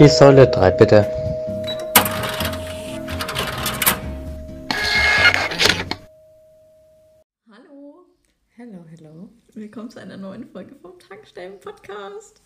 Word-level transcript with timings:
Die 0.00 0.08
Säule 0.08 0.48
3 0.48 0.70
bitte. 0.70 1.04
Hallo, 7.50 8.06
Hello, 8.56 8.84
hello. 8.88 9.28
willkommen 9.52 9.90
zu 9.90 10.00
einer 10.00 10.16
neuen 10.16 10.46
Folge 10.46 10.74
vom 10.76 10.98
Tankstellen-Podcast. 10.98 12.40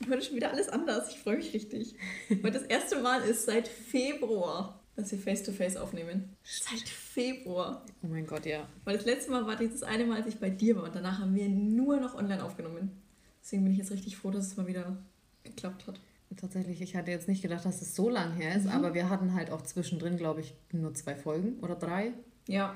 Und 0.00 0.10
heute 0.10 0.22
schon 0.22 0.34
wieder 0.34 0.50
alles 0.50 0.68
anders. 0.68 1.10
Ich 1.10 1.20
freue 1.20 1.36
mich 1.36 1.54
richtig. 1.54 1.94
Weil 2.42 2.50
das 2.50 2.62
erste 2.62 3.00
Mal 3.00 3.22
ist 3.22 3.46
seit 3.46 3.68
Februar, 3.68 4.80
dass 4.96 5.12
wir 5.12 5.20
Face-to-Face 5.20 5.76
aufnehmen. 5.76 6.36
Seit 6.42 6.88
Februar. 6.88 7.86
Oh 8.02 8.08
mein 8.08 8.26
Gott, 8.26 8.46
ja. 8.46 8.66
Weil 8.84 8.96
das 8.96 9.06
letzte 9.06 9.30
Mal 9.30 9.46
war 9.46 9.54
dieses 9.54 9.84
eine 9.84 10.06
Mal, 10.06 10.16
als 10.22 10.26
ich 10.26 10.40
bei 10.40 10.50
dir 10.50 10.74
war 10.74 10.82
und 10.82 10.96
danach 10.96 11.20
haben 11.20 11.36
wir 11.36 11.48
nur 11.48 12.00
noch 12.00 12.16
online 12.16 12.42
aufgenommen. 12.42 13.00
Deswegen 13.40 13.62
bin 13.62 13.74
ich 13.74 13.78
jetzt 13.78 13.92
richtig 13.92 14.16
froh, 14.16 14.32
dass 14.32 14.48
es 14.48 14.56
mal 14.56 14.66
wieder 14.66 14.96
geklappt 15.44 15.86
hat. 15.86 16.00
Tatsächlich, 16.34 16.82
ich 16.82 16.96
hatte 16.96 17.10
jetzt 17.12 17.28
nicht 17.28 17.40
gedacht, 17.42 17.64
dass 17.64 17.80
es 17.80 17.94
so 17.94 18.10
lang 18.10 18.34
her 18.34 18.56
ist, 18.56 18.66
aber 18.66 18.94
wir 18.94 19.08
hatten 19.08 19.32
halt 19.34 19.50
auch 19.50 19.62
zwischendrin, 19.62 20.16
glaube 20.16 20.40
ich, 20.40 20.54
nur 20.72 20.92
zwei 20.94 21.14
Folgen 21.14 21.58
oder 21.60 21.76
drei. 21.76 22.12
Ja, 22.48 22.74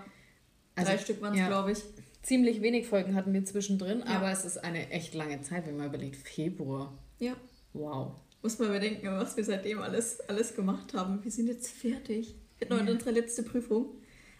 Also, 0.76 0.90
drei 0.92 0.98
Stück 0.98 1.20
waren 1.20 1.32
es, 1.34 1.40
ja. 1.40 1.48
glaube 1.48 1.72
ich. 1.72 1.82
Ziemlich 2.22 2.62
wenig 2.62 2.86
Folgen 2.86 3.14
hatten 3.14 3.32
wir 3.32 3.44
zwischendrin, 3.44 4.00
Ja. 4.00 4.16
aber 4.16 4.30
es 4.30 4.44
ist 4.44 4.58
eine 4.58 4.90
echt 4.90 5.14
lange 5.14 5.40
Zeit, 5.42 5.66
wenn 5.66 5.76
man 5.76 5.86
überlegt. 5.88 6.16
Februar. 6.16 6.96
Ja, 7.18 7.34
Wow. 7.72 8.12
muss 8.42 8.58
man 8.58 8.68
überdenken, 8.68 9.06
was 9.10 9.36
wir 9.36 9.44
seitdem 9.44 9.80
alles, 9.80 10.20
alles 10.28 10.54
gemacht 10.54 10.94
haben. 10.94 11.22
Wir 11.24 11.30
sind 11.30 11.48
jetzt 11.48 11.70
fertig. 11.70 12.36
Wir 12.58 12.66
hatten 12.68 12.78
heute 12.78 12.86
Ja. 12.90 12.92
unsere 12.94 13.10
letzte 13.10 13.42
Prüfung. 13.42 13.86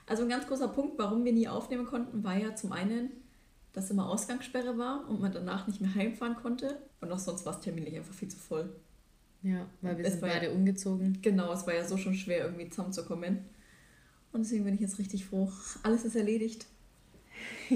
Also 0.07 0.23
ein 0.23 0.29
ganz 0.29 0.47
großer 0.47 0.69
Punkt, 0.69 0.99
warum 0.99 1.25
wir 1.25 1.33
nie 1.33 1.49
aufnehmen 1.49 1.85
konnten, 1.87 2.23
war 2.25 2.37
ja 2.39 2.55
zum 2.55 2.73
einen, 2.73 3.11
dass 3.73 3.91
immer 3.91 4.09
Ausgangssperre 4.09 4.79
war 4.79 5.09
und 5.09 5.21
man 5.21 5.33
danach 5.33 5.67
nicht 5.67 5.81
mehr 5.81 5.95
heimfahren 5.95 6.37
konnte. 6.37 6.79
Und 7.01 7.13
auch 7.13 7.19
sonst 7.19 7.45
war 7.47 7.55
es 7.55 7.61
terminlich 7.61 7.97
einfach 7.97 8.15
viel 8.15 8.29
zu 8.29 8.39
voll. 8.39 8.71
Ja, 9.43 9.69
weil 9.81 9.97
wir 9.99 10.05
Es 10.05 10.13
sind 10.13 10.23
war 10.23 10.29
ja- 10.29 10.35
beide 10.35 10.51
umgezogen. 10.53 11.19
Genau, 11.23 11.53
es 11.53 11.67
war 11.67 11.75
ja 11.75 11.85
so 11.87 11.97
schon 11.97 12.15
schwer, 12.15 12.45
irgendwie 12.45 12.69
zusammenzukommen. 12.69 13.39
Und 14.33 14.45
deswegen 14.45 14.65
bin 14.65 14.75
ich 14.75 14.81
jetzt 14.81 14.99
richtig 14.99 15.25
froh. 15.25 15.51
Alles 15.83 16.05
ist 16.05 16.17
erledigt. 16.17 16.67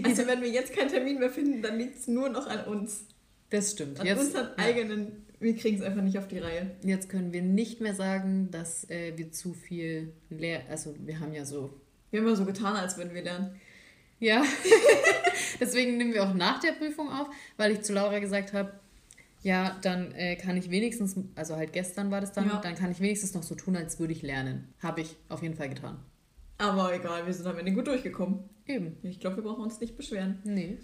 Also 0.02 0.26
wenn 0.26 0.42
wir 0.42 0.50
jetzt 0.50 0.74
keinen 0.74 0.88
Termin 0.90 1.18
mehr 1.20 1.30
finden, 1.30 1.62
dann 1.62 1.78
liegt 1.78 1.96
es 1.98 2.06
nur 2.08 2.28
noch 2.28 2.46
an 2.48 2.64
uns. 2.66 3.04
Das 3.50 3.70
stimmt. 3.72 3.98
An 4.00 4.06
Jetzt, 4.06 4.20
unseren 4.20 4.48
ja. 4.58 4.64
eigenen, 4.64 5.24
wir 5.38 5.54
kriegen 5.56 5.78
es 5.78 5.82
einfach 5.82 6.02
nicht 6.02 6.18
auf 6.18 6.26
die 6.28 6.38
Reihe. 6.38 6.72
Jetzt 6.82 7.08
können 7.08 7.32
wir 7.32 7.40
nicht 7.42 7.80
mehr 7.80 7.94
sagen, 7.94 8.50
dass 8.50 8.88
äh, 8.90 9.16
wir 9.16 9.30
zu 9.32 9.54
viel 9.54 10.12
leer. 10.28 10.62
Also, 10.68 10.94
wir 10.98 11.20
haben 11.20 11.32
ja 11.32 11.44
so. 11.46 11.70
Wir 12.10 12.20
haben 12.20 12.26
ja 12.28 12.34
so 12.36 12.44
getan, 12.44 12.74
als 12.76 12.98
würden 12.98 13.14
wir 13.14 13.22
lernen. 13.22 13.54
Ja. 14.20 14.44
Deswegen 15.60 15.96
nehmen 15.96 16.12
wir 16.12 16.24
auch 16.24 16.34
nach 16.34 16.60
der 16.60 16.72
Prüfung 16.72 17.08
auf, 17.10 17.28
weil 17.56 17.72
ich 17.72 17.82
zu 17.82 17.92
Laura 17.94 18.18
gesagt 18.18 18.52
habe, 18.52 18.72
ja, 19.44 19.76
dann 19.82 20.10
äh, 20.12 20.34
kann 20.36 20.56
ich 20.56 20.70
wenigstens, 20.70 21.14
also 21.36 21.54
halt 21.54 21.72
gestern 21.72 22.10
war 22.10 22.20
das 22.20 22.32
dann, 22.32 22.48
Ja. 22.48 22.60
dann 22.60 22.74
kann 22.74 22.90
ich 22.90 22.98
wenigstens 23.00 23.34
noch 23.34 23.42
so 23.44 23.54
tun, 23.54 23.76
als 23.76 24.00
würde 24.00 24.12
ich 24.12 24.22
lernen. 24.22 24.72
Habe 24.80 25.02
ich 25.02 25.14
auf 25.28 25.42
jeden 25.42 25.54
Fall 25.54 25.68
getan. 25.68 25.98
Aber 26.58 26.92
egal, 26.94 27.26
wir 27.26 27.32
sind 27.34 27.46
am 27.46 27.58
Ende 27.58 27.72
gut 27.72 27.86
durchgekommen. 27.86 28.40
Eben. 28.66 28.96
Ich 29.02 29.20
glaube, 29.20 29.36
wir 29.36 29.42
brauchen 29.44 29.62
uns 29.62 29.78
nicht 29.80 29.96
beschweren. 29.96 30.38
Nee. 30.44 30.78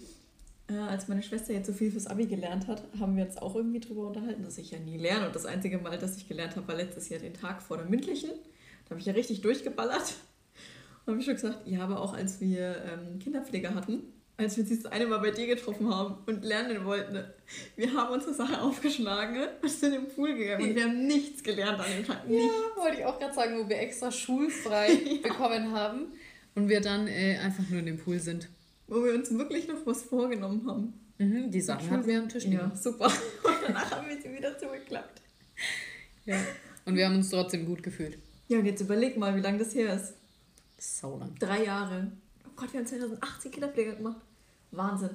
Äh, 0.69 0.75
als 0.75 1.07
meine 1.07 1.23
Schwester 1.23 1.53
jetzt 1.53 1.65
so 1.67 1.73
viel 1.73 1.91
fürs 1.91 2.05
Abi 2.07 2.27
gelernt 2.27 2.67
hat, 2.67 2.83
haben 2.99 3.15
wir 3.17 3.25
uns 3.25 3.37
auch 3.37 3.55
irgendwie 3.55 3.79
drüber 3.79 4.07
unterhalten, 4.07 4.43
dass 4.43 4.57
ich 4.59 4.69
ja 4.71 4.79
nie 4.79 4.97
lerne. 4.97 5.25
Und 5.27 5.35
das 5.35 5.45
einzige 5.45 5.79
Mal, 5.79 5.97
dass 5.97 6.15
ich 6.17 6.27
gelernt 6.27 6.55
habe, 6.55 6.67
war 6.67 6.75
letztes 6.75 7.09
Jahr 7.09 7.19
den 7.19 7.33
Tag 7.33 7.63
vor 7.63 7.77
der 7.77 7.87
mündlichen. 7.87 8.29
Da 8.85 8.91
habe 8.91 8.99
ich 8.99 9.05
ja 9.07 9.13
richtig 9.13 9.41
durchgeballert. 9.41 10.13
Und 11.05 11.13
habe 11.13 11.19
ich 11.19 11.25
schon 11.25 11.33
gesagt, 11.33 11.67
ja, 11.67 11.81
aber 11.83 11.99
auch 11.99 12.13
als 12.13 12.39
wir 12.41 12.75
ähm, 12.85 13.17
Kinderpflege 13.17 13.73
hatten, 13.73 14.03
als 14.41 14.57
wir 14.57 14.63
uns 14.63 14.81
das 14.83 14.91
eine 14.91 15.05
Mal 15.07 15.19
bei 15.19 15.31
dir 15.31 15.47
getroffen 15.47 15.93
haben 15.93 16.17
und 16.25 16.43
lernen 16.43 16.85
wollten, 16.85 17.23
wir 17.75 17.93
haben 17.93 18.13
unsere 18.13 18.33
Sache 18.33 18.61
aufgeschlagen 18.61 19.47
und 19.61 19.69
sind 19.69 19.93
im 19.93 20.07
Pool 20.07 20.35
gegangen 20.35 20.69
und 20.69 20.75
wir 20.75 20.83
haben 20.83 21.07
nichts 21.07 21.43
gelernt 21.43 21.79
an 21.79 21.85
dem 21.95 22.05
Tag. 22.05 22.27
Nichts. 22.27 22.53
wollte 22.75 22.97
ich 22.99 23.05
auch 23.05 23.19
gerade 23.19 23.33
sagen, 23.33 23.57
wo 23.59 23.69
wir 23.69 23.79
extra 23.79 24.11
schulfrei 24.11 24.95
bekommen 25.23 25.71
haben 25.71 26.07
und 26.55 26.69
wir 26.69 26.81
dann 26.81 27.07
äh, 27.07 27.37
einfach 27.37 27.67
nur 27.69 27.79
in 27.79 27.85
dem 27.85 27.97
Pool 27.97 28.19
sind. 28.19 28.49
Wo 28.87 29.03
wir 29.03 29.13
uns 29.13 29.31
wirklich 29.31 29.67
noch 29.67 29.85
was 29.85 30.03
vorgenommen 30.03 30.67
haben. 30.67 30.93
Mhm, 31.17 31.51
die 31.51 31.61
Sachen 31.61 31.89
hatten 31.89 32.07
wir 32.07 32.19
am 32.19 32.29
Tisch 32.29 32.45
liegen. 32.45 32.57
Ja, 32.57 32.75
super. 32.75 33.05
Und 33.43 33.55
danach 33.67 33.91
haben 33.91 34.09
wir 34.09 34.19
sie 34.19 34.33
wieder 34.35 34.57
zugeklappt. 34.57 35.21
Ja. 36.25 36.35
Und 36.85 36.95
wir 36.95 37.05
haben 37.05 37.15
uns 37.15 37.29
trotzdem 37.29 37.65
gut 37.65 37.83
gefühlt. 37.83 38.17
Ja, 38.47 38.57
und 38.57 38.65
jetzt 38.65 38.81
überleg 38.81 39.17
mal, 39.17 39.35
wie 39.35 39.39
lange 39.39 39.59
das 39.59 39.73
her 39.75 39.95
ist. 39.95 40.15
Sau 40.77 41.17
lang. 41.17 41.35
Drei 41.39 41.63
Jahre. 41.63 42.11
Oh 42.45 42.49
Gott, 42.55 42.73
wir 42.73 42.79
haben 42.79 42.87
2018 42.87 43.51
Kinderpflege 43.51 43.95
gemacht. 43.95 44.21
Wahnsinn. 44.71 45.11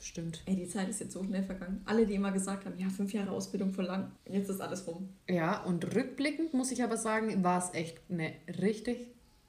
Stimmt. 0.00 0.42
Ey, 0.46 0.56
die 0.56 0.66
Zeit 0.66 0.88
ist 0.88 1.00
jetzt 1.00 1.12
so 1.12 1.22
schnell 1.22 1.44
vergangen. 1.44 1.80
Alle, 1.84 2.06
die 2.06 2.14
immer 2.14 2.32
gesagt 2.32 2.66
haben, 2.66 2.76
ja, 2.76 2.88
fünf 2.88 3.12
Jahre 3.12 3.30
Ausbildung 3.30 3.72
voll 3.72 3.84
lang. 3.84 4.10
Jetzt 4.28 4.50
ist 4.50 4.60
alles 4.60 4.86
rum. 4.88 5.08
Ja, 5.28 5.62
und 5.62 5.94
rückblickend 5.94 6.52
muss 6.54 6.72
ich 6.72 6.82
aber 6.82 6.96
sagen, 6.96 7.44
war 7.44 7.58
es 7.58 7.72
echt 7.72 7.98
eine 8.10 8.32
richtig, 8.60 9.06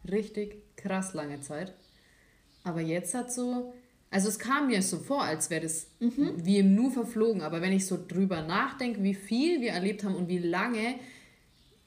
richtig 0.10 0.62
krass 0.76 1.16
lange 1.16 1.42
Zeit. 1.42 1.74
Aber 2.64 2.82
jetzt 2.82 3.16
hat 3.16 3.34
so, 3.34 3.74
also 4.12 4.30
es 4.30 4.38
kam 4.38 4.68
mir 4.68 4.84
so 4.84 5.00
vor, 5.00 5.24
als 5.24 5.50
wäre 5.50 5.64
das 5.64 5.88
wie 6.00 6.60
im 6.60 6.76
Nu 6.76 6.92
verflogen. 6.92 7.42
Aber 7.42 7.62
wenn 7.62 7.74
ich 7.74 7.88
so 7.88 7.98
drüber 8.08 8.44
nachdenke, 8.44 9.02
wie 9.02 9.16
viel 9.16 9.60
wir 9.60 9.72
erlebt 9.72 10.04
haben 10.04 10.16
und 10.16 10.28
wie 10.28 10.38
lange, 10.38 11.00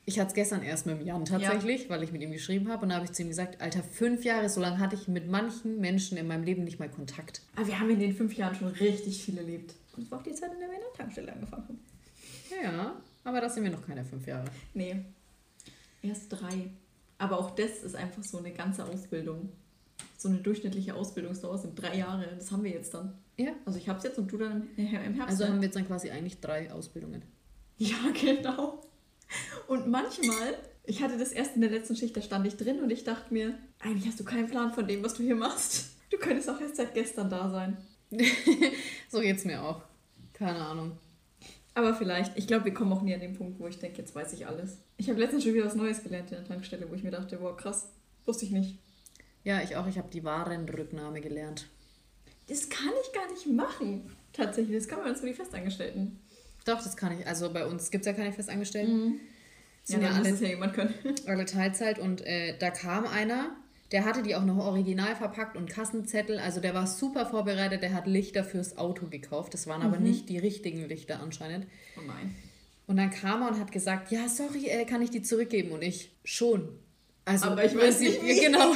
ich 0.08 0.20
hatte 0.20 0.28
es 0.28 0.34
gestern 0.34 0.62
erst 0.62 0.86
mit 0.86 1.00
dem 1.00 1.06
Jan 1.06 1.24
tatsächlich, 1.24 1.90
weil 1.90 2.02
ich 2.04 2.12
mit 2.12 2.22
ihm 2.22 2.30
geschrieben 2.30 2.68
habe 2.68 2.84
und 2.84 2.90
da 2.90 2.94
habe 2.94 3.04
ich 3.04 3.12
zu 3.12 3.22
ihm 3.22 3.28
gesagt, 3.28 3.60
Alter, 3.60 3.82
fünf 3.82 4.24
Jahre, 4.24 4.48
so 4.48 4.60
lange 4.60 4.78
hatte 4.78 4.94
ich 4.94 5.08
mit 5.08 5.28
manchen 5.28 5.80
Menschen 5.80 6.16
in 6.16 6.28
meinem 6.28 6.44
Leben 6.44 6.62
nicht 6.62 6.78
mal 6.78 6.88
Kontakt. 6.88 7.42
Aber 7.56 7.66
wir 7.66 7.78
haben 7.78 7.90
in 7.90 7.98
den 7.98 8.14
fünf 8.14 8.34
Jahren 8.34 8.54
schon 8.54 8.68
richtig 8.68 9.24
viel 9.24 9.36
erlebt. 9.36 9.74
Und 9.96 10.04
es 10.04 10.10
war 10.10 10.20
auch 10.20 10.22
die 10.22 10.32
Zeit, 10.32 10.52
in 10.52 10.60
der 10.60 10.68
wir 10.68 10.76
in 10.76 10.82
der 10.82 10.92
Tankstelle 10.92 11.32
angefangen 11.32 11.64
haben. 11.68 11.80
Ja, 12.62 12.96
aber 13.24 13.40
das 13.40 13.54
sind 13.54 13.64
wir 13.64 13.72
noch 13.72 13.84
keine 13.84 14.04
fünf 14.04 14.24
Jahre. 14.28 14.48
Nee, 14.74 14.96
erst 16.02 16.30
drei. 16.30 16.70
Aber 17.18 17.40
auch 17.40 17.50
das 17.56 17.82
ist 17.82 17.96
einfach 17.96 18.22
so 18.22 18.38
eine 18.38 18.52
ganze 18.52 18.84
Ausbildung. 18.84 19.50
So 20.16 20.28
eine 20.28 20.38
durchschnittliche 20.38 20.94
Ausbildungsdauer 20.94 21.58
sind 21.58 21.74
drei 21.74 21.96
Jahre. 21.96 22.28
Das 22.38 22.52
haben 22.52 22.62
wir 22.62 22.70
jetzt 22.70 22.94
dann. 22.94 23.14
Ja. 23.38 23.52
Also 23.64 23.78
ich 23.78 23.88
habe 23.88 23.98
es 23.98 24.04
jetzt 24.04 24.18
und 24.18 24.30
du 24.30 24.38
dann 24.38 24.68
im, 24.76 24.86
Herbst. 24.86 25.20
Also 25.28 25.46
haben 25.46 25.56
wir 25.56 25.64
jetzt 25.64 25.76
dann 25.76 25.86
quasi 25.86 26.10
eigentlich 26.10 26.40
drei 26.40 26.70
Ausbildungen. 26.70 27.22
Ja, 27.76 27.96
genau. 28.20 28.85
Und 29.66 29.88
manchmal, 29.88 30.56
ich 30.84 31.02
hatte 31.02 31.18
das 31.18 31.32
erst 31.32 31.56
in 31.56 31.60
der 31.60 31.70
letzten 31.70 31.96
Schicht, 31.96 32.16
da 32.16 32.22
stand 32.22 32.46
ich 32.46 32.56
drin 32.56 32.80
und 32.80 32.90
ich 32.90 33.04
dachte 33.04 33.32
mir, 33.32 33.58
eigentlich 33.80 34.06
hast 34.06 34.20
du 34.20 34.24
keinen 34.24 34.48
Plan 34.48 34.72
von 34.72 34.86
dem, 34.86 35.02
was 35.02 35.14
du 35.14 35.22
hier 35.22 35.36
machst. 35.36 35.96
Du 36.10 36.18
könntest 36.18 36.48
auch 36.48 36.60
erst 36.60 36.76
seit 36.76 36.94
gestern 36.94 37.30
da 37.30 37.50
sein. 37.50 37.76
So 39.08 39.20
geht's 39.20 39.44
mir 39.44 39.62
auch. 39.62 39.82
Keine 40.32 40.58
Ahnung. 40.58 40.98
Aber 41.74 41.94
vielleicht, 41.94 42.36
ich 42.38 42.46
glaube, 42.46 42.66
wir 42.66 42.74
kommen 42.74 42.92
auch 42.92 43.02
nie 43.02 43.14
an 43.14 43.20
den 43.20 43.34
Punkt, 43.34 43.58
wo 43.58 43.66
ich 43.66 43.78
denke, 43.78 43.98
jetzt 43.98 44.14
weiß 44.14 44.32
ich 44.32 44.46
alles. 44.46 44.78
Ich 44.96 45.10
habe 45.10 45.20
letztens 45.20 45.44
schon 45.44 45.54
wieder 45.54 45.66
was 45.66 45.74
Neues 45.74 46.02
gelernt 46.02 46.30
in 46.30 46.38
der 46.38 46.46
Tankstelle, 46.46 46.88
wo 46.88 46.94
ich 46.94 47.02
mir 47.02 47.10
dachte, 47.10 47.36
boah, 47.36 47.56
krass, 47.56 47.88
wusste 48.24 48.44
ich 48.44 48.50
nicht. 48.50 48.78
Ja, 49.44 49.62
ich 49.62 49.76
auch. 49.76 49.86
Ich 49.86 49.98
habe 49.98 50.08
die 50.10 50.24
Warenrücknahme 50.24 51.20
gelernt. 51.20 51.66
Das 52.48 52.68
kann 52.68 52.92
ich 53.02 53.12
gar 53.12 53.30
nicht 53.30 53.46
machen. 53.46 54.10
Tatsächlich, 54.32 54.76
das 54.76 54.88
kann 54.88 55.00
man 55.00 55.10
uns 55.10 55.20
für 55.20 55.26
die 55.26 55.34
Festangestellten. 55.34 56.18
Doch, 56.66 56.82
das 56.82 56.96
kann 56.96 57.18
ich. 57.18 57.26
Also 57.26 57.52
bei 57.52 57.64
uns 57.66 57.90
gibt 57.90 58.02
es 58.02 58.06
ja 58.06 58.12
keine 58.12 58.32
Festangestellten. 58.32 59.14
Ja, 59.14 59.18
Sind 59.84 60.02
ja, 60.02 60.08
muss 60.10 60.26
alle, 60.26 60.36
ja 60.36 60.48
jemand 60.48 60.74
können. 60.74 60.94
alle 61.26 61.44
Teilzeit. 61.46 61.98
Und 61.98 62.20
äh, 62.26 62.58
da 62.58 62.70
kam 62.70 63.06
einer, 63.06 63.50
der 63.92 64.04
hatte 64.04 64.22
die 64.22 64.34
auch 64.34 64.44
noch 64.44 64.58
original 64.58 65.14
verpackt 65.16 65.56
und 65.56 65.70
Kassenzettel. 65.70 66.38
Also 66.40 66.60
der 66.60 66.74
war 66.74 66.86
super 66.86 67.24
vorbereitet. 67.26 67.82
Der 67.82 67.94
hat 67.94 68.06
Lichter 68.06 68.42
fürs 68.44 68.76
Auto 68.78 69.06
gekauft. 69.06 69.54
Das 69.54 69.66
waren 69.66 69.82
aber 69.82 69.98
nicht 69.98 70.28
die 70.28 70.38
richtigen 70.38 70.88
Lichter 70.88 71.20
anscheinend. 71.20 71.66
Oh 71.96 72.02
nein. 72.06 72.34
Und 72.88 72.96
dann 72.98 73.10
kam 73.10 73.42
er 73.42 73.48
und 73.48 73.58
hat 73.60 73.72
gesagt, 73.72 74.10
ja, 74.12 74.28
sorry, 74.28 74.66
äh, 74.66 74.84
kann 74.84 75.02
ich 75.02 75.10
die 75.10 75.22
zurückgeben? 75.22 75.70
Und 75.70 75.82
ich, 75.82 76.10
schon. 76.24 76.68
Also 77.24 77.46
Aber 77.46 77.64
ich 77.64 77.76
weiß 77.76 78.00
nicht, 78.00 78.22
wie. 78.24 78.40
Genau. 78.44 78.74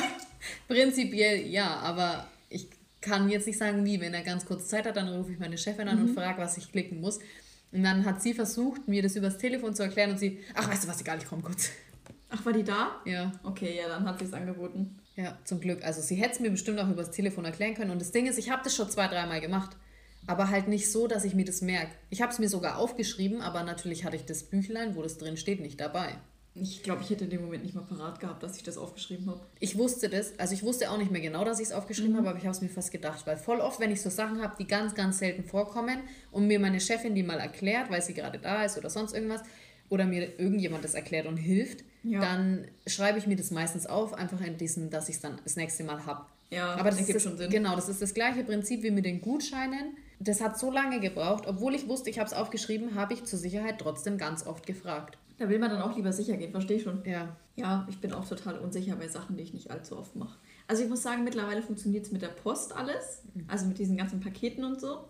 Prinzipiell 0.68 1.46
ja, 1.46 1.76
aber 1.76 2.26
ich 2.48 2.68
kann 3.00 3.28
jetzt 3.28 3.46
nicht 3.46 3.58
sagen, 3.58 3.84
wie. 3.84 4.00
Wenn 4.00 4.14
er 4.14 4.22
ganz 4.22 4.46
kurz 4.46 4.68
Zeit 4.68 4.86
hat, 4.86 4.96
dann 4.96 5.08
rufe 5.08 5.32
ich 5.32 5.38
meine 5.38 5.58
Chefin 5.58 5.88
an 5.88 6.00
Mhm. 6.02 6.08
und 6.08 6.14
frage, 6.14 6.40
was 6.40 6.56
ich 6.56 6.70
klicken 6.72 7.00
muss. 7.00 7.18
Und 7.72 7.82
dann 7.84 8.04
hat 8.04 8.20
sie 8.20 8.34
versucht, 8.34 8.88
mir 8.88 9.02
das 9.02 9.14
übers 9.16 9.38
Telefon 9.38 9.74
zu 9.74 9.82
erklären 9.82 10.10
und 10.10 10.18
sie, 10.18 10.40
ach, 10.54 10.68
weißt 10.68 10.84
du 10.84 10.88
was, 10.88 11.00
egal, 11.00 11.18
ich 11.18 11.26
komme 11.26 11.42
kurz. 11.42 11.70
Ach, 12.28 12.44
war 12.44 12.52
die 12.52 12.64
da? 12.64 13.00
Ja, 13.04 13.32
Okay, 13.44 13.76
ja, 13.76 13.88
dann 13.88 14.04
hat 14.06 14.18
sie 14.18 14.24
es 14.24 14.32
angeboten. 14.32 14.98
ja, 15.16 15.38
zum 15.44 15.60
Glück. 15.60 15.84
Also 15.84 16.00
sie 16.00 16.14
hätte 16.16 16.32
es 16.34 16.40
mir 16.40 16.50
bestimmt 16.50 16.78
auch 16.80 16.88
übers 16.88 17.10
Telefon 17.10 17.44
erklären 17.44 17.74
können. 17.74 17.90
Und 17.90 18.00
das 18.00 18.12
Ding 18.12 18.26
ist, 18.26 18.38
ich 18.38 18.50
habe 18.50 18.62
das 18.64 18.74
schon 18.74 18.88
zwei, 18.90 19.06
dreimal 19.08 19.40
gemacht. 19.40 19.76
Aber 20.26 20.50
halt 20.50 20.68
nicht 20.68 20.90
so, 20.92 21.06
dass 21.06 21.24
ich 21.24 21.34
mir 21.34 21.44
das 21.44 21.62
merke. 21.62 21.92
Ich 22.10 22.20
habe 22.22 22.30
es 22.32 22.38
mir 22.38 22.48
sogar 22.48 22.76
aufgeschrieben, 22.78 23.40
aber 23.40 23.62
natürlich 23.64 24.04
hatte 24.04 24.16
ich 24.16 24.26
das 24.26 24.42
Büchlein, 24.44 24.94
wo 24.94 25.02
das 25.02 25.16
drin 25.18 25.36
steht, 25.36 25.60
nicht 25.60 25.80
dabei. 25.80 26.14
Ich 26.54 26.82
glaube, 26.82 27.02
ich 27.02 27.10
hätte 27.10 27.24
in 27.24 27.30
dem 27.30 27.42
Moment 27.42 27.62
nicht 27.62 27.74
mal 27.76 27.84
parat 27.84 28.18
gehabt, 28.18 28.42
dass 28.42 28.56
ich 28.56 28.62
das 28.64 28.76
aufgeschrieben 28.76 29.28
habe. 29.30 29.40
Ich 29.60 29.78
wusste 29.78 30.08
das, 30.08 30.36
also 30.38 30.52
ich 30.52 30.62
wusste 30.64 30.90
auch 30.90 30.98
nicht 30.98 31.10
mehr 31.12 31.20
genau, 31.20 31.44
dass 31.44 31.60
ich 31.60 31.66
es 31.66 31.72
aufgeschrieben 31.72 32.12
Mhm. 32.12 32.16
habe, 32.18 32.28
aber 32.30 32.38
ich 32.38 32.44
habe 32.44 32.54
es 32.54 32.60
mir 32.60 32.68
fast 32.68 32.90
gedacht, 32.90 33.24
weil 33.26 33.36
voll 33.36 33.60
oft, 33.60 33.78
wenn 33.78 33.92
ich 33.92 34.02
so 34.02 34.10
Sachen 34.10 34.42
habe, 34.42 34.56
die 34.58 34.66
ganz, 34.66 34.94
ganz 34.94 35.20
selten 35.20 35.44
vorkommen 35.44 36.00
und 36.32 36.48
mir 36.48 36.58
meine 36.58 36.80
Chefin 36.80 37.14
die 37.14 37.22
mal 37.22 37.38
erklärt, 37.38 37.88
weil 37.90 38.02
sie 38.02 38.14
gerade 38.14 38.38
da 38.38 38.64
ist 38.64 38.76
oder 38.76 38.90
sonst 38.90 39.14
irgendwas, 39.14 39.42
oder 39.88 40.04
mir 40.06 40.38
irgendjemand 40.40 40.84
das 40.84 40.94
erklärt 40.94 41.26
und 41.26 41.36
hilft, 41.36 41.84
Ja. 42.02 42.20
dann 42.20 42.66
schreibe 42.86 43.18
ich 43.18 43.26
mir 43.26 43.36
das 43.36 43.50
meistens 43.52 43.86
auf, 43.86 44.14
einfach 44.14 44.40
in 44.40 44.56
diesem, 44.56 44.90
dass 44.90 45.08
ich 45.08 45.16
es 45.16 45.20
dann 45.20 45.38
das 45.44 45.56
nächste 45.56 45.84
Mal 45.84 46.04
habe. 46.06 46.26
Ja, 46.50 46.74
Aber 46.74 46.90
das 46.90 47.06
gibt 47.06 47.20
schon 47.22 47.36
Sinn. 47.36 47.50
Genau, 47.50 47.76
das 47.76 47.88
ist 47.88 48.02
das 48.02 48.12
gleiche 48.12 48.42
Prinzip 48.42 48.82
wie 48.82 48.90
mit 48.90 49.04
den 49.04 49.20
Gutscheinen. 49.20 49.96
das 50.22 50.40
hat 50.42 50.58
so 50.58 50.70
lange 50.70 51.00
gebraucht, 51.00 51.46
obwohl 51.46 51.74
ich 51.74 51.88
wusste, 51.88 52.10
ich 52.10 52.18
habe 52.18 52.26
es 52.26 52.34
aufgeschrieben, 52.34 52.94
habe 52.94 53.14
ich 53.14 53.24
zur 53.24 53.38
Sicherheit 53.38 53.78
trotzdem 53.78 54.18
ganz 54.18 54.46
oft 54.46 54.66
gefragt. 54.66 55.16
Da 55.40 55.48
will 55.48 55.58
man 55.58 55.70
dann 55.70 55.80
auch 55.80 55.96
lieber 55.96 56.12
sicher 56.12 56.36
gehen, 56.36 56.50
verstehe 56.50 56.76
ich 56.76 56.82
schon. 56.82 57.02
Ja. 57.06 57.34
Ja, 57.56 57.86
ich 57.88 57.98
bin 57.98 58.12
auch 58.12 58.28
total 58.28 58.58
unsicher 58.58 58.94
bei 58.96 59.08
Sachen, 59.08 59.38
die 59.38 59.42
ich 59.42 59.54
nicht 59.54 59.70
allzu 59.70 59.96
oft 59.96 60.14
mache. 60.14 60.38
Also 60.68 60.82
ich 60.82 60.88
muss 60.90 61.02
sagen, 61.02 61.24
mittlerweile 61.24 61.62
funktioniert 61.62 62.04
es 62.04 62.12
mit 62.12 62.20
der 62.20 62.28
Post 62.28 62.76
alles, 62.76 63.22
also 63.48 63.64
mit 63.64 63.78
diesen 63.78 63.96
ganzen 63.96 64.20
Paketen 64.20 64.64
und 64.64 64.78
so. 64.78 65.06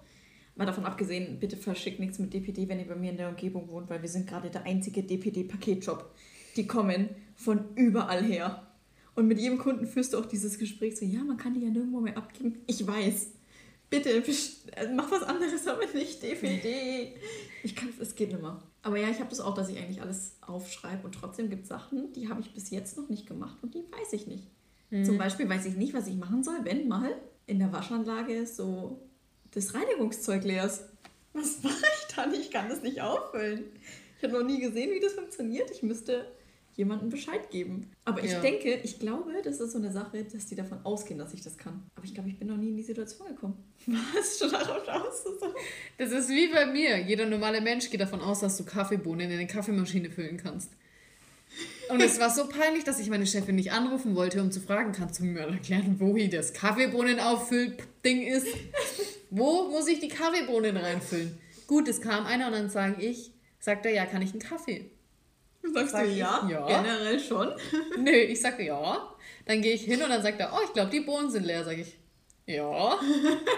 Mal 0.54 0.66
davon 0.66 0.84
abgesehen, 0.84 1.40
bitte 1.40 1.56
verschickt 1.56 1.98
nichts 1.98 2.20
mit 2.20 2.32
DPD, 2.32 2.68
wenn 2.68 2.78
ihr 2.78 2.86
bei 2.86 2.94
mir 2.94 3.10
in 3.10 3.16
der 3.16 3.28
Umgebung 3.28 3.68
wohnt, 3.70 3.90
weil 3.90 4.02
wir 4.02 4.08
sind 4.08 4.28
gerade 4.28 4.50
der 4.50 4.62
einzige 4.62 5.02
DPD-Paketshop. 5.02 6.08
Die 6.54 6.68
kommen 6.68 7.08
von 7.34 7.64
überall 7.74 8.22
her. 8.22 8.68
Und 9.16 9.26
mit 9.26 9.40
jedem 9.40 9.58
Kunden 9.58 9.84
führst 9.84 10.14
du 10.14 10.18
auch 10.18 10.26
dieses 10.26 10.60
Gespräch 10.60 10.96
so, 10.96 11.04
ja, 11.04 11.24
man 11.24 11.38
kann 11.38 11.54
die 11.54 11.62
ja 11.62 11.70
nirgendwo 11.70 11.98
mehr 11.98 12.16
abgeben. 12.16 12.60
Ich 12.68 12.86
weiß. 12.86 13.32
Bitte, 13.90 14.22
mach 14.94 15.10
was 15.10 15.22
anderes, 15.24 15.66
aber 15.66 15.86
nicht 15.86 16.22
DPD. 16.22 17.16
Ich 17.62 17.76
kann 17.76 17.92
es 18.00 18.14
geht 18.14 18.30
nicht 18.30 18.40
mehr. 18.40 18.62
Aber 18.80 18.96
ja, 18.96 19.10
ich 19.10 19.18
habe 19.18 19.28
das 19.28 19.40
auch, 19.40 19.54
dass 19.54 19.68
ich 19.68 19.76
eigentlich 19.76 20.00
alles 20.00 20.36
aufschreibe 20.40 21.04
und 21.04 21.12
trotzdem 21.12 21.50
gibt 21.50 21.64
es 21.64 21.68
Sachen, 21.68 22.10
die 22.14 22.30
habe 22.30 22.40
ich 22.40 22.54
bis 22.54 22.70
jetzt 22.70 22.96
noch 22.96 23.10
nicht 23.10 23.26
gemacht 23.26 23.58
und 23.60 23.74
die 23.74 23.84
weiß 23.92 24.14
ich 24.14 24.26
nicht. 24.26 24.46
Zum 25.04 25.18
Beispiel 25.18 25.48
weiß 25.48 25.66
ich 25.66 25.76
nicht, 25.76 25.94
was 25.94 26.08
ich 26.08 26.16
machen 26.16 26.42
soll, 26.42 26.64
wenn 26.64 26.88
mal 26.88 27.14
in 27.46 27.58
der 27.58 27.70
Waschanlage 27.72 28.46
so 28.46 28.98
das 29.52 29.74
Reinigungszeug 29.74 30.42
leer 30.42 30.64
ist. 30.64 30.84
Was 31.32 31.62
mache 31.62 31.74
ich 31.76 32.14
dann? 32.14 32.34
Ich 32.34 32.50
kann 32.50 32.68
das 32.68 32.82
nicht 32.82 33.00
auffüllen. 33.00 33.64
Ich 34.16 34.24
habe 34.24 34.32
noch 34.32 34.44
nie 34.44 34.60
gesehen, 34.60 34.90
wie 34.92 35.00
das 35.00 35.12
funktioniert. 35.12 35.70
Ich 35.70 35.82
müsste 35.82 36.26
jemandem 36.80 37.10
Bescheid 37.10 37.50
geben. 37.50 37.90
Aber 38.04 38.24
ich 38.24 38.32
Ja. 38.32 38.40
denke, 38.40 38.74
ich 38.82 38.98
glaube, 38.98 39.30
das 39.44 39.60
ist 39.60 39.72
so 39.72 39.78
eine 39.78 39.92
Sache, 39.92 40.24
dass 40.24 40.46
die 40.46 40.54
davon 40.56 40.78
ausgehen, 40.84 41.18
dass 41.18 41.32
ich 41.34 41.42
das 41.42 41.56
kann. 41.58 41.82
Aber 41.94 42.04
ich 42.04 42.14
glaube, 42.14 42.28
ich 42.30 42.38
bin 42.38 42.48
noch 42.48 42.56
nie 42.56 42.70
in 42.70 42.76
die 42.76 42.82
Situation 42.82 43.28
gekommen. 43.28 43.56
Was? 43.86 44.38
Schon 44.38 44.50
darauf 44.50 44.88
aus? 44.88 45.24
Das 45.98 46.10
ist 46.10 46.28
wie 46.30 46.48
bei 46.48 46.66
mir. 46.66 46.98
Jeder 46.98 47.26
normale 47.26 47.60
Mensch 47.60 47.90
geht 47.90 48.00
davon 48.00 48.20
aus, 48.20 48.40
dass 48.40 48.56
du 48.56 48.64
Kaffeebohnen 48.64 49.30
in 49.30 49.38
eine 49.38 49.46
Kaffeemaschine 49.46 50.10
füllen 50.10 50.38
kannst. 50.38 50.70
Und 51.90 52.00
es 52.00 52.18
war 52.20 52.30
so 52.30 52.46
peinlich, 52.48 52.84
dass 52.84 53.00
ich 53.00 53.10
meine 53.10 53.26
Chefin 53.26 53.56
nicht 53.56 53.72
anrufen 53.72 54.14
wollte, 54.14 54.40
um 54.40 54.50
zu 54.52 54.60
fragen, 54.60 54.92
kannst 54.92 55.18
du 55.20 55.24
mir 55.24 55.40
erklären, 55.40 55.96
wo 55.98 56.16
hier 56.16 56.30
das 56.30 56.52
Kaffeebohnen-Auffüll-Ding 56.54 58.22
ist? 58.22 58.46
Wo 59.30 59.68
muss 59.70 59.88
ich 59.88 59.98
die 60.00 60.08
Kaffeebohnen 60.08 60.76
reinfüllen? 60.76 61.36
Gut, 61.66 61.88
es 61.88 62.00
kam 62.00 62.24
einer 62.26 62.46
und 62.46 62.52
dann 62.52 62.70
sage 62.70 63.02
ich, 63.02 63.32
sagt 63.58 63.84
er, 63.86 63.92
ja, 63.92 64.06
kann 64.06 64.22
ich 64.22 64.30
einen 64.30 64.40
Kaffee? 64.40 64.90
Sagst 65.62 65.92
Sag 65.92 66.04
du 66.04 66.10
ja? 66.10 66.46
ja. 66.48 66.66
Generell 66.66 67.20
schon. 67.20 67.52
Nö, 67.98 68.10
ich 68.10 68.40
sage 68.40 68.64
ja. 68.64 69.14
Dann 69.46 69.62
gehe 69.62 69.74
ich 69.74 69.82
hin 69.82 70.02
und 70.02 70.10
dann 70.10 70.22
sagt 70.22 70.40
er, 70.40 70.52
oh, 70.52 70.60
ich 70.64 70.72
glaube, 70.72 70.90
die 70.90 71.00
Bohnen 71.00 71.30
sind 71.30 71.44
leer, 71.44 71.64
sage 71.64 71.82
ich. 71.82 71.96
Ja. 72.46 72.98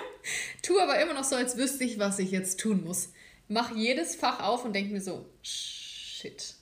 tu 0.62 0.78
aber 0.78 1.00
immer 1.00 1.14
noch 1.14 1.24
so, 1.24 1.36
als 1.36 1.56
wüsste 1.56 1.84
ich, 1.84 1.98
was 1.98 2.18
ich 2.18 2.30
jetzt 2.30 2.60
tun 2.60 2.84
muss. 2.84 3.12
Mach 3.48 3.74
jedes 3.74 4.16
Fach 4.16 4.40
auf 4.40 4.64
und 4.64 4.74
denke 4.74 4.92
mir 4.92 5.00
so, 5.00 5.26
shit. 5.42 6.54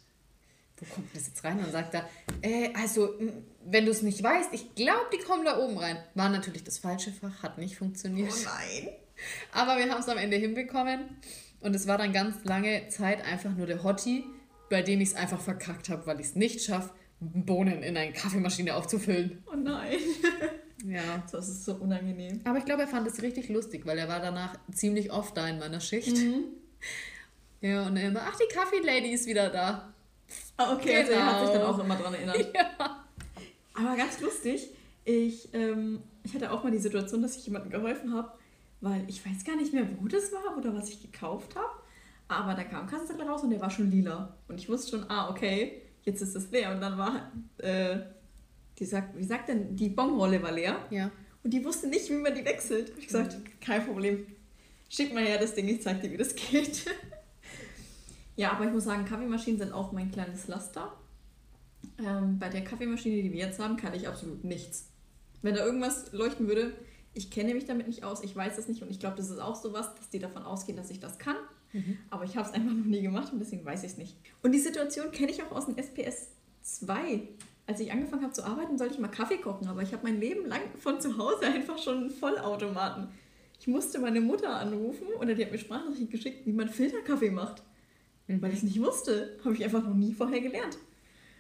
Wo 0.77 0.87
kommt 0.95 1.15
das 1.15 1.27
jetzt 1.27 1.45
rein? 1.45 1.59
Und 1.59 1.65
dann 1.65 1.73
sagt 1.73 1.95
er, 1.95 2.09
äh, 2.43 2.73
also, 2.75 3.15
wenn 3.65 3.85
du 3.85 3.91
es 3.91 4.03
nicht 4.03 4.23
weißt, 4.23 4.53
ich 4.53 4.75
glaube, 4.75 5.07
die 5.13 5.19
kommen 5.19 5.45
da 5.45 5.59
oben 5.59 5.77
rein. 5.77 6.03
War 6.15 6.29
natürlich 6.29 6.65
das 6.65 6.79
falsche 6.79 7.13
Fach, 7.13 7.43
hat 7.43 7.59
nicht 7.59 7.77
funktioniert. 7.77 8.33
Oh 8.33 8.45
nein. 8.45 8.89
Aber 9.53 9.77
wir 9.77 9.91
haben 9.91 10.01
es 10.01 10.09
am 10.09 10.19
Ende 10.19 10.37
hinbekommen. 10.37 11.01
Und 11.61 11.77
es 11.77 11.87
war 11.87 11.99
dann 11.99 12.13
ganz 12.13 12.43
lange 12.45 12.89
Zeit 12.89 13.23
einfach 13.23 13.55
nur 13.55 13.67
der 13.67 13.83
Hottie, 13.83 14.25
bei 14.71 14.81
dem 14.83 15.01
ich 15.03 15.11
es 15.11 15.15
einfach 15.15 15.41
verkackt 15.41 15.91
habe, 15.91 16.07
weil 16.07 16.19
ich 16.21 16.27
es 16.29 16.35
nicht 16.37 16.63
schaffe, 16.63 16.91
Bohnen 17.21 17.83
in 17.83 17.97
eine 17.99 18.13
Kaffeemaschine 18.15 18.75
aufzufüllen. 18.75 19.43
Oh 19.53 19.57
nein. 19.57 19.99
Ja. 20.87 21.23
Das 21.31 21.47
ist 21.47 21.67
so 21.67 21.75
unangenehm. 21.75 22.41
Aber 22.45 22.57
ich 22.57 22.65
glaube, 22.65 22.81
er 22.81 22.89
fand 22.89 23.07
es 23.07 23.21
richtig 23.21 23.51
lustig, 23.51 23.85
weil 23.85 23.99
er 23.99 24.09
war 24.09 24.19
danach 24.21 24.55
ziemlich 24.73 25.13
oft 25.13 25.37
da 25.37 25.47
in 25.47 25.59
meiner 25.59 25.79
Schicht. 25.81 26.17
Ja, 27.61 27.87
und 27.87 27.99
er 27.99 28.09
immer, 28.09 28.23
ach, 28.23 28.39
die 28.39 28.51
Kaffee-Lady 28.55 29.11
ist 29.13 29.27
wieder 29.27 29.51
da. 29.51 29.93
Ah, 30.57 30.73
okay, 30.75 30.97
also 30.97 31.13
er 31.13 31.27
hat 31.27 31.41
sich 31.41 31.49
dann 31.51 31.61
Genau. 31.61 31.75
auch 31.75 31.79
immer 31.85 31.97
dran 31.97 32.15
erinnert. 32.15 32.39
Ja. 32.55 33.05
Aber 33.75 33.97
ganz 33.99 34.19
lustig, 34.23 34.71
ich, 35.05 35.53
ähm, 35.53 36.01
ich 36.25 36.33
hatte 36.35 36.51
auch 36.51 36.65
mal 36.65 36.71
die 36.73 36.79
Situation, 36.79 37.21
dass 37.21 37.37
ich 37.37 37.45
jemandem 37.45 37.71
geholfen 37.71 38.15
habe, 38.15 38.33
weil 38.81 39.05
ich 39.09 39.23
weiß 39.27 39.45
gar 39.45 39.57
nicht 39.57 39.75
mehr, 39.75 39.87
wo 40.01 40.09
das 40.09 40.33
war 40.33 40.57
oder 40.57 40.75
was 40.75 40.89
ich 40.89 41.03
gekauft 41.03 41.55
habe. 41.55 41.80
Aber 42.31 42.55
da 42.55 42.63
kam 42.63 42.83
ein 42.83 42.87
Kassenzettel 42.87 43.27
raus 43.27 43.43
und 43.43 43.51
der 43.51 43.61
war 43.61 43.71
schon 43.71 43.91
lila. 43.91 44.37
Und 44.47 44.59
ich 44.61 44.69
wusste 44.69 44.97
schon, 44.97 45.11
ah, 45.11 45.31
okay, 45.31 45.83
jetzt 46.05 46.23
ist 46.23 46.37
es 46.37 46.51
leer. 46.53 46.73
Und 46.73 46.81
dann 46.81 46.97
war, 46.97 47.33
äh, 47.59 47.99
die 48.79 48.85
sagt, 48.85 49.19
wie 49.19 49.25
sagt 49.25 49.49
denn, 49.49 49.75
die 49.75 49.89
Bonrolle 49.89 50.41
war 50.41 50.53
leer. 50.53 50.77
Ja. 50.91 51.11
Und 51.43 51.51
die 51.53 51.65
wusste 51.65 51.89
nicht, 51.89 52.09
wie 52.09 52.15
man 52.15 52.33
die 52.35 52.45
wechselt. 52.45 52.93
Ich 52.99 53.09
gesagt, 53.09 53.37
kein 53.61 53.85
Problem. 53.85 54.27
Schick 54.89 55.13
mal 55.13 55.25
her 55.25 55.39
das 55.39 55.55
Ding, 55.55 55.67
ich 55.67 55.83
zeig 55.83 56.03
dir, 56.03 56.11
wie 56.13 56.17
das 56.17 56.35
geht. 56.37 56.87
ja, 58.37 58.53
aber 58.53 58.67
ich 58.67 58.73
muss 58.73 58.85
sagen, 58.85 59.05
Kaffeemaschinen 59.05 59.59
sind 59.59 59.73
auch 59.73 59.91
mein 59.91 60.13
kleines 60.13 60.47
Laster. 60.47 60.93
Ähm, 61.99 62.39
bei 62.39 62.49
der 62.49 62.63
Kaffeemaschine, 62.63 63.23
die 63.23 63.33
wir 63.33 63.41
jetzt 63.41 63.59
haben, 63.59 63.77
kann 63.77 63.93
ich 63.95 64.07
absolut 64.07 64.45
nichts. 64.45 64.89
Wenn 65.43 65.55
da 65.55 65.65
irgendwas 65.65 66.13
leuchten 66.13 66.47
würde, 66.47 66.75
ich 67.13 67.31
kenne 67.31 67.55
mich 67.55 67.65
damit 67.65 67.89
nicht 67.89 68.05
aus, 68.05 68.23
ich 68.23 68.37
weiß 68.37 68.57
es 68.59 68.69
nicht 68.69 68.83
und 68.83 68.91
ich 68.91 69.01
glaube, 69.01 69.17
das 69.17 69.31
ist 69.31 69.41
auch 69.41 69.57
sowas, 69.57 69.95
dass 69.97 70.11
die 70.11 70.21
davon 70.21 70.45
ausgehen, 70.45 70.77
dass 70.77 70.91
ich 70.91 71.01
das 71.01 71.19
kann. 71.19 71.37
Aber 72.11 72.25
ich 72.25 72.37
habe 72.37 72.49
es 72.49 72.55
einfach 72.55 72.73
noch 72.73 72.85
nie 72.85 73.03
gemacht 73.03 73.33
und 73.33 73.39
deswegen 73.39 73.65
weiß 73.65 73.85
ich 73.85 73.93
es 73.93 73.97
nicht. 73.99 74.17
Und 74.43 74.53
die 74.53 74.59
Situation 74.59 75.11
kenne 75.13 75.31
ich 75.31 75.43
auch 75.43 75.53
aus 75.53 75.67
dem 75.67 75.77
SPS 75.77 76.29
2. 76.63 77.23
Als 77.67 77.79
ich 77.81 77.93
angefangen 77.93 78.23
habe 78.23 78.33
zu 78.33 78.45
arbeiten, 78.45 78.77
sollte 78.79 78.95
ich 78.95 79.01
mal 79.01 79.09
Kaffee 79.09 79.37
kochen, 79.39 79.69
aber 79.69 79.83
ich 79.83 79.93
habe 79.93 80.03
mein 80.03 80.19
Leben 80.21 80.47
lang 80.47 80.63
von 80.79 81.01
zu 81.01 81.17
Hause 81.19 81.47
einfach 81.47 81.79
schon 81.79 81.99
einen 81.99 82.11
Vollautomaten. 82.11 83.09
Ich 83.61 83.67
musste 83.69 83.99
meine 84.01 84.21
Mutter 84.21 84.57
anrufen 84.57 85.07
oder 85.21 85.35
die 85.35 85.45
hat 85.45 85.53
mir 85.53 85.59
Sprachnachricht 85.59 86.11
geschickt, 86.11 86.47
wie 86.47 86.53
man 86.53 86.69
Filterkaffee 86.69 87.31
macht. 87.31 87.63
Weil 88.27 88.51
ich 88.51 88.59
es 88.59 88.63
nicht 88.63 88.81
wusste. 88.81 89.39
Habe 89.45 89.55
ich 89.55 89.65
einfach 89.65 89.85
noch 89.85 89.95
nie 89.95 90.13
vorher 90.13 90.41
gelernt. 90.41 90.79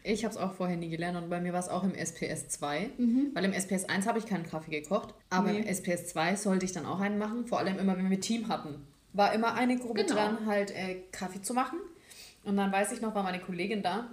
Ich 0.02 0.24
habe 0.24 0.32
es 0.34 0.40
auch 0.40 0.54
vorher 0.54 0.76
nie 0.76 0.88
gelernt 0.88 1.16
und 1.22 1.28
bei 1.30 1.40
mir 1.40 1.52
war 1.52 1.60
es 1.60 1.68
auch 1.68 1.84
im 1.84 1.94
SPS 1.94 2.48
2, 2.48 2.90
weil 3.34 3.44
im 3.44 3.52
SPS 3.52 3.84
1 3.84 4.06
habe 4.06 4.18
ich 4.18 4.26
keinen 4.26 4.44
Kaffee 4.44 4.70
gekocht, 4.80 5.14
aber 5.28 5.50
im 5.50 5.60
Nee. 5.62 5.68
SPS 5.68 6.06
2 6.08 6.36
sollte 6.36 6.64
ich 6.64 6.72
dann 6.72 6.86
auch 6.86 7.00
einen 7.00 7.18
machen, 7.18 7.46
vor 7.46 7.58
allem 7.58 7.78
immer, 7.78 7.96
wenn 7.98 8.08
wir 8.08 8.18
Team 8.20 8.48
hatten. 8.48 8.86
War 9.12 9.32
immer 9.34 9.54
eine 9.54 9.76
Gruppe 9.78 10.04
Genau. 10.04 10.14
dran, 10.14 10.46
halt 10.46 10.70
äh, 10.70 11.02
Kaffee 11.12 11.42
zu 11.42 11.52
machen 11.54 11.78
und 12.44 12.56
dann 12.56 12.70
weiß 12.72 12.92
ich 12.92 13.00
noch, 13.00 13.14
war 13.14 13.22
meine 13.22 13.40
Kollegin 13.40 13.82
da 13.82 14.08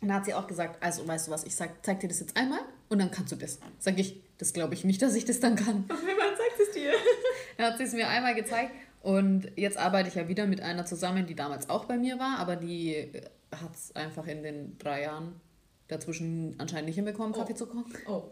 und 0.00 0.08
da 0.08 0.14
hat 0.14 0.24
sie 0.24 0.34
auch 0.34 0.46
gesagt, 0.46 0.82
also 0.82 1.06
weißt 1.06 1.26
du 1.28 1.30
was, 1.32 1.44
ich 1.44 1.54
sag, 1.54 1.84
zeig 1.84 2.00
dir 2.00 2.08
das 2.08 2.20
jetzt 2.20 2.36
einmal 2.36 2.60
und 2.88 2.98
dann 2.98 3.10
kannst 3.10 3.32
du 3.32 3.36
das. 3.36 3.58
Sag 3.78 3.98
ich, 3.98 4.20
das 4.38 4.52
glaube 4.52 4.74
ich 4.74 4.84
nicht, 4.84 5.02
dass 5.02 5.14
ich 5.14 5.24
das 5.24 5.40
dann 5.40 5.56
kann. 5.56 5.84
Ach, 5.88 6.00
jemand 6.00 6.36
sagt 6.36 6.60
es 6.60 6.70
dir. 6.74 6.92
Dann 7.56 7.72
hat 7.72 7.78
sie 7.78 7.84
es 7.84 7.94
mir 7.94 8.06
einmal 8.08 8.34
gezeigt 8.34 8.70
und 9.02 9.50
jetzt 9.56 9.78
arbeite 9.78 10.10
ich 10.10 10.14
ja 10.14 10.28
wieder 10.28 10.46
mit 10.46 10.60
einer 10.60 10.84
zusammen, 10.84 11.26
die 11.26 11.34
damals 11.34 11.70
auch 11.70 11.86
bei 11.86 11.96
mir 11.96 12.18
war, 12.18 12.38
aber 12.38 12.56
die 12.56 13.10
hat 13.50 13.74
es 13.74 13.96
einfach 13.96 14.26
in 14.26 14.42
den 14.42 14.76
drei 14.78 15.02
Jahren 15.04 15.40
dazwischen 15.88 16.54
anscheinend 16.58 16.86
nicht 16.88 16.96
hinbekommen, 16.96 17.32
Oh. 17.34 17.38
Kaffee 17.38 17.54
zu 17.54 17.66
kochen. 17.66 17.94
Oh, 18.06 18.24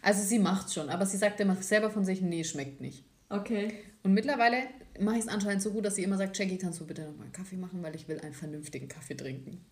Also 0.00 0.22
sie 0.22 0.38
macht 0.38 0.72
schon, 0.72 0.90
aber 0.90 1.06
sie 1.06 1.16
sagt 1.16 1.40
immer 1.40 1.56
selber 1.56 1.90
von 1.90 2.04
sich, 2.04 2.20
nee, 2.20 2.44
schmeckt 2.44 2.80
nicht. 2.80 3.04
okay. 3.30 3.74
Und 4.04 4.14
mittlerweile 4.14 4.58
mache 5.00 5.16
ich 5.16 5.22
es 5.22 5.28
anscheinend 5.28 5.62
so 5.62 5.70
gut, 5.70 5.84
dass 5.84 5.96
sie 5.96 6.02
immer 6.02 6.16
sagt, 6.16 6.36
Jackie, 6.38 6.58
kannst 6.58 6.80
du 6.80 6.86
bitte 6.86 7.02
nochmal 7.02 7.24
einen 7.24 7.32
Kaffee 7.32 7.56
machen, 7.56 7.82
weil 7.82 7.94
ich 7.94 8.08
will 8.08 8.20
einen 8.20 8.34
vernünftigen 8.34 8.88
Kaffee 8.88 9.14
trinken. 9.14 9.64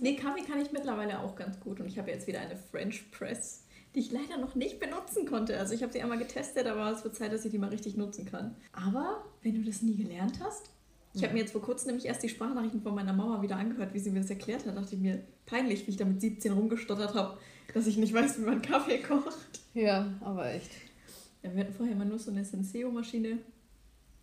Nee, 0.00 0.16
Kaffee 0.16 0.42
kann 0.42 0.60
ich 0.60 0.72
mittlerweile 0.72 1.20
auch 1.20 1.36
ganz 1.36 1.58
gut 1.60 1.80
und 1.80 1.86
ich 1.86 1.98
habe 1.98 2.10
jetzt 2.10 2.26
wieder 2.26 2.40
eine 2.40 2.56
French 2.56 3.10
Press, 3.10 3.64
die 3.94 4.00
ich 4.00 4.12
leider 4.12 4.38
noch 4.38 4.54
nicht 4.54 4.80
benutzen 4.80 5.26
konnte. 5.26 5.58
Also 5.58 5.74
ich 5.74 5.82
habe 5.82 5.92
sie 5.92 6.02
einmal 6.02 6.18
getestet, 6.18 6.66
aber 6.66 6.90
es 6.90 7.04
wird 7.04 7.16
Zeit, 7.16 7.32
dass 7.32 7.44
ich 7.44 7.50
die 7.50 7.58
mal 7.58 7.70
richtig 7.70 7.96
nutzen 7.96 8.24
kann. 8.26 8.56
Aber 8.72 9.24
wenn 9.42 9.54
du 9.54 9.62
das 9.62 9.82
nie 9.82 9.96
gelernt 9.96 10.40
hast, 10.42 10.70
ich 11.14 11.22
habe 11.24 11.32
mir 11.32 11.40
jetzt 11.40 11.52
vor 11.52 11.62
kurzem 11.62 11.88
nämlich 11.88 12.06
erst 12.06 12.22
die 12.22 12.28
Sprachnachrichten 12.28 12.82
von 12.82 12.94
meiner 12.94 13.12
Mama 13.12 13.42
wieder 13.42 13.56
angehört, 13.56 13.94
wie 13.94 13.98
sie 13.98 14.10
mir 14.10 14.20
das 14.20 14.30
erklärt 14.30 14.66
hat, 14.66 14.76
dachte 14.76 14.94
ich 14.94 15.00
mir, 15.00 15.22
peinlich, 15.46 15.86
wie 15.86 15.90
ich 15.90 15.96
da 15.96 16.04
mit 16.04 16.20
17 16.20 16.52
rumgestottert 16.52 17.14
habe, 17.14 17.38
dass 17.74 17.86
ich 17.86 17.96
nicht 17.96 18.12
weiß, 18.12 18.38
wie 18.38 18.44
man 18.44 18.62
Kaffee 18.62 18.98
kocht. 18.98 19.60
Ja, 19.74 20.14
aber 20.20 20.52
echt. 20.52 20.70
Ja, 21.42 21.54
wir 21.54 21.60
hatten 21.60 21.72
vorher 21.72 21.94
immer 21.94 22.04
nur 22.04 22.18
so 22.18 22.30
eine 22.30 22.44
Senseo-Maschine 22.44 23.38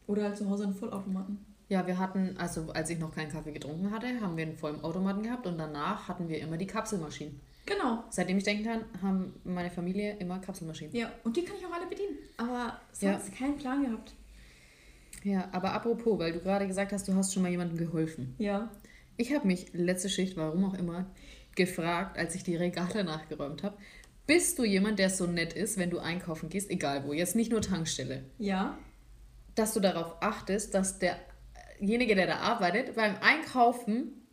oder 0.07 0.23
halt 0.23 0.37
zu 0.37 0.49
Hause 0.49 0.63
einen 0.65 0.73
Vollautomaten. 0.75 1.39
Ja, 1.67 1.87
wir 1.87 1.97
hatten, 1.97 2.35
also 2.37 2.71
als 2.73 2.89
ich 2.91 2.99
noch 2.99 3.13
keinen 3.13 3.31
Kaffee 3.31 3.51
getrunken 3.51 3.89
hatte, 3.91 4.07
haben 4.21 4.37
wir 4.37 4.45
einen 4.45 4.55
vollen 4.57 4.81
Automaten 4.83 5.23
gehabt 5.23 5.47
und 5.47 5.57
danach 5.57 6.07
hatten 6.07 6.29
wir 6.29 6.39
immer 6.39 6.57
die 6.57 6.67
Kapselmaschinen. 6.67 7.39
Genau. 7.65 8.03
Seitdem 8.11 8.37
ich 8.37 8.43
denken 8.43 8.63
kann, 8.65 8.81
haben 9.01 9.33
meine 9.43 9.71
Familie 9.71 10.17
immer 10.19 10.37
Kapselmaschinen. 10.37 10.95
Ja, 10.95 11.11
und 11.23 11.35
die 11.35 11.43
kann 11.43 11.55
ich 11.59 11.65
auch 11.65 11.71
alle 11.73 11.87
bedienen. 11.87 12.17
Aber 12.37 12.79
Ja. 12.99 13.19
sonst 13.19 13.33
keinen 13.35 13.57
Plan 13.57 13.83
gehabt. 13.83 14.13
Ja, 15.23 15.49
aber 15.51 15.73
apropos, 15.73 16.19
weil 16.19 16.33
du 16.33 16.39
gerade 16.39 16.67
gesagt 16.67 16.91
hast, 16.93 17.07
du 17.07 17.15
hast 17.15 17.33
schon 17.33 17.41
mal 17.41 17.49
jemandem 17.49 17.77
geholfen. 17.77 18.35
Ja. 18.37 18.69
Ich 19.17 19.33
habe 19.33 19.47
mich 19.47 19.73
letzte 19.73 20.09
Schicht, 20.09 20.37
warum 20.37 20.65
auch 20.65 20.75
immer, 20.75 21.07
gefragt, 21.55 22.17
als 22.19 22.35
ich 22.35 22.43
die 22.43 22.55
Regale 22.55 23.03
nachgeräumt 23.03 23.63
habe, 23.63 23.75
bist 24.27 24.59
du 24.59 24.63
jemand, 24.63 24.99
der 24.99 25.09
so 25.09 25.25
nett 25.25 25.53
ist, 25.53 25.77
wenn 25.77 25.89
du 25.89 25.97
einkaufen 25.99 26.49
gehst, 26.49 26.69
egal 26.69 27.05
wo, 27.07 27.13
jetzt 27.13 27.35
nicht 27.35 27.51
nur 27.51 27.61
Tankstelle, 27.61 28.23
Ja. 28.37 28.77
Dass 29.55 29.73
du 29.73 29.79
darauf 29.79 30.17
achtest, 30.21 30.73
dass 30.73 30.99
derjenige, 30.99 32.15
der 32.15 32.27
da 32.27 32.35
arbeitet, 32.37 32.95
beim 32.95 33.15
Einkaufen, 33.21 34.27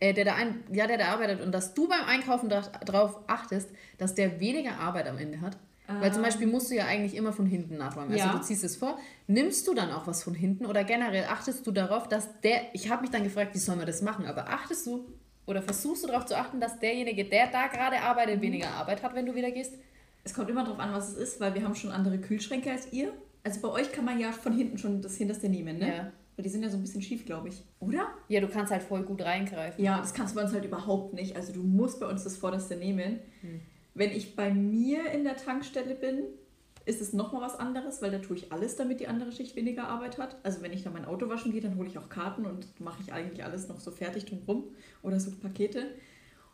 äh, 0.00 0.14
der 0.14 0.24
da 0.24 0.34
ein, 0.34 0.64
ja, 0.72 0.86
der 0.86 0.98
da 0.98 1.08
arbeitet 1.08 1.40
und 1.40 1.52
dass 1.52 1.74
du 1.74 1.88
beim 1.88 2.04
Einkaufen 2.06 2.48
darauf 2.48 3.18
achtest, 3.26 3.70
dass 3.98 4.14
der 4.14 4.40
weniger 4.40 4.78
Arbeit 4.78 5.08
am 5.08 5.18
Ende 5.18 5.40
hat, 5.40 5.56
Weil 6.00 6.12
zum 6.12 6.22
Beispiel 6.22 6.46
musst 6.46 6.70
du 6.70 6.74
ja 6.74 6.84
eigentlich 6.84 7.14
immer 7.16 7.32
von 7.32 7.46
hinten 7.46 7.78
nachräumen. 7.78 8.12
Also 8.12 8.26
Ja. 8.26 8.32
du 8.34 8.42
ziehst 8.42 8.62
es 8.62 8.76
vor. 8.76 8.98
Nimmst 9.26 9.66
du 9.66 9.72
dann 9.72 9.90
auch 9.90 10.06
was 10.06 10.22
von 10.22 10.34
hinten 10.34 10.66
oder 10.66 10.84
generell 10.84 11.24
achtest 11.24 11.66
du 11.66 11.72
darauf, 11.72 12.06
dass 12.08 12.40
der, 12.42 12.60
ich 12.74 12.90
habe 12.90 13.00
mich 13.00 13.10
dann 13.10 13.24
gefragt, 13.24 13.54
wie 13.54 13.58
soll 13.58 13.76
man 13.76 13.86
das 13.86 14.02
machen, 14.02 14.26
aber 14.26 14.48
achtest 14.50 14.86
du 14.86 15.08
oder 15.46 15.62
versuchst 15.62 16.04
du 16.04 16.08
darauf 16.08 16.26
zu 16.26 16.36
achten, 16.36 16.60
dass 16.60 16.78
derjenige, 16.78 17.24
der 17.24 17.46
da 17.46 17.68
gerade 17.68 18.00
arbeitet, 18.02 18.42
weniger 18.42 18.68
Arbeit 18.72 19.02
hat, 19.02 19.14
wenn 19.14 19.24
du 19.24 19.34
wieder 19.34 19.50
gehst? 19.50 19.72
Es 20.24 20.34
kommt 20.34 20.50
immer 20.50 20.62
darauf 20.62 20.78
an, 20.78 20.92
was 20.92 21.08
es 21.08 21.16
ist, 21.16 21.40
weil 21.40 21.54
wir 21.54 21.64
haben 21.64 21.74
schon 21.74 21.90
andere 21.90 22.18
Kühlschränke 22.18 22.70
als 22.70 22.92
ihr. 22.92 23.14
Also 23.42 23.60
bei 23.60 23.68
euch 23.68 23.92
kann 23.92 24.04
man 24.04 24.18
ja 24.18 24.32
von 24.32 24.52
hinten 24.52 24.78
schon 24.78 25.00
das 25.00 25.16
Hinterste 25.16 25.48
nehmen, 25.48 25.78
ne? 25.78 25.88
Ja. 25.88 26.12
Weil 26.36 26.42
die 26.44 26.50
sind 26.50 26.62
ja 26.62 26.70
so 26.70 26.76
ein 26.76 26.82
bisschen 26.82 27.02
schief, 27.02 27.26
glaube 27.26 27.48
ich. 27.48 27.64
Oder? 27.80 28.08
Ja, 28.28 28.40
du 28.40 28.48
kannst 28.48 28.70
halt 28.70 28.82
voll 28.82 29.02
gut 29.02 29.22
reingreifen. 29.22 29.84
Ja, 29.84 29.98
das 29.98 30.14
kannst 30.14 30.34
du 30.34 30.36
bei 30.36 30.44
uns 30.44 30.52
halt 30.52 30.64
überhaupt 30.64 31.14
nicht. 31.14 31.34
Also 31.34 31.52
du 31.52 31.62
musst 31.62 31.98
bei 31.98 32.06
uns 32.06 32.22
das 32.22 32.36
Vorderste 32.36 32.76
nehmen. 32.76 33.18
Wenn 33.94 34.12
ich 34.12 34.36
bei 34.36 34.52
mir 34.52 35.10
in 35.10 35.24
der 35.24 35.36
Tankstelle 35.36 35.96
bin, 35.96 36.22
ist 36.84 37.00
es 37.02 37.12
nochmal 37.12 37.42
was 37.42 37.56
anderes, 37.58 38.00
weil 38.00 38.10
da 38.10 38.18
tue 38.18 38.36
ich 38.36 38.52
alles, 38.52 38.76
damit 38.76 39.00
die 39.00 39.08
andere 39.08 39.32
Schicht 39.32 39.56
weniger 39.56 39.88
Arbeit 39.88 40.16
hat. 40.18 40.36
Also 40.42 40.62
wenn 40.62 40.72
ich 40.72 40.84
dann 40.84 40.92
mein 40.92 41.04
Auto 41.04 41.28
waschen 41.28 41.52
gehe, 41.52 41.60
dann 41.60 41.76
hole 41.76 41.88
ich 41.88 41.98
auch 41.98 42.08
Karten 42.08 42.46
und 42.46 42.80
mache 42.80 43.02
ich 43.02 43.12
eigentlich 43.12 43.44
alles 43.44 43.68
noch 43.68 43.80
so 43.80 43.90
fertig 43.90 44.24
drumherum 44.24 44.64
oder 45.02 45.18
so 45.18 45.32
Pakete. 45.32 45.86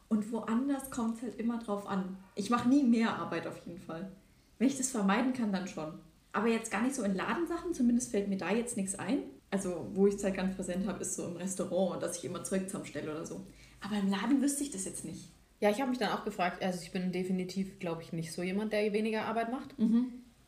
Und 0.08 0.32
woanders 0.32 0.90
kommt 0.90 1.18
es 1.18 1.22
halt 1.22 1.38
immer 1.38 1.58
drauf 1.58 1.86
an. 1.86 2.16
Ich 2.34 2.50
mache 2.50 2.68
nie 2.68 2.82
mehr 2.82 3.16
Arbeit 3.16 3.46
auf 3.46 3.60
jeden 3.66 3.78
Fall. 3.78 4.10
Wenn 4.58 4.68
ich 4.68 4.76
das 4.76 4.90
vermeiden 4.90 5.34
kann, 5.34 5.52
dann 5.52 5.68
schon. 5.68 5.92
Aber 6.34 6.48
jetzt 6.48 6.70
gar 6.70 6.82
nicht 6.82 6.94
so 6.94 7.02
in 7.04 7.14
Ladensachen, 7.14 7.72
zumindest 7.72 8.10
fällt 8.10 8.28
mir 8.28 8.36
da 8.36 8.52
jetzt 8.52 8.76
nichts 8.76 8.94
ein. 8.96 9.18
Also, 9.50 9.88
wo 9.94 10.06
ich 10.08 10.14
es 10.16 10.24
halt 10.24 10.34
ganz 10.34 10.56
präsent 10.56 10.86
habe, 10.86 11.00
ist 11.00 11.14
so 11.14 11.26
im 11.26 11.36
Restaurant 11.36 12.02
dass 12.02 12.18
ich 12.18 12.24
immer 12.24 12.42
Zeug 12.44 12.66
zusammenstelle 12.66 13.10
oder 13.10 13.24
so. 13.24 13.46
Aber 13.80 13.96
im 13.96 14.10
Laden 14.10 14.42
wüsste 14.42 14.64
ich 14.64 14.70
das 14.72 14.84
jetzt 14.84 15.04
nicht. 15.04 15.30
Ja, 15.60 15.70
ich 15.70 15.80
habe 15.80 15.90
mich 15.90 15.98
dann 15.98 16.10
auch 16.10 16.24
gefragt, 16.24 16.62
also 16.62 16.80
ich 16.82 16.90
bin 16.90 17.12
definitiv, 17.12 17.78
glaube 17.78 18.02
ich, 18.02 18.12
nicht 18.12 18.32
so 18.32 18.42
jemand, 18.42 18.72
der 18.72 18.92
weniger 18.92 19.26
Arbeit 19.26 19.50
macht. 19.52 19.74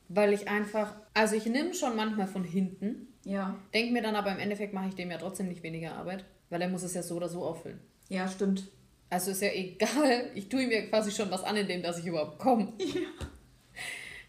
Weil 0.08 0.32
ich 0.32 0.48
einfach, 0.48 0.96
also 1.14 1.36
ich 1.36 1.46
nehme 1.46 1.72
schon 1.74 1.94
manchmal 1.96 2.26
von 2.26 2.42
hinten, 2.44 3.08
Ja. 3.24 3.56
denke 3.72 3.92
mir 3.92 4.02
dann 4.02 4.16
aber 4.16 4.32
im 4.32 4.38
Endeffekt 4.40 4.72
mache 4.74 4.88
ich 4.88 4.94
dem 4.94 5.10
ja 5.10 5.18
trotzdem 5.18 5.48
nicht 5.48 5.62
weniger 5.62 5.94
Arbeit, 5.94 6.24
weil 6.50 6.60
er 6.62 6.68
muss 6.68 6.82
es 6.82 6.94
ja 6.94 7.02
so 7.02 7.14
oder 7.16 7.28
so 7.28 7.44
auffüllen. 7.44 7.78
Ja, 8.08 8.26
stimmt. 8.28 8.68
Also 9.08 9.30
ist 9.30 9.42
ja 9.42 9.50
egal, 9.52 10.30
ich 10.34 10.48
tue 10.48 10.66
mir 10.66 10.88
quasi 10.90 11.12
schon 11.12 11.30
was 11.30 11.44
an, 11.44 11.56
indem 11.56 11.82
dass 11.82 11.98
ich 12.00 12.06
überhaupt 12.06 12.38
komme. 12.40 12.72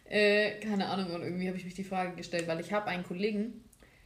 Äh, 0.09 0.59
keine 0.59 0.87
Ahnung, 0.87 1.13
und 1.13 1.21
irgendwie 1.21 1.47
habe 1.47 1.57
ich 1.57 1.65
mich 1.65 1.73
die 1.73 1.83
Frage 1.83 2.15
gestellt, 2.15 2.47
weil 2.47 2.59
ich 2.59 2.71
habe 2.71 2.87
einen 2.87 3.03
Kollegen, 3.03 3.63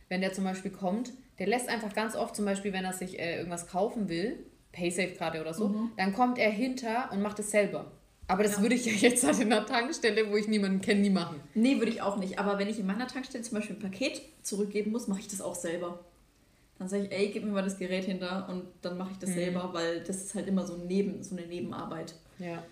wenn 0.10 0.22
der 0.22 0.34
zum 0.34 0.43
Beispiel 0.43 0.72
kommt, 0.72 1.13
der 1.39 1.48
lässt 1.48 1.70
einfach 1.70 1.93
ganz 1.93 2.15
oft 2.15 2.36
zum 2.36 2.46
Beispiel, 2.46 2.74
wenn 2.74 2.86
er 2.86 2.93
sich 2.93 3.20
äh, 3.20 3.38
irgendwas 3.38 3.67
kaufen 3.67 4.10
will, 4.10 4.46
Paysafe-Karte 4.72 5.41
oder 5.41 5.53
so, 5.53 5.75
dann 5.98 6.13
kommt 6.13 6.38
er 6.38 6.50
hinter 6.50 7.10
und 7.12 7.22
macht 7.22 7.39
es 7.39 7.51
selber. 7.51 7.91
Aber 8.27 8.43
das 8.43 8.58
Ja. 8.58 8.62
würde 8.62 8.75
ich 8.75 8.86
ja 8.86 8.93
jetzt 8.93 9.24
halt 9.25 9.39
in 9.41 9.51
einer 9.51 9.65
Tankstelle, 9.65 10.31
wo 10.31 10.38
ich 10.38 10.48
niemanden 10.48 10.79
kenne, 10.81 11.01
nie 11.01 11.10
machen. 11.10 11.41
Nee, 11.53 11.77
würde 11.79 11.91
ich 11.91 12.01
auch 12.01 12.15
nicht. 12.17 12.39
Aber 12.39 12.58
wenn 12.58 12.70
ich 12.70 12.79
in 12.79 12.86
meiner 12.86 13.08
Tankstelle 13.08 13.43
zum 13.43 13.58
Beispiel 13.58 13.75
ein 13.75 13.81
Paket 13.81 14.22
zurückgeben 14.41 14.91
muss, 14.91 15.08
mache 15.10 15.20
ich 15.20 15.27
das 15.27 15.41
auch 15.41 15.55
selber. 15.55 16.00
Dann 16.79 16.88
sage 16.88 17.03
ich, 17.03 17.12
ey, 17.12 17.29
gib 17.29 17.43
mir 17.43 17.51
mal 17.51 17.62
das 17.63 17.77
Gerät 17.77 18.05
hinter 18.05 18.48
und 18.50 18.63
dann 18.81 18.98
mache 18.98 19.12
ich 19.12 19.17
das 19.17 19.31
selber, 19.31 19.70
weil 19.74 20.00
das 20.01 20.17
ist 20.24 20.34
halt 20.36 20.48
immer 20.48 20.65
so, 20.65 20.77
Neben, 20.77 21.22
so 21.22 21.36
eine 21.36 21.46
Nebenarbeit. 21.46 22.15
Ja. 22.39 22.63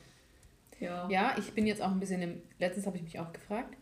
Ja. 0.80 1.08
Ja, 1.10 1.36
ich 1.38 1.52
bin 1.54 1.66
jetzt 1.68 1.82
auch 1.82 1.92
ein 1.92 2.00
bisschen 2.00 2.22
im. 2.22 2.42
Letztens 2.60 2.86
habe 2.86 2.98
ich 2.98 3.04
mich 3.04 3.20
auch 3.20 3.32
gefragt, 3.34 3.76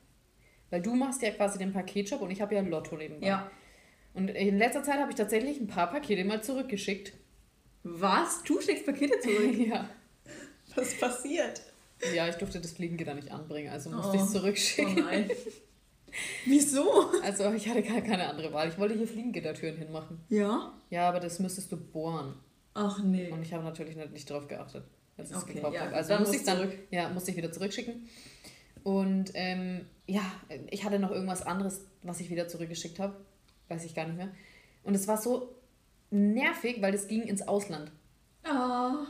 weil 0.70 0.82
du 0.82 0.96
machst 0.96 1.22
ja 1.22 1.32
quasi 1.32 1.58
den 1.60 1.74
Paketshop 1.74 2.22
und 2.22 2.32
ich 2.32 2.42
habe 2.42 2.56
ja 2.56 2.62
Lotto 2.62 2.96
nebenbei. 2.98 3.28
Ja. 3.28 3.52
Und 4.14 4.30
in 4.30 4.58
letzter 4.58 4.82
Zeit 4.84 5.00
habe 5.00 5.12
ich 5.12 5.16
tatsächlich 5.18 5.60
ein 5.60 5.68
paar 5.68 5.92
Pakete 5.92 6.26
mal 6.26 6.42
zurückgeschickt. 6.44 7.14
Was? 7.84 8.44
Du 8.44 8.60
schickst 8.60 8.86
Pakete 8.86 9.20
zurück? 9.20 9.56
ja. 9.68 9.90
Was 10.76 10.96
passiert? 11.00 11.62
Ja, 12.16 12.28
ich 12.28 12.36
durfte 12.36 12.60
das 12.60 12.74
Fliegengitter 12.74 13.14
nicht 13.14 13.32
anbringen, 13.32 13.72
also 13.72 13.90
musste 13.90 14.12
Oh. 14.12 14.16
ich 14.16 14.22
es 14.22 14.30
Oh 14.30 14.40
zurückschicken. 14.40 14.96
nein. 14.96 15.30
Wieso? 16.46 17.12
Also 17.24 17.52
ich 17.54 17.68
hatte 17.68 17.84
gar 17.84 18.02
keine 18.02 18.28
andere 18.28 18.52
Wahl. 18.54 18.70
Ich 18.70 18.78
wollte 18.78 18.96
hier 18.96 19.08
Fliegengittertüren 19.08 19.78
hinmachen. 19.78 20.20
Ja? 20.30 20.74
Ja, 20.90 21.10
aber 21.10 21.20
das 21.20 21.40
müsstest 21.40 21.72
du 21.72 21.78
bohren. 21.78 22.36
Ach 22.74 23.04
nee. 23.04 23.30
Und 23.32 23.42
ich 23.42 23.54
habe 23.54 23.64
natürlich 23.64 23.96
nicht, 23.96 24.12
nicht 24.14 24.30
drauf 24.30 24.48
geachtet, 24.48 24.86
als 25.18 25.32
ich 25.32 25.36
es 25.38 25.44
Okay, 25.44 25.54
gekauft 25.56 25.76
ja, 25.76 25.82
habe. 25.82 25.96
Also 25.96 26.10
dann 26.10 26.22
musste 26.22 26.36
ich 26.38 26.44
dann, 26.44 26.58
zurück. 26.58 26.74
ja, 26.92 27.10
musste 27.10 27.32
ich 27.32 27.38
wieder 27.38 27.52
zurückschicken. 27.52 28.08
Und 28.84 29.32
ähm, 29.34 29.86
ja, 30.06 30.22
ich 30.70 30.84
hatte 30.86 31.00
noch 31.00 31.12
irgendwas 31.12 31.42
anderes, 31.42 31.82
was 32.04 32.20
ich 32.20 32.30
wieder 32.30 32.48
zurückgeschickt 32.48 33.00
habe. 33.00 33.16
Weiß 33.68 33.84
ich 33.84 33.94
gar 33.96 34.06
nicht 34.06 34.18
mehr. 34.18 34.30
Und 34.84 34.96
es 34.96 35.08
war 35.08 35.18
so 35.18 35.54
nervig, 36.10 36.82
weil 36.82 36.92
das 36.94 37.08
ging 37.08 37.24
ins 37.24 37.46
Ausland. 37.48 37.92
Ah. 38.44 39.06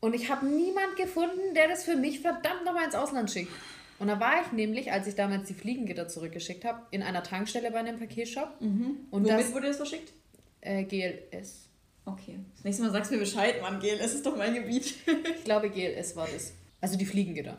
Und 0.00 0.14
ich 0.14 0.30
habe 0.30 0.46
niemand 0.46 0.96
gefunden, 0.96 1.54
der 1.54 1.68
das 1.68 1.84
für 1.84 1.96
mich 1.96 2.20
verdammt 2.20 2.64
nochmal 2.64 2.84
ins 2.86 2.94
Ausland 2.96 3.30
schickt. 3.30 3.52
Und 4.00 4.08
da 4.08 4.18
war 4.20 4.42
ich 4.42 4.52
nämlich, 4.52 4.92
als 4.92 5.06
ich 5.08 5.14
damals 5.16 5.48
die 5.48 5.54
Fliegengitter 5.54 6.06
zurückgeschickt 6.08 6.64
habe, 6.64 6.82
in 6.92 7.02
einer 7.02 7.22
Tankstelle 7.22 7.70
bei 7.72 7.78
einem 7.78 7.98
Paketshop. 7.98 8.52
Und 8.60 9.06
Womit 9.10 9.30
das 9.30 9.52
wurde 9.52 9.68
das 9.68 9.76
verschickt? 9.76 10.12
äh, 10.60 10.84
GLS. 10.84 11.67
Okay. 12.12 12.38
Das 12.56 12.64
nächste 12.64 12.82
Mal 12.84 12.90
sagst 12.92 13.10
du 13.10 13.14
mir 13.16 13.20
Bescheid, 13.20 13.60
Mann, 13.62 13.80
Gel, 13.80 13.98
es 14.00 14.14
ist 14.14 14.24
doch 14.26 14.36
mein 14.36 14.54
Gebiet. 14.54 14.94
Ich 15.38 15.44
glaube, 15.44 15.70
GLS 15.70 16.14
war 16.16 16.26
das. 16.32 16.52
Also 16.80 16.96
die 16.98 17.06
Fliegengitter. 17.06 17.58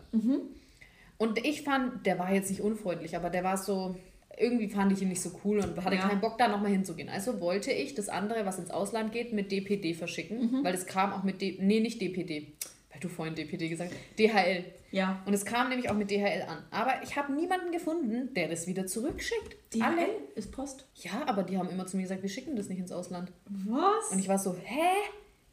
Und 1.17 1.45
ich 1.45 1.63
fand, 1.63 2.05
der 2.05 2.17
war 2.19 2.33
jetzt 2.33 2.49
nicht 2.49 2.61
unfreundlich, 2.61 3.15
aber 3.15 3.29
der 3.29 3.43
war 3.43 3.57
so, 3.57 3.95
irgendwie 4.37 4.69
fand 4.69 4.91
ich 4.93 5.01
ihn 5.01 5.09
nicht 5.09 5.21
so 5.21 5.31
cool 5.43 5.59
und 5.59 5.83
hatte 5.83 5.95
Ja. 5.95 6.07
keinen 6.07 6.21
Bock, 6.21 6.37
da 6.37 6.47
nochmal 6.47 6.71
hinzugehen. 6.71 7.09
Also 7.09 7.41
wollte 7.41 7.71
ich 7.71 7.95
das 7.95 8.07
andere, 8.09 8.45
was 8.45 8.57
ins 8.59 8.71
Ausland 8.71 9.11
geht, 9.11 9.33
mit 9.33 9.51
DPD 9.51 9.93
verschicken, 9.93 10.63
weil 10.63 10.73
es 10.73 10.85
kam 10.85 11.11
auch 11.13 11.23
mit, 11.23 11.41
D 11.41 11.57
nee, 11.59 11.79
nicht 11.81 11.99
DPD, 11.99 12.47
du 13.03 13.09
vorhin 13.09 13.35
DPD 13.35 13.69
gesagt 13.69 13.91
DHL. 14.17 14.65
Ja. 14.91 15.21
Und 15.25 15.33
es 15.33 15.45
kam 15.45 15.69
nämlich 15.69 15.89
auch 15.89 15.95
mit 15.95 16.09
DHL 16.09 16.43
an. 16.47 16.63
Aber 16.71 17.01
ich 17.03 17.15
habe 17.15 17.33
niemanden 17.33 17.71
gefunden, 17.71 18.33
der 18.33 18.47
das 18.47 18.67
wieder 18.67 18.87
zurückschickt. 18.87 19.55
Die 19.73 19.81
Alle. 19.81 20.07
ist 20.35 20.51
Post. 20.51 20.85
Ja, 20.95 21.27
aber 21.27 21.43
die 21.43 21.57
haben 21.57 21.69
immer 21.69 21.85
zu 21.85 21.97
mir 21.97 22.03
gesagt, 22.03 22.23
wir 22.23 22.29
schicken 22.29 22.55
das 22.55 22.69
nicht 22.69 22.79
ins 22.79 22.91
Ausland. 22.91 23.31
Was? 23.45 24.11
Und 24.11 24.19
ich 24.19 24.27
war 24.27 24.39
so, 24.39 24.55
hä? 24.63 24.89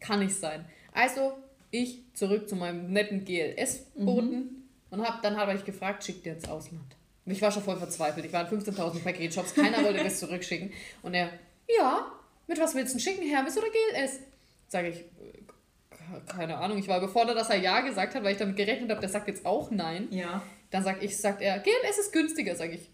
Kann 0.01 0.21
nicht 0.21 0.35
sein. 0.35 0.65
Also, 0.93 1.33
ich 1.71 2.03
zurück 2.15 2.49
zu 2.49 2.57
meinem 2.57 2.93
netten 2.93 3.25
GLS-Boten 3.25 4.69
und 4.91 5.03
hab, 5.03 5.23
dann 5.23 5.37
habe 5.37 5.55
ich 5.55 5.65
gefragt, 5.65 6.05
schickt 6.05 6.25
der 6.27 6.35
ins 6.35 6.49
Ausland? 6.49 6.97
Und 7.25 7.33
ich 7.33 7.43
war 7.43 7.51
schon 7.51 7.63
voll 7.63 7.77
verzweifelt. 7.77 8.25
Ich 8.25 8.33
war 8.33 8.51
in 8.51 8.61
15.000 8.61 9.03
Paketshops, 9.03 9.55
keiner 9.55 9.83
wollte 9.83 10.03
das 10.05 10.19
zurückschicken. 10.21 10.73
Und 11.03 11.15
er, 11.15 11.31
ja, 11.69 12.13
mit 12.47 12.59
was 12.61 12.75
willst 12.75 12.95
du 12.95 12.99
denn 12.99 13.05
schicken, 13.05 13.29
Hermes 13.29 13.59
oder 13.59 13.67
GLS? 13.67 14.21
Sage 14.69 14.89
ich, 14.89 15.05
keine 16.27 16.59
Ahnung. 16.59 16.79
Ich 16.79 16.89
war 16.89 16.99
überfordert, 16.99 17.37
dass 17.37 17.51
er 17.51 17.57
Ja 17.57 17.81
gesagt 17.81 18.15
hat, 18.15 18.23
weil 18.25 18.33
ich 18.33 18.39
damit 18.39 18.57
gerechnet 18.57 18.91
habe, 18.91 19.01
der 19.01 19.09
sagt 19.09 19.29
jetzt 19.29 19.45
auch 19.47 19.71
Nein. 19.71 20.09
ja. 20.11 20.43
Dann 20.71 20.83
sag 20.83 21.01
ich, 21.03 21.17
sagt 21.17 21.43
er, 21.43 21.61
GLS 21.61 21.99
ist 21.99 22.13
günstiger, 22.13 22.57
sage 22.57 22.75
ich. 22.75 22.91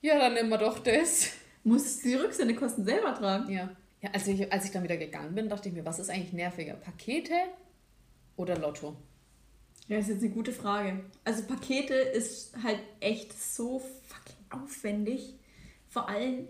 Ja, 0.00 0.16
dann 0.18 0.34
nehmen 0.34 0.48
wir 0.48 0.58
doch 0.58 0.78
das. 0.78 1.32
Musstest 1.64 2.04
du 2.04 2.08
die 2.10 2.14
Rücksendekosten 2.14 2.84
selber 2.84 3.14
tragen? 3.14 3.52
Ja. 3.52 3.70
Ja, 4.00 4.10
als 4.12 4.28
ich, 4.28 4.52
als 4.52 4.64
ich 4.64 4.70
dann 4.70 4.84
wieder 4.84 4.96
gegangen 4.96 5.34
bin, 5.34 5.48
dachte 5.48 5.68
ich 5.68 5.74
mir, 5.74 5.84
was 5.84 5.98
ist 5.98 6.08
eigentlich 6.08 6.32
nerviger? 6.32 6.74
Pakete 6.74 7.34
oder 8.36 8.56
Lotto? 8.56 8.96
Ja, 9.88 9.96
das 9.96 10.06
ist 10.06 10.14
jetzt 10.14 10.24
eine 10.24 10.34
gute 10.34 10.52
Frage. 10.52 11.00
Also 11.24 11.42
Pakete 11.44 11.94
ist 11.94 12.54
halt 12.62 12.78
echt 13.00 13.32
so 13.32 13.80
fucking 13.80 14.62
aufwendig. 14.62 15.34
Vor 15.88 16.08
allem 16.08 16.46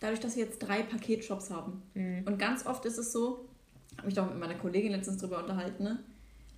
dadurch, 0.00 0.20
dass 0.20 0.34
wir 0.36 0.44
jetzt 0.44 0.58
drei 0.58 0.82
Paketshops 0.82 1.50
haben. 1.50 1.82
Und 2.26 2.38
ganz 2.38 2.66
oft 2.66 2.84
ist 2.86 2.98
es 2.98 3.12
so, 3.12 3.48
habe 4.00 4.08
ich 4.08 4.14
doch 4.14 4.28
mit 4.28 4.38
meiner 4.38 4.54
Kollegin 4.54 4.92
letztens 4.92 5.18
drüber 5.18 5.38
unterhalten, 5.38 5.84
ne? 5.84 5.98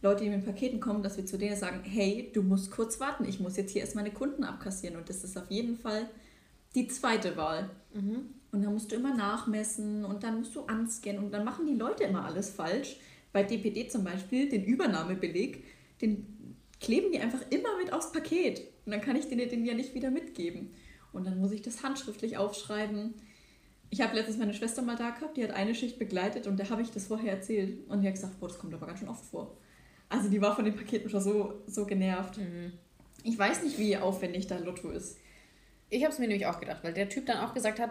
Leute, 0.00 0.24
die 0.24 0.30
mit 0.30 0.44
Paketen 0.44 0.80
kommen, 0.80 1.02
dass 1.02 1.16
wir 1.16 1.26
zu 1.26 1.38
denen 1.38 1.54
sagen, 1.54 1.82
hey, 1.84 2.30
du 2.34 2.42
musst 2.42 2.72
kurz 2.72 2.98
warten, 2.98 3.24
ich 3.24 3.38
muss 3.38 3.56
jetzt 3.56 3.70
hier 3.70 3.82
erst 3.82 3.94
meine 3.94 4.10
Kunden 4.10 4.42
abkassieren. 4.42 4.96
Und 4.96 5.08
das 5.08 5.22
ist 5.22 5.38
auf 5.38 5.48
jeden 5.48 5.76
Fall 5.76 6.08
die 6.74 6.88
zweite 6.88 7.36
Wahl. 7.36 7.70
Und 8.50 8.62
dann 8.62 8.72
musst 8.72 8.90
du 8.90 8.96
immer 8.96 9.14
nachmessen 9.14 10.04
und 10.04 10.24
dann 10.24 10.40
musst 10.40 10.56
du 10.56 10.62
anscannen 10.62 11.22
und 11.22 11.30
dann 11.30 11.44
machen 11.44 11.66
die 11.66 11.76
Leute 11.76 12.02
immer 12.02 12.24
alles 12.24 12.50
falsch. 12.50 12.96
Bei 13.32 13.44
DPD 13.44 13.88
zum 13.88 14.02
Beispiel, 14.02 14.48
den 14.48 14.64
Übernahmebeleg, 14.64 15.62
den 16.00 16.56
kleben 16.80 17.12
die 17.12 17.20
einfach 17.20 17.42
immer 17.50 17.78
mit 17.78 17.92
aufs 17.92 18.10
Paket. 18.10 18.60
Und 18.84 18.90
dann 18.90 19.00
kann 19.00 19.14
ich 19.14 19.28
denen 19.28 19.48
den 19.48 19.64
ja 19.64 19.74
nicht 19.74 19.94
wieder 19.94 20.10
mitgeben. 20.10 20.70
Und 21.12 21.28
dann 21.28 21.38
muss 21.38 21.52
ich 21.52 21.62
das 21.62 21.84
handschriftlich 21.84 22.38
aufschreiben. 22.38 23.14
Ich 23.92 24.00
habe 24.00 24.16
letztens 24.16 24.38
meine 24.38 24.54
Schwester 24.54 24.80
mal 24.80 24.96
da 24.96 25.10
gehabt, 25.10 25.36
die 25.36 25.44
hat 25.44 25.50
eine 25.50 25.74
Schicht 25.74 25.98
begleitet 25.98 26.46
und 26.46 26.58
da 26.58 26.70
habe 26.70 26.80
ich 26.80 26.90
das 26.90 27.08
vorher 27.08 27.32
erzählt. 27.32 27.86
Und 27.90 28.00
die 28.00 28.06
hat 28.08 28.14
gesagt, 28.14 28.40
boah, 28.40 28.48
das 28.48 28.58
kommt 28.58 28.72
aber 28.72 28.86
ganz 28.86 29.00
schön 29.00 29.08
oft 29.10 29.22
vor. 29.26 29.54
Also 30.08 30.30
die 30.30 30.40
war 30.40 30.56
von 30.56 30.64
den 30.64 30.74
Paketen 30.74 31.10
schon 31.10 31.20
so, 31.20 31.60
so 31.66 31.84
genervt. 31.84 32.38
Ich 33.22 33.38
weiß 33.38 33.62
nicht, 33.62 33.78
wie 33.78 33.98
aufwendig 33.98 34.46
da 34.46 34.56
Lotto 34.56 34.88
ist. 34.88 35.18
Ich 35.90 36.04
habe 36.04 36.12
es 36.12 36.18
mir 36.18 36.26
nämlich 36.26 36.46
auch 36.46 36.58
gedacht, 36.58 36.82
weil 36.82 36.94
der 36.94 37.10
Typ 37.10 37.26
dann 37.26 37.44
auch 37.44 37.52
gesagt 37.52 37.80
hat, 37.80 37.90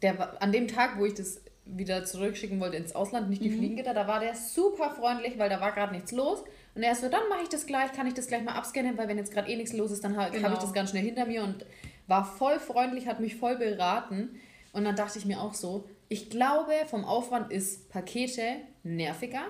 der 0.00 0.42
an 0.42 0.50
dem 0.50 0.66
Tag, 0.66 0.98
wo 0.98 1.04
ich 1.04 1.12
das 1.12 1.42
wieder 1.66 2.06
zurückschicken 2.06 2.58
wollte 2.58 2.78
ins 2.78 2.94
Ausland, 2.94 3.28
nicht 3.28 3.44
die 3.44 3.50
Fliegengitter, 3.50 3.92
da 3.92 4.06
war 4.06 4.20
der 4.20 4.34
super 4.34 4.92
freundlich, 4.92 5.38
weil 5.38 5.50
da 5.50 5.60
war 5.60 5.72
gerade 5.72 5.92
nichts 5.92 6.10
los. 6.12 6.42
Und 6.74 6.82
er 6.82 6.92
ist 6.92 7.02
so, 7.02 7.10
dann 7.10 7.28
mache 7.28 7.42
ich 7.42 7.50
das 7.50 7.66
gleich, 7.66 7.92
kann 7.92 8.06
ich 8.06 8.14
das 8.14 8.28
gleich 8.28 8.42
mal 8.42 8.54
abscannen, 8.54 8.96
weil 8.96 9.08
wenn 9.08 9.18
jetzt 9.18 9.32
gerade 9.32 9.50
eh 9.50 9.56
nichts 9.56 9.74
los 9.74 9.90
ist, 9.90 10.02
dann 10.04 10.16
habe 10.16 10.30
Genau. 10.34 10.48
hab 10.48 10.54
ich 10.54 10.60
das 10.60 10.72
ganz 10.72 10.88
schnell 10.88 11.04
hinter 11.04 11.26
mir 11.26 11.42
und 11.44 11.66
war 12.06 12.24
voll 12.24 12.58
freundlich, 12.58 13.06
hat 13.06 13.20
mich 13.20 13.36
voll 13.36 13.56
beraten. 13.56 14.40
Und 14.74 14.84
dann 14.84 14.96
dachte 14.96 15.18
ich 15.18 15.24
mir 15.24 15.40
auch 15.40 15.54
so, 15.54 15.88
ich 16.08 16.28
glaube, 16.28 16.72
vom 16.88 17.04
Aufwand 17.04 17.52
ist 17.52 17.88
Pakete 17.88 18.56
nerviger, 18.82 19.46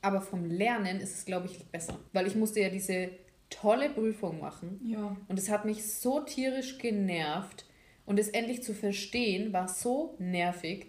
aber 0.00 0.22
vom 0.22 0.46
Lernen 0.46 0.98
ist 0.98 1.14
es, 1.14 1.24
glaube 1.26 1.46
ich, 1.46 1.64
besser. 1.66 1.98
Weil 2.12 2.26
ich 2.26 2.34
musste 2.34 2.60
ja 2.60 2.70
diese 2.70 3.10
tolle 3.50 3.90
Prüfung 3.90 4.40
machen. 4.40 4.80
Ja. 4.82 5.14
Und 5.28 5.38
es 5.38 5.50
hat 5.50 5.66
mich 5.66 5.92
so 5.92 6.20
tierisch 6.20 6.78
genervt. 6.78 7.66
Und 8.06 8.18
es 8.18 8.28
endlich 8.28 8.62
zu 8.62 8.72
verstehen, 8.72 9.52
war 9.52 9.68
so 9.68 10.14
nervig. 10.18 10.86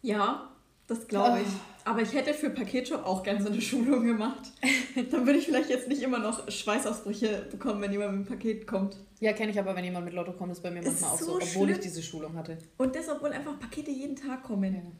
Ja, 0.00 0.50
das 0.86 1.06
glaube 1.06 1.40
ich. 1.40 1.48
Aber 1.84 2.00
ich 2.00 2.14
hätte 2.14 2.32
für 2.34 2.50
Paketshop 2.50 3.04
auch 3.04 3.22
gerne 3.22 3.42
so 3.42 3.50
eine 3.50 3.60
Schulung 3.60 4.06
gemacht. 4.06 4.52
Dann 4.94 5.26
würde 5.26 5.38
ich 5.38 5.46
vielleicht 5.46 5.70
jetzt 5.70 5.88
nicht 5.88 6.02
immer 6.02 6.18
noch 6.18 6.50
Schweißausbrüche 6.50 7.48
bekommen, 7.50 7.82
wenn 7.82 7.92
jemand 7.92 8.16
mit 8.16 8.26
dem 8.26 8.28
Paket 8.28 8.66
kommt. 8.66 8.96
Ja, 9.20 9.32
kenne 9.32 9.50
ich 9.50 9.58
aber, 9.58 9.74
wenn 9.74 9.84
jemand 9.84 10.04
mit 10.04 10.14
Lotto 10.14 10.32
kommt, 10.32 10.52
ist 10.52 10.62
bei 10.62 10.70
mir 10.70 10.82
manchmal 10.82 11.10
auch 11.10 11.18
so 11.18 11.34
obwohl 11.34 11.46
schlimm. 11.46 11.70
ich 11.70 11.80
diese 11.80 12.02
Schulung 12.02 12.34
hatte. 12.36 12.58
Und 12.76 12.94
das, 12.94 13.08
obwohl 13.08 13.32
einfach 13.32 13.58
Pakete 13.58 13.90
jeden 13.90 14.14
Tag 14.14 14.44
kommen. 14.44 14.92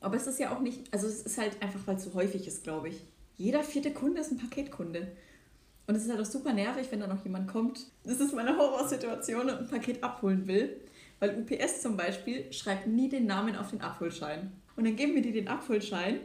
Aber 0.00 0.16
es 0.16 0.26
ist 0.26 0.40
ja 0.40 0.54
auch 0.54 0.60
nicht, 0.60 0.92
also 0.92 1.06
es 1.06 1.22
ist 1.22 1.38
halt 1.38 1.62
einfach, 1.62 1.80
weil 1.86 1.96
es 1.96 2.04
so 2.04 2.14
häufig 2.14 2.46
ist, 2.48 2.64
glaube 2.64 2.88
ich. 2.88 3.04
Jeder 3.36 3.62
vierte 3.62 3.92
Kunde 3.92 4.20
ist 4.20 4.32
ein 4.32 4.38
Paketkunde. 4.38 5.12
Und 5.86 5.94
es 5.94 6.04
ist 6.04 6.10
halt 6.10 6.20
auch 6.20 6.26
super 6.26 6.52
nervig, 6.52 6.88
wenn 6.90 7.00
da 7.00 7.06
noch 7.06 7.24
jemand 7.24 7.48
kommt. 7.48 7.86
Das 8.04 8.18
ist 8.18 8.34
meine 8.34 8.56
Horrorsituation 8.56 9.42
und 9.42 9.58
ein 9.58 9.68
Paket 9.68 10.02
abholen 10.02 10.46
will. 10.46 10.80
Weil 11.20 11.40
UPS 11.40 11.82
zum 11.82 11.96
Beispiel 11.96 12.52
schreibt 12.52 12.88
nie 12.88 13.08
den 13.08 13.26
Namen 13.26 13.54
auf 13.54 13.70
den 13.70 13.80
Abholschein. 13.80 14.52
Und 14.74 14.84
dann 14.84 14.96
geben 14.96 15.14
mir 15.14 15.22
die 15.22 15.32
den 15.32 15.46
Abholschein 15.46 16.20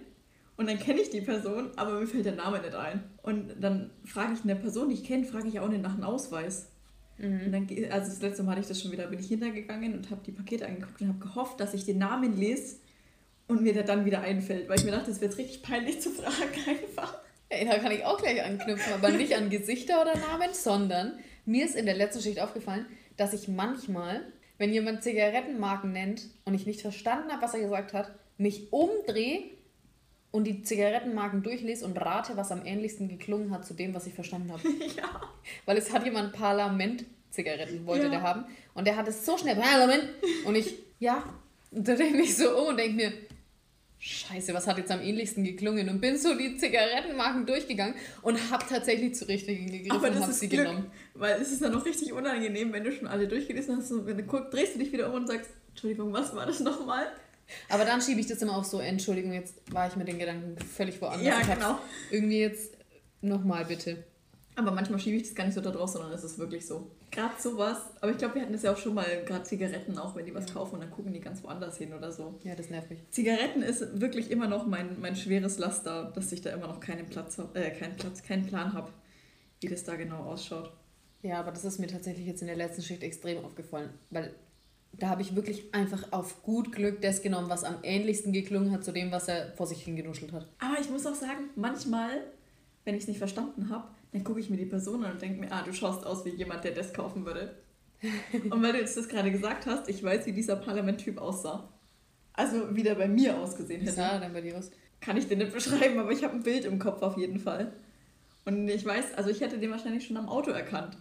und 0.58 0.68
dann 0.68 0.80
kenne 0.80 1.02
ich 1.02 1.12
die 1.12 1.22
Person, 1.22 1.70
aber 1.76 2.00
mir 2.00 2.08
fällt 2.08 2.26
der 2.26 2.36
Name 2.36 2.60
nicht 2.60 2.74
ein. 2.74 3.04
Und 3.22 3.62
dann 3.62 3.92
frage 4.06 4.34
ich 4.34 4.44
eine 4.44 4.56
Person, 4.56 4.90
die 4.90 4.96
ich 4.96 5.04
kenne, 5.04 5.24
frage 5.24 5.48
ich 5.48 5.60
auch 5.60 5.70
nicht 5.70 5.84
nach 5.84 5.94
einem 5.94 6.04
Ausweis. 6.04 6.72
Und 7.20 7.52
dann, 7.52 7.68
also 7.92 8.12
das 8.12 8.22
letzte 8.22 8.44
Mal 8.44 8.52
hatte 8.52 8.62
ich 8.62 8.68
das 8.68 8.82
schon 8.82 8.92
wieder, 8.92 9.08
bin 9.08 9.20
ich 9.20 9.28
hintergegangen 9.28 9.94
und 9.96 10.12
habe 10.12 10.22
die 10.26 10.32
Pakete 10.32 10.68
angeguckt 10.68 11.02
und 11.02 11.08
habe 11.08 11.20
gehofft, 11.20 11.60
dass 11.60 11.74
ich 11.74 11.86
den 11.86 11.98
Namen 11.98 12.38
lese 12.38 12.76
und 13.48 13.64
mir 13.64 13.74
der 13.74 13.84
dann 13.84 14.06
wieder 14.06 14.22
einfällt, 14.22 14.70
weil 14.70 14.78
ich 14.78 14.86
mir 14.86 14.92
dachte, 14.92 15.10
das 15.10 15.20
wäre 15.22 15.32
jetzt 15.32 15.40
richtig 15.40 15.64
peinlich 15.64 16.02
zu 16.02 16.12
fragen 16.12 16.34
einfach. 16.68 17.20
Ey, 17.50 17.66
da 17.66 17.80
kann 17.80 17.92
ich 17.92 18.04
auch 18.06 18.18
gleich 18.18 18.44
anknüpfen, 18.44 18.94
aber 18.94 19.10
nicht 19.10 19.36
an 19.36 19.50
Gesichter 19.50 20.02
oder 20.02 20.16
Namen, 20.18 20.50
sondern 20.54 21.18
mir 21.46 21.66
ist 21.66 21.76
in 21.76 21.86
der 21.86 21.96
letzten 21.96 22.22
Schicht 22.22 22.42
aufgefallen, 22.42 22.86
dass 23.16 23.34
ich 23.34 23.48
manchmal, 23.48 24.22
wenn 24.58 24.74
jemand 24.74 25.02
Zigarettenmarken 25.02 25.92
nennt 25.92 26.24
und 26.46 26.54
ich 26.54 26.66
nicht 26.66 26.82
verstanden 26.82 27.32
habe, 27.32 27.42
was 27.42 27.54
er 27.54 27.62
gesagt 27.62 27.94
hat, 27.94 28.12
mich 28.38 28.72
umdrehe 28.72 29.46
und 30.32 30.44
die 30.46 30.62
Zigarettenmarken 30.62 31.42
durchlese 31.44 31.86
und 31.86 31.98
rate, 31.98 32.36
was 32.38 32.52
am 32.52 32.66
ähnlichsten 32.66 33.08
geklungen 33.08 33.52
hat 33.52 33.66
zu 33.66 33.74
dem, 33.74 33.94
was 33.94 34.08
ich 34.08 34.14
verstanden 34.14 34.52
habe. 34.52 34.62
ja. 34.98 35.22
Weil 35.66 35.78
es 35.78 35.92
hat 35.94 36.04
jemand 36.06 36.34
Parlament-Zigaretten 36.34 37.86
wollte 37.86 38.06
Ja. 38.06 38.10
der 38.12 38.22
haben 38.22 38.46
und 38.74 38.86
der 38.88 38.96
hat 38.98 39.08
es 39.08 39.26
so 39.26 39.38
schnell 39.38 39.56
Parlament 39.56 40.04
und 40.46 40.56
ich, 40.56 40.76
ja, 41.00 41.24
und 41.72 41.88
da 41.88 41.96
denke 41.96 42.22
ich 42.22 42.36
so 42.36 42.50
um 42.58 42.68
und 42.70 42.78
denke 42.78 42.96
mir, 42.96 43.14
Scheiße, 44.00 44.54
was 44.54 44.68
hat 44.68 44.78
jetzt 44.78 44.92
am 44.92 45.02
ähnlichsten 45.02 45.44
geklungen? 45.44 45.90
Und 45.90 46.00
bin 46.00 46.18
so 46.20 46.38
die 46.38 46.56
Zigarettenmarken 46.56 47.48
durchgegangen 47.48 47.96
und 48.22 48.52
habe 48.52 48.64
tatsächlich 48.70 49.16
zu 49.16 49.28
richtigen 49.28 49.66
gegriffen 49.72 49.92
Aber 49.92 50.08
und 50.10 50.14
das 50.14 50.22
habe 50.22 50.32
ist 50.32 50.40
sie 50.40 50.50
Glück, 50.50 50.68
genommen. 50.68 50.92
weil 51.16 51.42
es 51.42 51.52
ist 51.52 51.64
dann 51.64 51.72
noch 51.72 51.84
richtig 51.84 52.14
unangenehm, 52.14 52.72
wenn 52.74 52.84
du 52.84 52.92
schon 52.92 53.08
alle 53.08 53.28
durchgelesen 53.28 53.76
hast 53.76 53.92
und 53.92 54.06
wenn 54.06 54.16
du 54.18 54.24
guckst, 54.24 54.54
drehst 54.54 54.76
du 54.76 54.80
dich 54.80 54.92
wieder 54.92 55.10
um 55.10 55.16
und 55.16 55.28
sagst, 55.28 55.50
Entschuldigung, 55.70 56.14
was 56.14 56.36
war 56.36 56.46
das 56.46 56.60
nochmal? 56.60 57.08
Aber 57.70 57.86
dann 57.86 58.02
schiebe 58.02 58.20
ich 58.20 58.28
das 58.28 58.42
immer 58.42 58.58
auf 58.58 58.66
so, 58.66 58.80
Entschuldigung, 58.80 59.34
jetzt 59.34 59.56
war 59.72 59.88
ich 59.88 59.96
mit 59.96 60.08
den 60.08 60.20
Gedanken 60.20 60.58
völlig 60.60 61.02
woanders. 61.02 61.26
Ja, 61.26 61.42
genau. 61.42 61.80
Irgendwie 62.12 62.40
jetzt 62.40 62.74
nochmal 63.22 63.66
bitte. 63.66 64.04
Aber 64.56 64.72
manchmal 64.72 65.00
schiebe 65.00 65.18
ich 65.18 65.24
das 65.24 65.36
gar 65.36 65.46
nicht 65.46 65.54
so 65.54 65.62
da 65.62 65.70
drauf, 65.70 65.90
sondern 65.90 66.12
es 66.12 66.24
ist 66.24 66.40
wirklich 66.40 66.66
so. 66.66 66.90
Gerade 67.12 67.40
sowas, 67.40 67.78
aber 68.02 68.12
ich 68.12 68.18
glaube, 68.18 68.36
wir 68.36 68.42
hatten 68.42 68.54
das 68.54 68.64
ja 68.64 68.74
auch 68.74 68.78
schon 68.78 68.96
mal, 68.96 69.06
gerade 69.26 69.44
Zigaretten, 69.44 69.98
auch 70.00 70.16
wenn 70.16 70.26
die 70.26 70.34
was 70.34 70.52
kaufen 70.52 70.76
und 70.76 70.82
dann 70.82 70.92
gucken 70.92 71.14
die 71.14 71.22
ganz 71.22 71.44
woanders 71.44 71.78
hin 71.78 71.94
oder 71.94 72.12
so. 72.12 72.40
Ja, 72.44 72.56
das 72.56 72.70
nervt 72.70 72.90
mich. 72.90 73.00
Zigaretten 73.12 73.62
ist 73.62 74.02
wirklich 74.02 74.32
immer 74.32 74.48
noch 74.48 74.66
mein, 74.66 75.00
mein 75.00 75.16
schweres 75.16 75.60
Laster, 75.60 76.12
dass 76.16 76.32
ich 76.32 76.42
da 76.42 76.50
immer 76.50 76.68
noch 76.68 76.80
keinen 76.80 77.06
Platz 77.06 77.38
äh, 77.54 77.70
keinen 77.70 77.96
Platz, 77.96 78.24
keinen 78.24 78.48
Plan 78.48 78.74
habe, 78.74 78.92
wie 79.62 79.68
das 79.68 79.84
da 79.84 79.96
genau 79.96 80.24
ausschaut. 80.24 80.72
Ja, 81.22 81.40
aber 81.40 81.52
das 81.52 81.64
ist 81.64 81.80
mir 81.80 81.88
tatsächlich 81.88 82.26
jetzt 82.26 82.42
in 82.42 82.48
der 82.48 82.58
letzten 82.58 82.82
Schicht 82.82 83.04
extrem 83.04 83.44
aufgefallen, 83.46 83.92
weil 84.10 84.34
da 84.94 85.10
habe 85.10 85.22
ich 85.22 85.36
wirklich 85.36 85.74
einfach 85.74 86.12
auf 86.12 86.42
gut 86.44 86.72
Glück 86.72 87.02
das 87.02 87.22
genommen, 87.22 87.50
was 87.50 87.64
am 87.64 87.78
ähnlichsten 87.84 88.34
geklungen 88.34 88.72
hat 88.72 88.84
zu 88.84 88.92
dem, 88.92 89.12
was 89.12 89.28
er 89.28 89.52
vor 89.54 89.68
sich 89.68 89.84
hingenuschelt 89.84 90.32
hat. 90.34 90.48
Aber 90.60 90.80
ich 90.80 90.90
muss 90.90 91.06
auch 91.06 91.16
sagen, 91.16 91.50
manchmal, 91.56 92.24
wenn 92.84 92.96
ich 92.96 93.02
es 93.02 93.08
nicht 93.08 93.20
verstanden 93.20 93.70
habe, 93.70 93.88
dann 94.12 94.24
gucke 94.24 94.40
ich 94.40 94.50
mir 94.50 94.58
die 94.58 94.66
Person 94.66 95.04
an 95.04 95.14
und 95.14 95.22
denke 95.22 95.40
mir, 95.40 95.52
ah, 95.52 95.64
du 95.64 95.74
schaust 95.74 96.06
aus 96.06 96.26
wie 96.26 96.30
jemand, 96.30 96.64
der 96.64 96.72
das 96.72 96.94
kaufen 96.94 97.26
würde. 97.26 97.56
und 98.50 98.62
weil 98.62 98.74
du 98.74 98.80
jetzt 98.80 98.98
das 98.98 99.08
gerade 99.08 99.32
gesagt 99.32 99.66
hast, 99.66 99.90
ich 99.90 100.04
weiß, 100.04 100.26
wie 100.26 100.32
dieser 100.32 100.56
Parlamenttyp 100.56 101.18
aussah. 101.20 101.70
Also 102.34 102.76
wie 102.76 102.84
der 102.84 102.96
bei 102.96 103.08
mir 103.08 103.38
ausgesehen 103.38 103.82
Wie 103.82 103.86
hätte. 103.86 103.96
sah 103.96 104.12
er 104.14 104.20
denn 104.20 104.34
bei 104.34 104.42
dir 104.42 104.58
aus? 104.58 104.72
Kann 105.02 105.18
ich 105.18 105.28
dir 105.28 105.38
nicht 105.38 105.54
beschreiben, 105.54 106.00
aber 106.00 106.12
ich 106.12 106.24
habe 106.24 106.36
ein 106.36 106.44
Bild 106.44 106.66
im 106.66 106.80
Kopf 106.80 107.02
auf 107.02 107.18
jeden 107.18 107.40
Fall. 107.40 107.74
Und 108.46 108.68
ich 108.70 108.86
weiß, 108.86 109.16
also 109.16 109.30
ich 109.30 109.42
hätte 109.42 109.58
den 109.58 109.72
wahrscheinlich 109.72 110.06
schon 110.06 110.18
am 110.18 110.30
Auto 110.30 110.52
erkannt. 110.52 110.98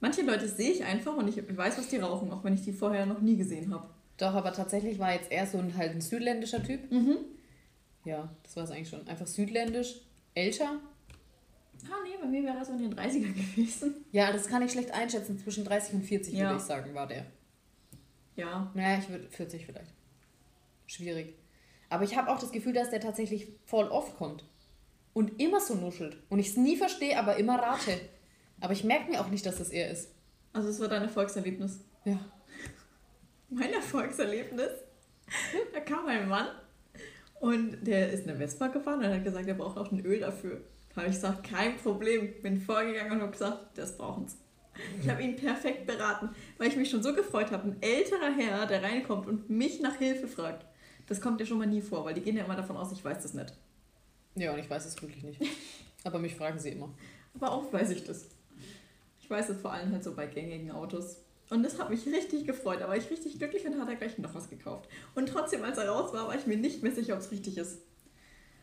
Manche 0.00 0.22
Leute 0.22 0.48
sehe 0.48 0.70
ich 0.70 0.84
einfach 0.84 1.16
und 1.16 1.28
ich 1.28 1.56
weiß, 1.56 1.76
was 1.78 1.88
die 1.88 1.96
rauchen, 1.96 2.30
auch 2.30 2.44
wenn 2.44 2.54
ich 2.54 2.62
die 2.62 2.72
vorher 2.72 3.04
noch 3.06 3.20
nie 3.20 3.36
gesehen 3.36 3.72
habe. 3.74 3.88
Doch, 4.16 4.34
aber 4.34 4.52
tatsächlich 4.52 4.98
war 4.98 5.12
jetzt 5.12 5.30
eher 5.30 5.46
so 5.46 5.58
ein, 5.58 5.76
halt 5.76 5.92
ein 5.92 6.00
südländischer 6.00 6.62
Typ. 6.62 6.90
Mhm. 6.90 7.16
Ja, 8.04 8.28
das 8.42 8.56
war 8.56 8.64
es 8.64 8.70
eigentlich 8.70 8.88
schon. 8.88 9.06
Einfach 9.08 9.26
südländisch, 9.26 10.00
älter. 10.34 10.80
Ah 11.84 11.96
nee, 12.04 12.16
bei 12.20 12.26
mir 12.26 12.42
wäre 12.44 12.56
er 12.58 12.64
so 12.64 12.72
in 12.72 12.78
den 12.78 12.94
30er 12.94 13.32
gewesen. 13.32 13.94
Ja, 14.12 14.32
das 14.32 14.48
kann 14.48 14.62
ich 14.62 14.72
schlecht 14.72 14.92
einschätzen. 14.92 15.38
Zwischen 15.38 15.64
30 15.64 15.94
und 15.94 16.02
40 16.04 16.34
Ja. 16.34 16.48
würde 16.48 16.56
ich 16.56 16.62
sagen, 16.62 16.94
war 16.94 17.06
der. 17.06 17.26
Ja. 18.36 18.70
Naja, 18.74 18.98
ich 18.98 19.08
würde 19.08 19.28
40 19.28 19.66
vielleicht. 19.66 19.92
Schwierig. 20.86 21.34
Aber 21.90 22.04
ich 22.04 22.16
habe 22.16 22.30
auch 22.30 22.38
das 22.38 22.52
Gefühl, 22.52 22.72
dass 22.72 22.90
der 22.90 23.00
tatsächlich 23.00 23.48
voll 23.64 23.88
oft 23.88 24.16
kommt. 24.16 24.44
Und 25.12 25.40
immer 25.40 25.60
so 25.60 25.74
nuschelt. 25.74 26.16
Und 26.28 26.38
ich 26.38 26.48
es 26.48 26.56
nie 26.56 26.76
verstehe, 26.76 27.18
aber 27.18 27.36
immer 27.36 27.58
rate. 27.58 28.00
Aber 28.60 28.72
ich 28.72 28.84
merke 28.84 29.10
mir 29.10 29.20
auch 29.20 29.28
nicht, 29.28 29.46
dass 29.46 29.58
das 29.58 29.70
er 29.70 29.90
ist. 29.90 30.10
Also 30.52 30.68
es 30.68 30.80
war 30.80 30.88
dein 30.88 31.02
Erfolgserlebnis. 31.02 31.80
Ja. 32.04 32.18
Mein 33.50 33.72
Erfolgserlebnis. 33.72 34.70
Da 35.72 35.80
kam 35.80 36.06
ein 36.06 36.28
Mann 36.28 36.48
und 37.40 37.86
der 37.86 38.10
ist 38.10 38.26
eine 38.26 38.36
Vespa 38.36 38.68
gefahren 38.68 39.00
und 39.00 39.06
hat 39.06 39.24
gesagt, 39.24 39.46
er 39.46 39.54
braucht 39.54 39.78
auch 39.78 39.92
ein 39.92 40.04
Öl 40.04 40.20
dafür. 40.20 40.60
Da 40.90 41.02
habe 41.02 41.08
ich 41.10 41.16
gesagt, 41.16 41.44
kein 41.44 41.76
Problem. 41.76 42.34
Bin 42.42 42.60
vorgegangen 42.60 43.12
und 43.12 43.20
habe 43.20 43.32
gesagt, 43.32 43.78
das 43.78 43.96
brauchen 43.96 44.26
sie. 44.26 44.36
Ich 45.00 45.08
habe 45.08 45.22
ihn 45.22 45.36
perfekt 45.36 45.86
beraten, 45.86 46.30
weil 46.56 46.68
ich 46.68 46.76
mich 46.76 46.90
schon 46.90 47.02
so 47.02 47.14
gefreut 47.14 47.50
habe. 47.50 47.68
Ein 47.68 47.76
älterer 47.82 48.34
Herr, 48.36 48.66
der 48.66 48.82
reinkommt 48.82 49.26
und 49.26 49.50
mich 49.50 49.80
nach 49.80 49.96
Hilfe 49.96 50.28
fragt. 50.28 50.66
Das 51.06 51.20
kommt 51.20 51.40
ja 51.40 51.46
schon 51.46 51.58
mal 51.58 51.66
nie 51.66 51.80
vor, 51.80 52.04
weil 52.04 52.14
die 52.14 52.20
gehen 52.20 52.36
ja 52.36 52.44
immer 52.44 52.56
davon 52.56 52.76
aus, 52.76 52.92
ich 52.92 53.04
weiß 53.04 53.22
das 53.22 53.34
nicht. 53.34 53.54
Ja, 54.34 54.52
und 54.52 54.58
ich 54.58 54.68
weiß 54.68 54.86
es 54.86 55.00
wirklich 55.02 55.24
nicht. 55.24 55.40
Aber 56.04 56.18
mich 56.18 56.34
fragen 56.36 56.58
sie 56.58 56.70
immer. 56.70 56.94
Aber 57.34 57.52
auch 57.52 57.72
weiß 57.72 57.90
ich 57.90 58.04
das. 58.04 58.28
Ich 59.28 59.30
weiß 59.30 59.50
es 59.50 59.60
vor 59.60 59.74
allem 59.74 59.92
halt 59.92 60.02
so 60.02 60.14
bei 60.14 60.26
gängigen 60.26 60.70
Autos. 60.70 61.18
Und 61.50 61.62
das 61.62 61.78
hat 61.78 61.90
mich 61.90 62.06
richtig 62.06 62.46
gefreut. 62.46 62.80
Da 62.80 62.88
war 62.88 62.96
ich 62.96 63.10
richtig 63.10 63.36
glücklich 63.36 63.66
und 63.66 63.78
hat 63.78 63.86
er 63.86 63.96
gleich 63.96 64.16
noch 64.16 64.34
was 64.34 64.48
gekauft. 64.48 64.88
Und 65.14 65.28
trotzdem, 65.28 65.62
als 65.64 65.76
er 65.76 65.90
raus 65.90 66.14
war, 66.14 66.28
war 66.28 66.34
ich 66.34 66.46
mir 66.46 66.56
nicht 66.56 66.82
mehr 66.82 66.92
sicher, 66.92 67.12
ob 67.12 67.20
es 67.20 67.30
richtig 67.30 67.58
ist. 67.58 67.82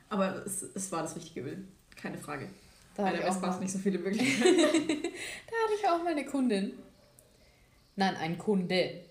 Aber 0.10 0.44
es, 0.44 0.64
es 0.64 0.92
war 0.92 1.04
das 1.04 1.16
richtige 1.16 1.42
Öl. 1.42 1.68
Keine 1.96 2.18
Frage. 2.18 2.50
Da 2.96 3.04
Bei 3.04 3.10
hatte, 3.10 3.20
der 3.20 3.28
Vespa 3.32 3.48
mal, 3.52 3.60
nicht 3.60 3.74
so 3.74 3.78
viele 3.78 4.00
Möglichkeiten. 4.06 4.58
da 4.58 5.54
hatte 5.54 5.74
ich 5.80 5.88
auch 5.88 6.04
meine 6.04 6.26
Kundin. 6.26 6.74
Nein, 7.96 8.16
ein 8.16 8.40
Kunde. 8.40 9.02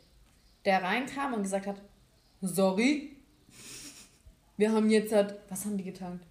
Der 0.65 0.83
reinkam 0.83 1.35
und 1.35 1.45
gesagt 1.45 1.69
hat, 1.69 1.81
sorry, 2.41 3.17
wir 4.57 4.73
haben 4.73 4.91
jetzt 4.91 5.13
halt, 5.13 5.37
was 5.49 5.65
haben 5.67 5.77
die 5.79 5.85
getankt? 5.85 6.25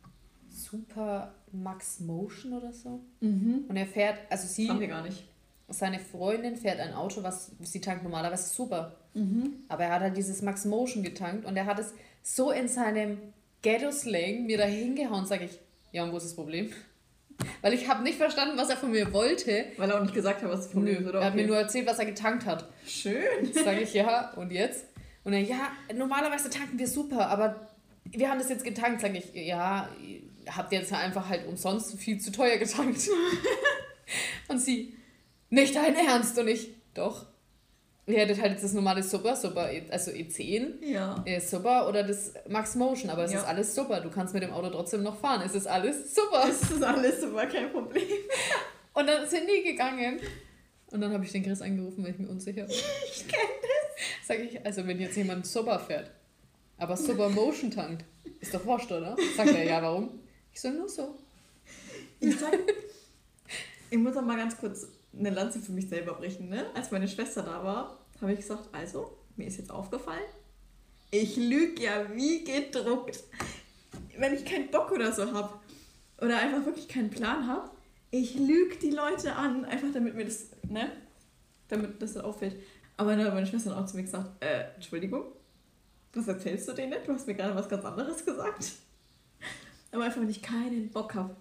Super 0.74 1.34
Max 1.52 2.00
Motion 2.00 2.54
oder 2.54 2.74
so? 2.74 3.00
mhm. 3.22 3.66
Und 3.68 3.76
er 3.78 3.86
fährt, 3.86 4.18
also 4.30 4.48
sie, 4.48 4.70
Haben 4.70 4.80
wir 4.80 4.88
gar 4.88 5.04
nicht. 5.04 5.24
seine 5.70 6.00
Freundin 6.00 6.58
fährt 6.58 6.80
ein 6.80 6.94
Auto, 6.94 7.22
was 7.22 7.52
sie 7.62 7.80
tankt 7.80 8.04
normalerweise 8.04 8.50
super. 8.54 8.96
Mhm. 9.14 9.54
Aber 9.70 9.84
er 9.84 9.92
hat 9.94 10.02
halt 10.02 10.18
dieses 10.18 10.42
Max 10.42 10.66
Motion 10.66 11.04
getankt 11.04 11.46
und 11.46 11.56
er 11.56 11.66
hat 11.68 11.78
es 11.80 11.94
so 12.24 12.50
in 12.52 12.68
seinem 12.68 13.20
Ghetto-Slang 13.62 14.46
mir 14.46 14.58
da 14.58 14.66
hingehauen, 14.66 15.26
sage 15.26 15.46
ich, 15.46 15.60
ja, 15.92 16.04
und 16.04 16.12
wo 16.12 16.18
ist 16.18 16.24
das 16.26 16.36
Problem? 16.36 16.72
Weil 17.62 17.74
ich 17.74 17.88
habe 17.88 18.02
nicht 18.04 18.18
verstanden, 18.18 18.58
was 18.58 18.70
er 18.70 18.78
von 18.78 18.92
mir 18.92 19.14
wollte. 19.14 19.66
Weil 19.78 19.90
er 19.92 19.98
auch 19.98 20.02
nicht 20.02 20.14
gesagt 20.16 20.42
hat, 20.42 20.50
was 20.50 20.62
das 20.62 20.72
Problem 20.72 21.02
ist, 21.04 21.08
oder? 21.08 21.20
er 21.20 21.26
hat 21.28 21.36
mir 21.36 21.42
Okay. 21.42 21.50
nur 21.50 21.58
erzählt, 21.60 21.88
was 21.88 22.00
er 22.00 22.06
getankt 22.06 22.46
hat. 22.48 22.68
Schön. 22.88 23.22
Sage 23.54 23.82
ich, 23.82 23.94
ja, 23.94 24.32
und 24.34 24.52
jetzt? 24.52 24.86
Und 25.24 25.34
er, 25.34 25.42
ja, 25.42 25.72
normalerweise 25.96 26.50
tanken 26.50 26.78
wir 26.80 26.88
super, 26.88 27.28
aber 27.28 27.68
wir 28.06 28.30
haben 28.30 28.40
das 28.40 28.50
jetzt 28.50 28.64
getankt. 28.64 29.02
Sage 29.02 29.18
ich, 29.20 29.34
ja, 29.34 29.88
habt 30.50 30.72
ihr 30.74 30.80
jetzt 30.80 30.94
einfach 30.94 31.30
halt 31.30 31.48
umsonst 31.48 31.98
viel 32.00 32.20
zu 32.20 32.32
teuer 32.32 32.58
getankt. 32.58 33.02
und 34.48 34.60
sie, 34.60 34.96
nicht 35.50 35.76
dein 35.76 35.96
Ernst. 35.96 36.38
Und 36.38 36.48
ich, 36.48 36.70
doch. 36.94 37.26
Ihr 38.06 38.18
hättet 38.20 38.42
halt 38.42 38.52
jetzt 38.52 38.64
das 38.66 38.74
normale 38.74 39.02
Super, 39.02 39.34
Super, 39.36 39.70
also 39.90 40.12
E10, 40.12 40.84
Ja. 40.84 41.24
äh, 41.26 41.40
Super 41.40 41.88
oder 41.88 42.04
das 42.04 42.34
Max 42.50 42.76
Motion, 42.76 43.10
aber 43.10 43.24
es 43.24 43.32
Ja. 43.32 43.40
ist 43.40 43.46
alles 43.46 43.74
super. 43.74 44.02
Du 44.02 44.10
kannst 44.10 44.34
mit 44.34 44.44
dem 44.44 44.52
Auto 44.52 44.70
trotzdem 44.70 45.04
noch 45.04 45.18
fahren. 45.18 45.42
Es 45.46 45.56
ist 45.56 45.68
alles 45.68 46.14
super. 46.14 46.44
Das 46.46 46.70
ist 46.70 46.84
alles 46.84 47.22
super, 47.22 47.46
kein 47.48 47.72
Problem. 47.72 48.04
Und 48.94 49.08
dann 49.08 49.26
sind 49.30 49.44
die 49.50 49.64
gegangen. 49.64 50.20
Und 50.92 51.00
dann 51.02 51.14
habe 51.14 51.24
ich 51.24 51.32
den 51.32 51.44
Chris 51.44 51.62
angerufen, 51.62 52.04
weil 52.04 52.12
ich 52.12 52.20
mir 52.20 52.28
unsicher 52.28 52.64
war. 52.64 52.70
Ich 53.16 53.26
kenne 53.28 53.50
das. 53.62 54.28
Sag 54.28 54.40
ich, 54.40 54.66
also 54.66 54.86
wenn 54.86 55.00
jetzt 55.00 55.16
jemand 55.16 55.46
Super 55.48 55.80
fährt, 55.80 56.12
aber 56.78 56.98
Super 56.98 57.30
Motion 57.30 57.72
tankt, 57.72 58.04
ist 58.42 58.54
doch 58.54 58.66
wurscht, 58.66 58.92
oder? 58.92 59.16
Sagt 59.38 59.52
er, 59.52 59.64
ja, 59.64 59.82
warum? 59.82 60.20
Ich 60.54 60.62
so, 60.62 60.70
nur 60.70 60.88
so. 60.88 61.16
Ich 62.20 62.38
sag, 62.40 62.54
Ich 63.94 64.00
muss 64.00 64.18
auch 64.18 64.24
mal 64.24 64.38
ganz 64.38 64.58
kurz 64.58 64.88
eine 65.16 65.30
Lanze 65.30 65.60
für 65.60 65.72
mich 65.72 65.88
selber 65.88 66.16
brechen. 66.16 66.50
Ne? 66.50 66.66
Als 66.74 66.90
meine 66.90 67.08
Schwester 67.08 67.44
da 67.44 67.64
war, 67.64 68.00
habe 68.20 68.34
ich 68.34 68.40
gesagt, 68.40 68.68
also, 68.72 69.16
mir 69.36 69.46
ist 69.46 69.58
jetzt 69.58 69.70
aufgefallen, 69.70 70.24
ich 71.12 71.36
lüge 71.36 71.84
ja 71.84 72.08
wie 72.16 72.44
gedruckt. 72.44 73.24
Wenn 74.18 74.34
ich 74.34 74.46
keinen 74.46 74.72
Bock 74.72 74.92
oder 74.92 75.12
so 75.12 75.32
habe 75.32 75.60
oder 76.20 76.40
einfach 76.40 76.66
wirklich 76.66 76.88
keinen 76.88 77.12
Plan 77.12 77.46
habe, 77.46 77.70
ich 78.10 78.34
lüge 78.34 78.78
die 78.78 78.90
Leute 78.90 79.36
an, 79.36 79.64
einfach 79.66 79.90
damit 79.94 80.16
mir 80.16 80.26
das, 80.26 80.48
ne, 80.68 80.90
damit 81.68 82.02
das 82.02 82.18
auffällt. 82.18 82.56
Aber 82.98 83.16
dann 83.16 83.26
hat 83.26 83.36
meine 83.36 83.46
Schwester 83.46 83.78
auch 83.78 83.86
zu 83.86 83.96
mir 83.96 84.04
gesagt, 84.04 84.44
äh, 84.44 84.74
Entschuldigung, 84.74 85.26
was 86.14 86.28
erzählst 86.28 86.68
du 86.68 86.74
denen? 86.74 86.98
Du 87.06 87.14
hast 87.14 87.28
mir 87.28 87.36
gerade 87.36 87.54
was 87.54 87.70
ganz 87.70 87.86
anderes 87.86 88.26
gesagt. 88.26 88.72
Aber 89.94 90.04
einfach, 90.04 90.22
wenn 90.22 90.30
ich 90.30 90.42
keinen 90.42 90.90
Bock 90.90 91.16
habe. 91.16 91.36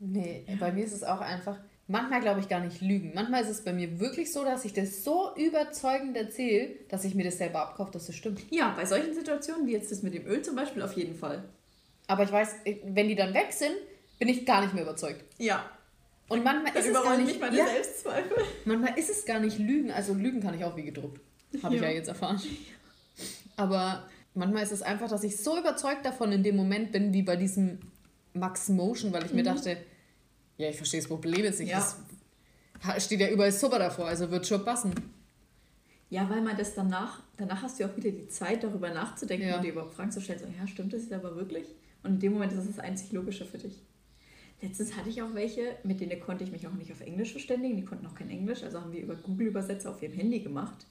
Nee, 0.00 0.44
ja. 0.48 0.56
bei 0.58 0.72
mir 0.72 0.84
ist 0.84 0.92
es 0.92 1.04
auch 1.04 1.20
einfach, 1.20 1.58
manchmal 1.86 2.20
glaube 2.20 2.40
ich 2.40 2.48
gar 2.48 2.60
nicht 2.60 2.80
lügen. 2.80 3.12
Manchmal 3.14 3.42
ist 3.42 3.50
es 3.50 3.62
bei 3.62 3.72
mir 3.72 4.00
wirklich 4.00 4.32
so, 4.32 4.44
dass 4.44 4.64
ich 4.64 4.72
das 4.72 5.04
so 5.04 5.34
überzeugend 5.36 6.16
erzähle, 6.16 6.70
dass 6.88 7.04
ich 7.04 7.14
mir 7.14 7.24
das 7.24 7.38
selber 7.38 7.60
abkaufe, 7.60 7.92
dass 7.92 8.06
das 8.06 8.16
stimmt. 8.16 8.40
Ja, 8.50 8.70
bei 8.76 8.86
solchen 8.86 9.14
Situationen, 9.14 9.66
wie 9.66 9.72
jetzt 9.72 9.92
das 9.92 10.02
mit 10.02 10.14
dem 10.14 10.26
Öl 10.26 10.42
zum 10.42 10.56
Beispiel, 10.56 10.82
auf 10.82 10.94
jeden 10.94 11.14
Fall. 11.14 11.44
Aber 12.06 12.24
ich 12.24 12.32
weiß, 12.32 12.56
wenn 12.84 13.08
die 13.08 13.14
dann 13.14 13.34
weg 13.34 13.52
sind, 13.52 13.74
bin 14.18 14.28
ich 14.28 14.44
gar 14.44 14.62
nicht 14.62 14.74
mehr 14.74 14.82
überzeugt. 14.82 15.22
Ja. 15.38 15.70
Und 16.28 16.42
manchmal 16.44 16.76
ist 16.76 16.86
es 16.86 16.92
gar 16.92 17.16
nicht, 17.16 17.40
meine 17.40 17.56
ja, 17.56 17.66
Selbstzweifel. 17.66 18.36
Manchmal 18.64 18.96
ist 18.96 19.10
es 19.10 19.24
gar 19.24 19.40
nicht 19.40 19.58
Lügen. 19.58 19.90
Also 19.90 20.14
Lügen 20.14 20.40
kann 20.40 20.54
ich 20.54 20.64
auch 20.64 20.76
wie 20.76 20.84
gedruckt. 20.84 21.20
Habe 21.62 21.74
ja. 21.74 21.82
ich 21.82 21.88
ja 21.88 21.94
jetzt 21.94 22.08
erfahren. 22.08 22.40
Aber 23.56 24.08
manchmal 24.34 24.62
ist 24.62 24.72
es 24.72 24.82
einfach, 24.82 25.08
dass 25.08 25.24
ich 25.24 25.36
so 25.36 25.58
überzeugt 25.58 26.04
davon 26.04 26.32
in 26.32 26.42
dem 26.42 26.56
Moment 26.56 26.92
bin, 26.92 27.12
wie 27.12 27.22
bei 27.22 27.36
diesem 27.36 27.78
Max 28.32 28.68
Motion, 28.68 29.12
weil 29.12 29.24
ich 29.24 29.30
mhm. 29.30 29.36
mir 29.36 29.42
dachte, 29.42 29.76
ja, 30.56 30.68
ich 30.68 30.76
verstehe 30.76 31.00
das 31.00 31.08
Problem 31.08 31.44
jetzt 31.44 31.60
nicht. 31.60 31.70
Ja. 31.70 31.78
Das 32.84 33.04
steht 33.04 33.20
ja 33.20 33.28
überall 33.28 33.52
super 33.52 33.78
davor, 33.78 34.06
also 34.06 34.30
wird 34.30 34.46
schon 34.46 34.64
passen. 34.64 34.92
Ja, 36.10 36.28
weil 36.28 36.42
man 36.42 36.56
das 36.56 36.74
danach, 36.74 37.22
danach 37.36 37.62
hast 37.62 37.78
du 37.78 37.84
ja 37.84 37.90
auch 37.90 37.96
wieder 37.96 38.10
die 38.10 38.28
Zeit, 38.28 38.64
darüber 38.64 38.90
nachzudenken 38.90 39.48
ja. 39.48 39.56
und 39.56 39.62
dir 39.64 39.72
überhaupt 39.72 39.94
Fragen 39.94 40.10
zu 40.10 40.20
stellen, 40.20 40.40
so, 40.40 40.46
ja, 40.46 40.66
stimmt 40.66 40.92
das 40.92 41.02
jetzt 41.02 41.12
aber 41.12 41.36
wirklich? 41.36 41.66
Und 42.02 42.14
in 42.14 42.20
dem 42.20 42.32
Moment 42.32 42.52
ist 42.52 42.58
es 42.58 42.66
das 42.66 42.78
einzig 42.78 43.12
Logische 43.12 43.44
für 43.44 43.58
dich. 43.58 43.80
Letztens 44.60 44.96
hatte 44.96 45.08
ich 45.08 45.22
auch 45.22 45.34
welche, 45.34 45.76
mit 45.84 46.00
denen 46.00 46.20
konnte 46.20 46.44
ich 46.44 46.50
mich 46.50 46.66
auch 46.66 46.72
nicht 46.72 46.92
auf 46.92 47.00
Englisch 47.00 47.30
verständigen, 47.32 47.76
die 47.76 47.84
konnten 47.84 48.06
auch 48.06 48.14
kein 48.14 48.28
Englisch, 48.28 48.62
also 48.62 48.80
haben 48.80 48.92
wir 48.92 49.00
über 49.00 49.14
Google-Übersetzer 49.14 49.90
auf 49.90 50.02
ihrem 50.02 50.12
Handy 50.12 50.40
gemacht. 50.40 50.86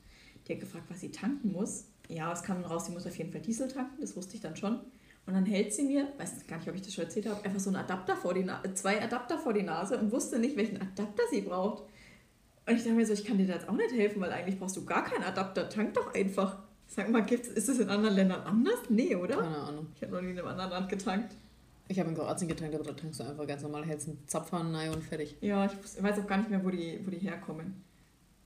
Die 0.47 0.53
hat 0.53 0.61
gefragt, 0.61 0.85
was 0.89 1.01
sie 1.01 1.11
tanken 1.11 1.51
muss. 1.51 1.85
Ja, 2.09 2.33
es 2.33 2.43
kam 2.43 2.61
dann 2.61 2.71
raus, 2.71 2.87
sie 2.87 2.91
muss 2.91 3.05
auf 3.05 3.17
jeden 3.17 3.31
Fall 3.31 3.41
Diesel 3.41 3.67
tanken, 3.67 4.01
das 4.01 4.15
wusste 4.15 4.35
ich 4.35 4.41
dann 4.41 4.55
schon. 4.55 4.79
Und 5.25 5.35
dann 5.35 5.45
hält 5.45 5.71
sie 5.73 5.83
mir, 5.83 6.07
weiß 6.17 6.47
gar 6.47 6.57
nicht, 6.57 6.67
ob 6.67 6.75
ich 6.75 6.81
das 6.81 6.93
schon 6.93 7.03
erzählt 7.03 7.27
habe, 7.27 7.45
einfach 7.45 7.59
so 7.59 7.69
einen 7.69 7.77
Adapter 7.77 8.17
vor 8.17 8.33
die 8.33 8.43
Nase, 8.43 8.73
zwei 8.73 9.01
Adapter 9.01 9.37
vor 9.37 9.53
die 9.53 9.61
Nase 9.61 9.97
und 9.99 10.11
wusste 10.11 10.39
nicht, 10.39 10.57
welchen 10.57 10.81
Adapter 10.81 11.23
sie 11.29 11.41
braucht. 11.41 11.83
Und 12.65 12.75
ich 12.75 12.83
dachte 12.83 12.95
mir 12.95 13.05
so, 13.05 13.13
ich 13.13 13.23
kann 13.23 13.37
dir 13.37 13.45
da 13.45 13.53
jetzt 13.53 13.69
auch 13.69 13.75
nicht 13.75 13.93
helfen, 13.93 14.21
weil 14.21 14.31
eigentlich 14.31 14.57
brauchst 14.57 14.75
du 14.75 14.85
gar 14.85 15.03
keinen 15.03 15.23
Adapter. 15.23 15.69
Tank 15.69 15.93
doch 15.93 16.13
einfach. 16.15 16.57
Sag 16.87 17.09
mal, 17.09 17.23
gibt's, 17.23 17.47
ist 17.47 17.69
das 17.69 17.77
in 17.77 17.89
anderen 17.89 18.15
Ländern 18.15 18.41
anders? 18.41 18.79
Nee, 18.89 19.15
oder? 19.15 19.37
Keine 19.37 19.57
Ahnung. 19.57 19.87
Ich 19.95 20.01
habe 20.01 20.13
noch 20.13 20.21
nie 20.21 20.31
in 20.31 20.39
einem 20.39 20.47
anderen 20.47 20.71
Land 20.71 20.89
getankt. 20.89 21.35
Ich 21.87 21.99
habe 21.99 22.09
in 22.09 22.15
Kroatien 22.15 22.47
getankt, 22.47 22.73
aber 22.73 22.83
da 22.83 22.93
tankst 22.93 23.19
du 23.19 23.23
einfach 23.23 23.45
ganz 23.45 23.61
normal, 23.61 23.85
hältst 23.85 24.07
einen 24.07 24.19
Zapfhahn 24.27 24.73
rein 24.73 24.91
und 24.91 25.03
fertig. 25.03 25.35
Ja, 25.41 25.65
ich 25.65 26.03
weiß 26.03 26.19
auch 26.19 26.27
gar 26.27 26.37
nicht 26.37 26.49
mehr, 26.49 26.63
wo 26.63 26.69
die, 26.69 26.99
wo 27.03 27.09
die 27.11 27.17
herkommen. 27.17 27.83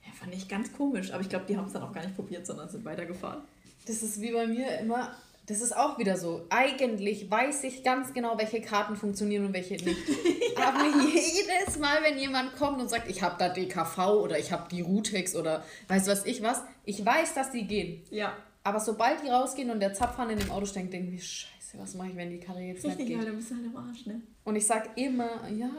Ja, 0.06 0.12
fand 0.14 0.34
ich 0.34 0.48
ganz 0.48 0.72
komisch, 0.74 1.12
aber 1.12 1.22
ich 1.22 1.30
glaube, 1.30 1.46
die 1.48 1.58
haben 1.58 1.68
es 1.68 1.74
dann 1.74 1.84
auch 1.84 1.94
gar 1.94 2.02
nicht 2.02 2.16
probiert, 2.16 2.46
sondern 2.46 2.70
sind 2.70 2.86
weitergefahren. 2.86 3.42
Das 3.86 4.02
ist 4.02 4.22
wie 4.22 4.32
bei 4.32 4.48
mir 4.48 4.80
immer, 4.80 5.16
das 5.46 5.62
ist 5.62 5.76
auch 5.76 5.98
wieder 6.00 6.18
so. 6.18 6.46
Eigentlich 6.50 7.30
weiß 7.30 7.66
ich 7.66 7.84
ganz 7.84 8.14
genau, 8.14 8.38
welche 8.38 8.62
Karten 8.62 8.96
funktionieren 8.96 9.46
und 9.46 9.54
welche 9.54 9.74
nicht. 9.74 9.86
ja. 10.58 10.68
Aber 10.68 10.86
jedes 10.86 11.78
Mal, 11.80 12.02
wenn 12.04 12.18
jemand 12.18 12.56
kommt 12.56 12.82
und 12.82 12.90
sagt, 12.90 13.10
ich 13.10 13.22
habe 13.22 13.36
da 13.38 13.50
DKV 13.50 13.98
oder 14.22 14.40
ich 14.40 14.52
habe 14.52 14.70
die 14.70 14.82
Rutex 14.82 15.36
oder 15.36 15.66
weiß 15.90 16.08
was 16.08 16.26
ich 16.26 16.42
was, 16.42 16.62
ich 16.86 17.06
weiß, 17.06 17.34
dass 17.34 17.52
die 17.52 17.68
gehen. 17.68 18.02
Ja. 18.10 18.38
Aber 18.64 18.80
sobald 18.80 19.22
die 19.22 19.28
rausgehen 19.28 19.70
und 19.70 19.82
der 19.82 19.94
Zapfhahn 19.94 20.30
in 20.30 20.40
dem 20.40 20.50
Auto 20.50 20.66
steckt, 20.66 20.94
denke 20.94 21.14
ich, 21.14 21.28
scheiße, 21.28 21.78
was 21.78 21.96
mache 21.96 22.10
ich, 22.10 22.16
wenn 22.16 22.30
die 22.30 22.40
Karte 22.40 22.62
jetzt 22.62 22.86
Richtig, 22.86 23.00
nicht 23.00 23.08
geht? 23.08 23.18
Richtig, 23.18 23.26
dann 23.26 23.36
bist 23.36 23.52
du 23.52 23.56
halt 23.56 23.66
im 23.66 23.76
Arsch, 23.76 24.06
ne? 24.06 24.22
Und 24.46 24.56
ich 24.56 24.66
sag 24.66 24.98
immer, 24.98 25.50
ja, 25.50 25.70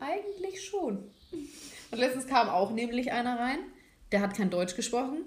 eigentlich 0.00 0.64
schon. 0.64 1.04
Und 1.92 1.98
letztens 1.98 2.26
kam 2.26 2.48
auch 2.48 2.72
nämlich 2.72 3.12
einer 3.12 3.38
rein, 3.38 3.58
der 4.10 4.20
hat 4.20 4.34
kein 4.34 4.50
Deutsch 4.50 4.74
gesprochen 4.74 5.24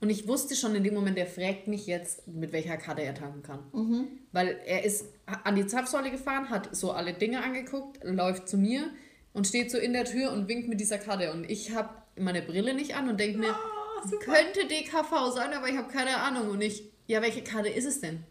und 0.00 0.10
ich 0.10 0.28
wusste 0.28 0.54
schon 0.54 0.74
in 0.74 0.84
dem 0.84 0.92
Moment, 0.92 1.16
der 1.16 1.26
fragt 1.26 1.66
mich 1.66 1.86
jetzt, 1.86 2.28
mit 2.28 2.52
welcher 2.52 2.76
Karte 2.76 3.02
er 3.02 3.14
tanken 3.14 3.42
kann. 3.42 3.60
Mhm. 3.72 4.06
Weil 4.32 4.60
er 4.66 4.84
ist 4.84 5.06
an 5.44 5.56
die 5.56 5.66
Zapfsäule 5.66 6.10
gefahren, 6.10 6.50
hat 6.50 6.76
so 6.76 6.92
alle 6.92 7.14
Dinge 7.14 7.42
angeguckt, 7.42 8.04
läuft 8.04 8.46
zu 8.46 8.58
mir 8.58 8.90
und 9.32 9.46
steht 9.46 9.70
so 9.70 9.78
in 9.78 9.94
der 9.94 10.04
Tür 10.04 10.32
und 10.32 10.46
winkt 10.46 10.68
mit 10.68 10.78
dieser 10.78 10.98
Karte. 10.98 11.32
Und 11.32 11.50
ich 11.50 11.74
habe 11.74 11.88
meine 12.18 12.42
Brille 12.42 12.74
nicht 12.74 12.94
an 12.96 13.08
und 13.08 13.18
denke 13.18 13.38
mir, 13.38 13.54
oh, 13.54 14.10
könnte 14.18 14.68
DKV 14.68 15.32
sein, 15.34 15.54
aber 15.54 15.68
ich 15.68 15.76
habe 15.78 15.90
keine 15.90 16.18
Ahnung. 16.18 16.50
Und 16.50 16.60
ich, 16.60 16.92
ja, 17.06 17.22
welche 17.22 17.42
Karte 17.42 17.70
ist 17.70 17.86
es 17.86 18.02
denn? 18.02 18.24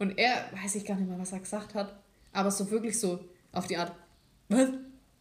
Und 0.00 0.18
er, 0.18 0.50
weiß 0.60 0.74
ich 0.74 0.84
gar 0.84 0.96
nicht 0.96 1.08
mehr, 1.08 1.20
was 1.20 1.30
er 1.30 1.38
gesagt 1.38 1.74
hat, 1.74 2.00
aber 2.32 2.50
so 2.50 2.68
wirklich 2.70 2.98
so 2.98 3.20
auf 3.52 3.68
die 3.68 3.76
Art, 3.76 3.92
was? 4.48 4.70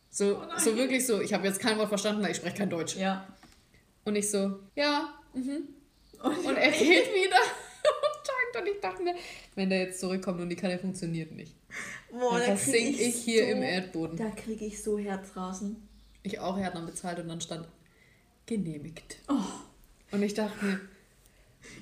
So, 0.10 0.38
oh 0.38 0.60
so 0.60 0.76
wirklich 0.76 1.06
so, 1.06 1.22
ich 1.22 1.34
habe 1.34 1.48
jetzt 1.48 1.60
kein 1.60 1.78
Wort 1.78 1.89
verstanden, 1.89 2.24
weil 2.24 2.32
ich 2.32 2.38
spreche 2.38 2.58
kein 2.58 2.69
Deutsch. 2.69 2.95
Ja. 2.95 3.28
Und 4.06 4.15
ich 4.15 4.30
so, 4.30 4.60
ja, 4.76 5.19
Mhm. 5.34 5.67
Und, 6.22 6.45
und 6.45 6.58
er 6.58 6.72
geht 6.72 7.13
wieder 7.13 7.38
und 7.84 8.24
tankt. 8.24 8.58
Und 8.60 8.67
ich 8.67 8.82
dachte 8.82 9.04
mir, 9.04 9.15
wenn 9.56 9.69
der 9.69 9.80
jetzt 9.80 10.00
zurückkommt 10.00 10.41
und 10.41 10.50
die 10.50 10.56
Karte 10.56 10.80
funktioniert 10.80 11.32
nicht, 11.32 11.56
Boah, 12.12 12.39
dann 12.39 12.58
versinke 12.58 13.02
ich, 13.02 13.10
ich 13.10 13.15
hier 13.24 13.45
so, 13.45 13.52
im 13.52 13.62
Erdboden. 13.62 14.17
Da 14.17 14.30
kriege 14.32 14.65
ich 14.65 14.82
so 14.84 14.98
Herzrasen. 14.98 15.88
Ich 16.24 16.39
auch, 16.39 16.58
er 16.58 16.65
hat 16.65 16.76
dann 16.76 16.86
bezahlt 16.86 17.19
und 17.19 17.30
dann 17.30 17.41
stand 17.41 17.67
genehmigt. 18.45 19.17
Oh. 19.30 19.36
Und 20.12 20.24
ich 20.24 20.34
dachte 20.34 20.65
mir, 20.65 20.82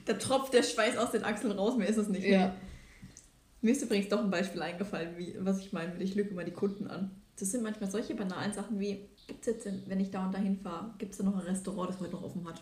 da 0.05 0.13
tropft 0.13 0.53
der 0.53 0.63
Schweiß 0.63 0.97
aus 0.97 1.11
den 1.11 1.23
Achseln 1.23 1.53
raus, 1.53 1.77
mehr 1.77 1.87
ist 1.87 1.97
es 1.97 2.09
nicht. 2.09 2.25
Ja. 2.25 2.55
Mir 3.61 3.71
ist 3.71 3.81
übrigens 3.81 4.09
doch 4.09 4.19
ein 4.19 4.29
Beispiel 4.29 4.61
eingefallen, 4.61 5.17
wie, 5.17 5.35
was 5.39 5.59
ich 5.59 5.73
meine, 5.73 6.01
ich 6.03 6.13
lüge 6.13 6.33
mal 6.35 6.45
die 6.45 6.51
Kunden 6.51 6.87
an. 6.87 7.09
Das 7.39 7.52
sind 7.52 7.63
manchmal 7.63 7.89
solche 7.89 8.15
banalen 8.15 8.52
Sachen 8.52 8.80
wie, 8.80 9.10
gibt 9.28 9.41
es 9.41 9.47
jetzt, 9.47 9.89
wenn 9.89 10.00
ich 10.00 10.10
da 10.10 10.26
und 10.26 10.34
dahin 10.34 10.58
fahre, 10.58 10.93
gibt 10.97 11.12
es 11.12 11.19
da 11.19 11.23
noch 11.23 11.36
ein 11.36 11.41
Restaurant, 11.41 11.89
das 11.89 12.00
heute 12.00 12.13
noch 12.13 12.23
offen 12.23 12.47
hat? 12.47 12.62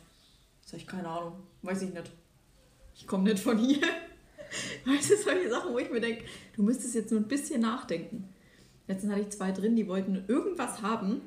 Sag 0.66 0.80
ich, 0.80 0.88
keine 0.88 1.08
Ahnung, 1.08 1.44
weiß 1.62 1.84
ich 1.84 1.94
nicht. 1.94 2.12
Ich 2.94 3.08
komme 3.08 3.24
nicht 3.24 3.40
von 3.40 3.58
hier. 3.58 3.82
Weißt 4.86 5.12
du, 5.12 5.18
solche 5.18 5.50
Sachen, 5.50 5.74
wo 5.74 5.80
ich 5.80 5.92
mir 5.92 6.02
denke, 6.02 6.26
du 6.56 6.64
müsstest 6.64 6.96
jetzt 6.96 7.12
nur 7.12 7.22
ein 7.22 7.28
bisschen 7.28 7.62
nachdenken. 7.62 8.30
Letztens 8.88 9.12
hatte 9.12 9.22
ich 9.22 9.30
zwei 9.30 9.52
drin, 9.52 9.76
die 9.76 9.88
wollten 9.88 10.26
irgendwas 10.28 10.82
haben. 10.82 11.22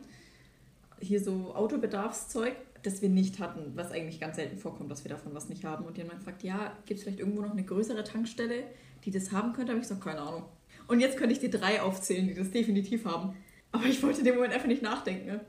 Hier 1.00 1.22
so 1.22 1.54
Autobedarfszeug, 1.54 2.54
das 2.82 3.02
wir 3.02 3.08
nicht 3.08 3.38
hatten, 3.38 3.72
was 3.74 3.92
eigentlich 3.92 4.20
ganz 4.20 4.36
selten 4.36 4.58
vorkommt, 4.58 4.90
dass 4.90 5.04
wir 5.04 5.10
davon 5.10 5.34
was 5.34 5.48
nicht 5.48 5.64
haben. 5.64 5.84
Und 5.86 5.96
die 5.96 6.02
haben 6.02 6.08
dann 6.08 6.18
gefragt, 6.18 6.42
ja, 6.42 6.76
gibt 6.86 6.98
es 6.98 7.04
vielleicht 7.04 7.20
irgendwo 7.20 7.42
noch 7.42 7.52
eine 7.52 7.64
größere 7.64 8.04
Tankstelle, 8.04 8.64
die 9.04 9.10
das 9.10 9.32
haben 9.32 9.52
könnte? 9.52 9.72
habe 9.72 9.80
ich 9.80 9.88
gesagt, 9.88 10.04
keine 10.04 10.20
Ahnung. 10.20 10.44
Und 10.88 11.00
jetzt 11.00 11.16
könnte 11.16 11.32
ich 11.32 11.40
dir 11.40 11.50
drei 11.50 11.80
aufzählen, 11.80 12.26
die 12.26 12.34
das 12.34 12.50
definitiv 12.50 13.04
haben. 13.04 13.36
Aber 13.70 13.84
ich 13.84 14.02
wollte 14.02 14.20
in 14.20 14.24
dem 14.24 14.34
Moment 14.34 14.52
einfach 14.52 14.66
nicht 14.66 14.82
nachdenken. 14.82 15.26
Ne? 15.26 15.40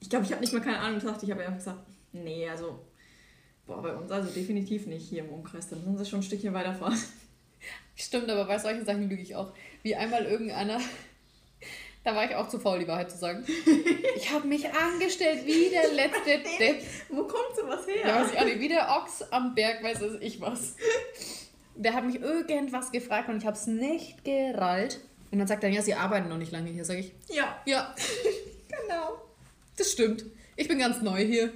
Ich 0.00 0.08
glaube, 0.08 0.24
ich 0.24 0.32
habe 0.32 0.40
nicht 0.40 0.52
mal 0.52 0.60
keine 0.60 0.78
Ahnung 0.78 1.00
gesagt. 1.00 1.22
Ich 1.22 1.30
habe 1.30 1.42
einfach 1.42 1.58
gesagt, 1.58 1.80
nee, 2.12 2.48
also 2.48 2.80
Boah, 3.66 3.80
bei 3.80 3.94
uns 3.94 4.10
also 4.10 4.28
definitiv 4.30 4.86
nicht 4.86 5.08
hier 5.08 5.24
im 5.24 5.30
Umkreis. 5.30 5.68
Dann 5.68 5.80
müssen 5.80 5.98
sie 5.98 6.06
schon 6.06 6.20
ein 6.20 6.24
Stückchen 6.24 6.52
weiterfahren. 6.52 6.98
Stimmt, 7.96 8.28
aber 8.28 8.44
bei 8.44 8.58
solchen 8.58 8.84
Sachen 8.84 9.08
lüge 9.08 9.22
ich 9.22 9.36
auch. 9.36 9.52
Wie 9.82 9.94
einmal 9.94 10.26
irgendeiner, 10.26 10.80
da 12.02 12.14
war 12.14 12.28
ich 12.28 12.34
auch 12.34 12.48
zu 12.48 12.58
faul, 12.58 12.80
die 12.80 12.88
Wahrheit 12.88 13.10
zu 13.10 13.16
sagen. 13.16 13.44
Ich 14.16 14.30
habe 14.30 14.46
mich 14.46 14.70
angestellt 14.70 15.46
wie 15.46 15.70
der 15.70 15.92
letzte 15.92 16.38
Depp. 16.58 16.82
Wo 17.08 17.22
kommt 17.22 17.56
sowas 17.56 17.86
her? 17.86 18.06
Ja, 18.06 18.20
weiß 18.20 18.32
ich 18.32 18.38
auch 18.38 18.44
nicht. 18.44 18.60
Wie 18.60 18.68
der 18.68 18.88
Ochs 18.90 19.22
am 19.30 19.54
Berg, 19.54 19.82
weiß 19.82 20.02
ich 20.20 20.40
was. 20.40 20.76
Der 21.76 21.94
hat 21.94 22.04
mich 22.04 22.20
irgendwas 22.20 22.92
gefragt 22.92 23.28
und 23.28 23.38
ich 23.38 23.46
habe 23.46 23.56
es 23.56 23.66
nicht 23.66 24.24
gerallt. 24.24 25.00
Und 25.30 25.38
dann 25.38 25.48
sagt 25.48 25.64
er, 25.64 25.70
ja, 25.70 25.82
sie 25.82 25.94
arbeiten 25.94 26.28
noch 26.28 26.38
nicht 26.38 26.52
lange 26.52 26.70
hier, 26.70 26.84
sage 26.84 27.00
ich. 27.00 27.12
Ja. 27.28 27.60
Ja. 27.66 27.94
genau. 28.68 29.20
Das 29.76 29.90
stimmt. 29.90 30.24
Ich 30.56 30.68
bin 30.68 30.78
ganz 30.78 31.02
neu 31.02 31.24
hier. 31.24 31.52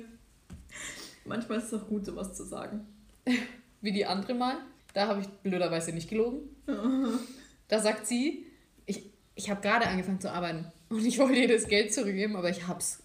Manchmal 1.24 1.58
ist 1.58 1.72
es 1.72 1.74
auch 1.74 1.86
gut, 1.86 2.04
sowas 2.04 2.34
zu 2.34 2.44
sagen. 2.44 2.86
Wie 3.80 3.92
die 3.92 4.06
andere 4.06 4.34
mal. 4.34 4.56
Da 4.94 5.06
habe 5.06 5.20
ich 5.20 5.28
blöderweise 5.28 5.92
nicht 5.92 6.08
gelogen. 6.08 6.40
da 7.68 7.78
sagt 7.78 8.06
sie, 8.06 8.46
ich, 8.86 9.10
ich 9.36 9.50
habe 9.50 9.60
gerade 9.60 9.86
angefangen 9.86 10.20
zu 10.20 10.32
arbeiten 10.32 10.72
und 10.88 11.04
ich 11.04 11.18
wollte 11.18 11.38
ihr 11.38 11.48
das 11.48 11.68
Geld 11.68 11.92
zurückgeben, 11.92 12.34
aber 12.34 12.50
ich 12.50 12.66
habe 12.66 12.80
es 12.80 13.02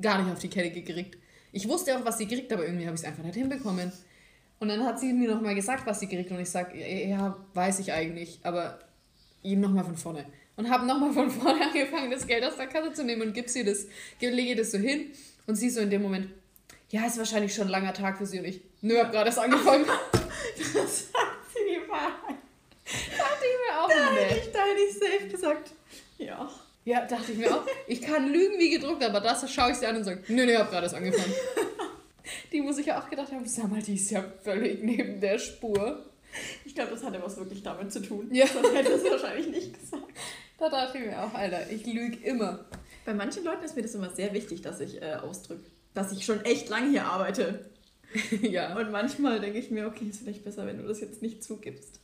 gar 0.00 0.22
nicht 0.22 0.30
auf 0.32 0.38
die 0.38 0.48
Kette 0.50 0.70
gekriegt. 0.70 1.18
Ich 1.50 1.68
wusste 1.68 1.96
auch, 1.96 2.04
was 2.04 2.18
sie 2.18 2.26
kriegt, 2.26 2.52
aber 2.52 2.64
irgendwie 2.64 2.86
habe 2.86 2.94
ich 2.94 3.02
es 3.02 3.06
einfach 3.06 3.24
nicht 3.24 3.34
hinbekommen. 3.34 3.92
Und 4.62 4.68
dann 4.68 4.84
hat 4.84 5.00
sie 5.00 5.12
mir 5.12 5.28
nochmal 5.28 5.56
gesagt, 5.56 5.84
was 5.86 5.98
sie 5.98 6.06
kriegt 6.06 6.30
und 6.30 6.38
ich 6.38 6.48
sage, 6.48 6.78
ja, 6.78 7.36
weiß 7.52 7.80
ich 7.80 7.92
eigentlich, 7.92 8.38
aber 8.44 8.78
ihm 9.42 9.60
nochmal 9.60 9.82
von 9.82 9.96
vorne. 9.96 10.24
Und 10.54 10.70
habe 10.70 10.86
nochmal 10.86 11.12
von 11.12 11.28
vorne 11.40 11.64
angefangen, 11.64 12.12
das 12.12 12.24
Geld 12.28 12.44
aus 12.44 12.56
der 12.56 12.68
Kasse 12.68 12.92
zu 12.92 13.02
nehmen 13.02 13.22
und 13.22 13.34
gib 13.34 13.48
sie 13.48 13.64
das, 13.64 13.86
lege 14.20 14.54
das 14.54 14.70
so 14.70 14.78
hin 14.78 15.10
und 15.48 15.56
sie 15.56 15.68
so 15.68 15.80
in 15.80 15.90
dem 15.90 16.00
Moment, 16.00 16.28
ja, 16.90 17.04
ist 17.04 17.18
wahrscheinlich 17.18 17.52
schon 17.52 17.64
ein 17.64 17.70
langer 17.70 17.92
Tag 17.92 18.18
für 18.18 18.24
sie 18.24 18.38
und 18.38 18.44
ich, 18.44 18.60
nö, 18.82 19.00
hab 19.00 19.10
gerade 19.10 19.30
erst 19.30 19.40
angefangen. 19.40 19.84
das 20.12 21.10
sagt 21.10 21.42
sie 21.52 21.64
die 21.68 21.90
Wahrheit. 21.90 22.36
Dachte 23.18 23.44
ich 23.44 23.68
mir 23.68 23.80
auch 23.80 23.88
da 23.88 24.12
nicht. 24.12 24.30
Hätte 24.30 24.46
ich, 24.46 24.52
da 24.52 24.60
hätte 24.60 24.80
ich 24.88 24.94
safe 24.94 25.28
gesagt, 25.28 25.72
ja. 26.18 26.48
Ja, 26.84 27.04
dachte 27.04 27.32
ich 27.32 27.38
mir 27.38 27.52
auch. 27.52 27.66
Ich 27.88 28.00
kann 28.00 28.32
lügen 28.32 28.60
wie 28.60 28.70
gedruckt, 28.70 29.02
aber 29.02 29.18
das 29.18 29.52
schaue 29.52 29.72
ich 29.72 29.78
sie 29.78 29.86
an 29.86 29.96
und 29.96 30.04
sage, 30.04 30.22
nee, 30.28 30.44
ich 30.44 30.56
habe 30.56 30.70
gerade 30.70 30.84
erst 30.84 30.94
angefangen. 30.94 31.34
muss 32.62 32.78
ich 32.78 32.86
ja 32.86 33.00
auch 33.00 33.08
gedacht 33.08 33.32
haben, 33.32 33.46
sag 33.46 33.70
mal, 33.70 33.82
die 33.82 33.94
ist 33.94 34.10
ja 34.10 34.24
völlig 34.42 34.82
neben 34.82 35.20
der 35.20 35.38
Spur. 35.38 36.04
Ich 36.64 36.74
glaube, 36.74 36.92
das 36.92 37.04
hatte 37.04 37.22
was 37.22 37.36
wirklich 37.36 37.62
damit 37.62 37.92
zu 37.92 38.00
tun. 38.00 38.28
Ja. 38.32 38.46
Sonst 38.46 38.74
hätte 38.74 38.92
es 38.92 39.04
wahrscheinlich 39.04 39.48
nicht 39.48 39.78
gesagt. 39.78 40.04
Da 40.58 40.68
dachte 40.68 40.98
ich 40.98 41.06
mir 41.06 41.22
auch, 41.22 41.34
Alter, 41.34 41.70
ich 41.70 41.86
lüge 41.86 42.16
immer. 42.24 42.64
Bei 43.04 43.14
manchen 43.14 43.44
Leuten 43.44 43.64
ist 43.64 43.76
mir 43.76 43.82
das 43.82 43.94
immer 43.94 44.10
sehr 44.10 44.32
wichtig, 44.32 44.62
dass 44.62 44.80
ich 44.80 45.02
äh, 45.02 45.14
ausdrücke, 45.14 45.64
dass 45.92 46.12
ich 46.12 46.24
schon 46.24 46.44
echt 46.44 46.68
lange 46.68 46.90
hier 46.90 47.04
arbeite. 47.04 47.70
ja. 48.42 48.76
Und 48.78 48.90
manchmal 48.90 49.40
denke 49.40 49.58
ich 49.58 49.70
mir, 49.70 49.86
okay, 49.86 50.06
ist 50.08 50.20
vielleicht 50.20 50.44
besser, 50.44 50.66
wenn 50.66 50.78
du 50.78 50.86
das 50.86 51.00
jetzt 51.00 51.22
nicht 51.22 51.42
zugibst. 51.42 52.00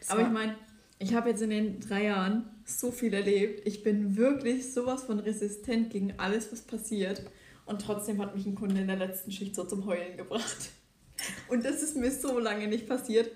Das 0.00 0.10
Aber 0.10 0.22
ich 0.22 0.30
meine, 0.30 0.56
ich 0.98 1.14
habe 1.14 1.30
jetzt 1.30 1.42
in 1.42 1.50
den 1.50 1.80
drei 1.80 2.04
Jahren 2.04 2.48
so 2.64 2.90
viel 2.90 3.12
erlebt. 3.12 3.66
Ich 3.66 3.82
bin 3.82 4.16
wirklich 4.16 4.72
sowas 4.72 5.04
von 5.04 5.20
resistent 5.20 5.90
gegen 5.90 6.14
alles, 6.18 6.50
was 6.50 6.62
passiert. 6.62 7.22
Und 7.66 7.80
trotzdem 7.80 8.20
hat 8.20 8.34
mich 8.34 8.46
ein 8.46 8.54
Kunde 8.54 8.80
in 8.80 8.86
der 8.86 8.96
letzten 8.96 9.30
Schicht 9.30 9.54
so 9.54 9.64
zum 9.64 9.86
Heulen 9.86 10.16
gebracht. 10.16 10.70
Und 11.48 11.64
das 11.64 11.82
ist 11.82 11.96
mir 11.96 12.10
so 12.10 12.38
lange 12.38 12.66
nicht 12.66 12.88
passiert, 12.88 13.30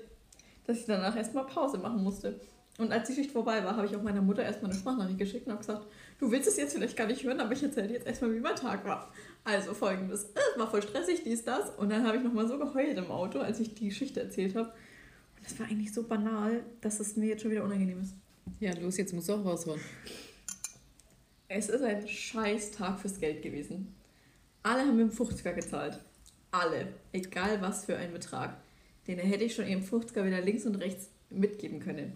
dass 0.67 0.79
ich 0.79 0.87
danach 0.87 1.17
erstmal 1.17 1.47
Pause 1.47 1.79
machen 1.79 2.03
musste. 2.03 2.41
Und 2.79 2.93
als 2.93 3.09
die 3.09 3.15
Schicht 3.15 3.33
vorbei 3.33 3.65
war, 3.65 3.77
habe 3.77 3.87
ich 3.87 3.97
auch 3.97 4.03
meiner 4.03 4.23
Mutter 4.23 4.43
erstmal 4.43 4.71
eine 4.71 4.79
Sprachnachricht 4.79 5.19
geschickt 5.19 5.47
und 5.47 5.53
habe 5.53 5.67
gesagt, 5.67 5.87
du 6.21 6.31
willst 6.31 6.49
es 6.49 6.57
jetzt 6.57 6.75
vielleicht 6.75 6.97
gar 6.97 7.09
nicht 7.09 7.25
hören, 7.25 7.41
aber 7.41 7.53
ich 7.53 7.63
erzähle 7.63 7.89
dir 7.89 7.95
jetzt 7.95 8.07
erstmal, 8.07 8.33
wie 8.33 8.41
mein 8.41 8.55
Tag 8.55 8.85
war. 8.85 9.13
Also 9.43 9.75
folgendes, 9.75 10.27
es 10.27 10.59
war 10.59 10.71
voll 10.71 10.83
stressig, 10.83 11.25
dies, 11.25 11.45
das. 11.45 11.71
Und 11.71 11.91
dann 11.91 12.07
habe 12.07 12.19
ich 12.19 12.23
nochmal 12.23 12.47
so 12.47 12.57
geheult 12.57 12.97
im 12.97 13.11
Auto, 13.11 13.41
als 13.41 13.59
ich 13.59 13.75
die 13.75 13.89
Geschichte 13.89 14.21
erzählt 14.21 14.55
habe. 14.55 14.69
Und 14.69 15.45
das 15.45 15.59
war 15.59 15.67
eigentlich 15.67 15.93
so 15.93 16.05
banal, 16.05 16.63
dass 16.81 17.01
es 17.01 17.17
mir 17.17 17.31
jetzt 17.31 17.43
schon 17.43 17.51
wieder 17.51 17.65
unangenehm 17.65 18.01
ist. 18.01 18.15
Ja, 18.61 18.73
los, 18.79 18.97
jetzt 18.97 19.13
musst 19.13 19.29
du 19.29 19.35
auch 19.35 19.45
rausholen. 19.45 19.81
Es 21.49 21.69
ist 21.69 21.83
ein 21.83 22.07
scheiß 22.07 22.71
Tag 22.73 23.01
fürs 23.01 23.19
Geld 23.19 23.43
gewesen. 23.43 23.95
Alle 24.63 24.81
haben 24.81 24.99
dem 24.99 25.11
50er 25.11 25.53
gezahlt. 25.53 25.99
Alle. 26.51 26.89
Egal 27.13 27.61
was 27.61 27.85
für 27.85 27.97
ein 27.97 28.13
Betrag. 28.13 28.57
Den 29.07 29.19
hätte 29.19 29.45
ich 29.45 29.55
schon 29.55 29.67
im 29.67 29.83
50er 29.83 30.25
wieder 30.25 30.41
links 30.41 30.67
und 30.67 30.77
rechts 30.77 31.09
mitgeben 31.31 31.81
können. 31.81 32.13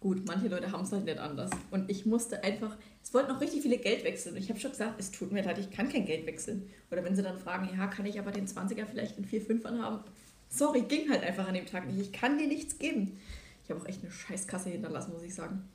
Gut, 0.00 0.26
manche 0.26 0.48
Leute 0.48 0.72
haben 0.72 0.84
es 0.84 0.92
halt 0.92 1.04
nicht 1.04 1.18
anders. 1.18 1.50
Und 1.70 1.90
ich 1.90 2.06
musste 2.06 2.42
einfach, 2.42 2.76
es 3.02 3.12
wollten 3.12 3.30
noch 3.32 3.40
richtig 3.40 3.60
viele 3.62 3.76
Geld 3.76 4.02
wechseln. 4.02 4.34
Ich 4.36 4.48
habe 4.48 4.58
schon 4.58 4.70
gesagt, 4.70 4.98
es 4.98 5.10
tut 5.10 5.30
mir 5.30 5.42
leid, 5.42 5.58
ich 5.58 5.70
kann 5.70 5.90
kein 5.90 6.06
Geld 6.06 6.26
wechseln. 6.26 6.70
Oder 6.90 7.04
wenn 7.04 7.14
sie 7.14 7.22
dann 7.22 7.38
fragen, 7.38 7.68
ja, 7.76 7.86
kann 7.86 8.06
ich 8.06 8.18
aber 8.18 8.32
den 8.32 8.46
20er 8.46 8.86
vielleicht 8.86 9.18
in 9.18 9.26
4, 9.26 9.42
5 9.42 9.64
haben? 9.64 10.00
Sorry, 10.48 10.82
ging 10.82 11.10
halt 11.10 11.22
einfach 11.22 11.46
an 11.46 11.54
dem 11.54 11.66
Tag 11.66 11.86
nicht. 11.86 12.00
Ich 12.00 12.12
kann 12.12 12.38
dir 12.38 12.48
nichts 12.48 12.78
geben. 12.78 13.20
Ich 13.62 13.70
habe 13.70 13.80
auch 13.80 13.86
echt 13.86 14.02
eine 14.02 14.10
Scheißkasse 14.10 14.70
hinterlassen, 14.70 15.12
muss 15.12 15.22
ich 15.22 15.34
sagen. 15.34 15.68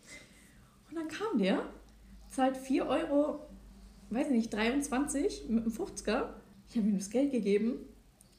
Und 0.89 0.95
dann 0.95 1.07
kam 1.07 1.37
der, 1.37 1.63
zahlt 2.29 2.57
4 2.57 2.87
Euro, 2.87 3.47
weiß 4.09 4.27
ich 4.27 4.33
nicht, 4.33 4.53
23 4.53 5.45
mit 5.49 5.63
einem 5.63 5.73
50er. 5.73 6.29
Ich 6.69 6.77
habe 6.77 6.87
ihm 6.87 6.97
das 6.97 7.09
Geld 7.09 7.31
gegeben 7.31 7.79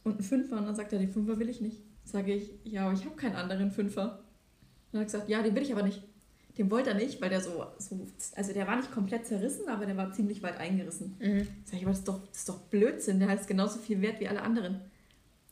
und 0.04 0.14
einen 0.14 0.22
Fünfer. 0.22 0.58
Und 0.58 0.66
dann 0.66 0.74
sagt 0.74 0.92
er, 0.92 0.98
den 0.98 1.10
Fünfer 1.10 1.38
will 1.38 1.48
ich 1.48 1.60
nicht. 1.60 1.80
Sage 2.04 2.34
ich, 2.34 2.54
ja, 2.64 2.84
aber 2.84 2.94
ich 2.94 3.04
habe 3.04 3.16
keinen 3.16 3.36
anderen 3.36 3.70
Fünfer. 3.70 4.22
Und 4.92 5.00
hat 5.00 5.06
gesagt, 5.06 5.28
ja, 5.28 5.42
den 5.42 5.54
will 5.54 5.62
ich 5.62 5.72
aber 5.72 5.82
nicht. 5.82 6.02
Den 6.58 6.70
wollte 6.70 6.90
er 6.90 6.96
nicht, 6.96 7.20
weil 7.20 7.28
der 7.28 7.40
so, 7.40 7.66
so, 7.78 8.06
also 8.34 8.52
der 8.52 8.66
war 8.66 8.76
nicht 8.76 8.90
komplett 8.90 9.26
zerrissen, 9.26 9.68
aber 9.68 9.84
der 9.84 9.96
war 9.96 10.12
ziemlich 10.12 10.42
weit 10.42 10.56
eingerissen. 10.58 11.16
Mhm. 11.18 11.46
Sag 11.64 11.74
ich, 11.74 11.82
aber 11.82 11.90
das 11.90 11.98
ist, 11.98 12.08
doch, 12.08 12.26
das 12.28 12.38
ist 12.38 12.48
doch 12.48 12.60
Blödsinn, 12.62 13.18
der 13.18 13.28
hat 13.28 13.46
genauso 13.46 13.78
viel 13.78 14.00
Wert 14.00 14.20
wie 14.20 14.28
alle 14.28 14.40
anderen. 14.40 14.80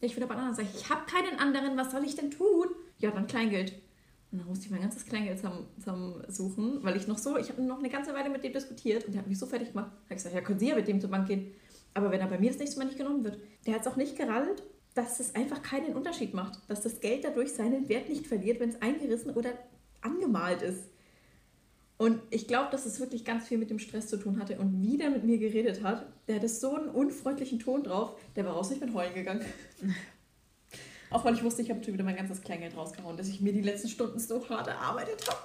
Ja, 0.01 0.07
ich 0.07 0.17
will 0.17 0.23
aber 0.23 0.37
anderen. 0.37 0.55
Sag 0.55 0.65
ich, 0.65 0.81
ich 0.81 0.89
habe 0.89 1.03
keinen 1.05 1.39
anderen, 1.39 1.77
was 1.77 1.91
soll 1.91 2.05
ich 2.05 2.17
denn 2.17 2.31
tun? 2.31 2.69
Ja, 2.99 3.11
dann 3.11 3.27
Kleingeld. 3.27 3.75
Und 4.35 4.41
dann 4.41 4.49
musste 4.49 4.67
ich 4.67 4.71
mein 4.71 4.83
ganzes 4.83 5.07
Kleingeld 5.07 5.39
zusammensuchen, 5.39 6.83
weil 6.83 6.97
ich 6.97 7.07
noch 7.07 7.19
so, 7.19 7.39
ich 7.39 7.49
habe 7.49 7.63
noch 7.63 7.79
eine 7.79 7.89
ganze 7.89 8.13
Weile 8.13 8.29
mit 8.29 8.45
dem 8.45 8.53
diskutiert 8.53 9.07
und 9.07 9.13
der 9.13 9.23
hat 9.23 9.29
mich 9.29 9.39
so 9.39 9.47
fertig 9.47 9.69
gemacht. 9.69 9.93
Da 9.93 9.97
habe 9.97 10.03
ich 10.11 10.17
gesagt, 10.17 10.35
ja, 10.35 10.41
können 10.43 10.59
Sie 10.59 10.69
ja 10.69 10.75
mit 10.75 10.89
dem 10.89 11.01
zur 11.01 11.11
Bank 11.11 11.29
gehen. 11.29 11.53
Aber 11.95 12.11
wenn 12.11 12.21
er 12.21 12.27
bei 12.27 12.39
mir 12.39 12.51
das 12.51 12.59
nächste 12.59 12.79
Mal 12.79 12.87
nicht 12.87 12.99
genommen 12.99 13.25
wird, 13.25 13.39
der 13.65 13.75
hat 13.75 13.83
es 13.83 13.87
auch 13.87 13.97
nicht 13.97 14.19
gerallt 14.19 14.63
dass 14.95 15.19
es 15.19 15.35
einfach 15.35 15.61
keinen 15.61 15.95
Unterschied 15.95 16.35
macht, 16.35 16.59
dass 16.69 16.83
das 16.83 17.01
Geld 17.01 17.25
dadurch 17.25 17.53
seinen 17.53 17.89
Wert 17.89 18.09
nicht 18.09 18.27
verliert, 18.27 18.61
wenn 18.61 18.71
es 18.71 18.81
eingerissen 18.81 19.33
oder 19.33 19.51
angemalt 20.01 20.63
ist. 20.63 20.85
Und 21.97 22.21
ich 22.31 22.49
glaube, 22.49 22.71
dass 22.71 22.87
es 22.87 22.99
wirklich 23.01 23.25
ganz 23.25 23.47
viel 23.47 23.59
mit 23.59 23.71
dem 23.71 23.79
Stress 23.79 24.09
zu 24.09 24.17
tun 24.17 24.41
hatte 24.41 24.59
und 24.59 24.83
wieder 24.83 25.11
mit 25.11 25.25
mir 25.25 25.39
geredet 25.39 25.83
hat. 25.83 26.07
Der 26.27 26.37
hatte 26.37 26.49
so 26.49 26.77
einen 26.77 26.89
unfreundlichen 26.89 27.59
Ton 27.59 27.83
drauf, 27.83 28.19
der 28.37 28.45
war 28.45 28.55
raus 28.55 28.71
nicht 28.71 28.81
mit 28.81 28.95
Heulen 28.95 29.15
gegangen. 29.15 29.45
Auch 31.15 31.25
weil 31.25 31.35
ich 31.35 31.45
wusste, 31.45 31.63
ich 31.63 31.71
habe 31.71 31.87
wieder 31.87 32.03
mein 32.03 32.17
ganzes 32.17 32.43
Kleingeld 32.43 32.77
rausgehauen, 32.77 33.17
dass 33.17 33.29
ich 33.29 33.41
mir 33.41 33.53
die 33.53 33.61
letzten 33.61 33.89
Stunden 33.89 34.19
so 34.19 34.49
hart 34.49 34.67
erarbeitet 34.67 35.25
habe. 35.29 35.39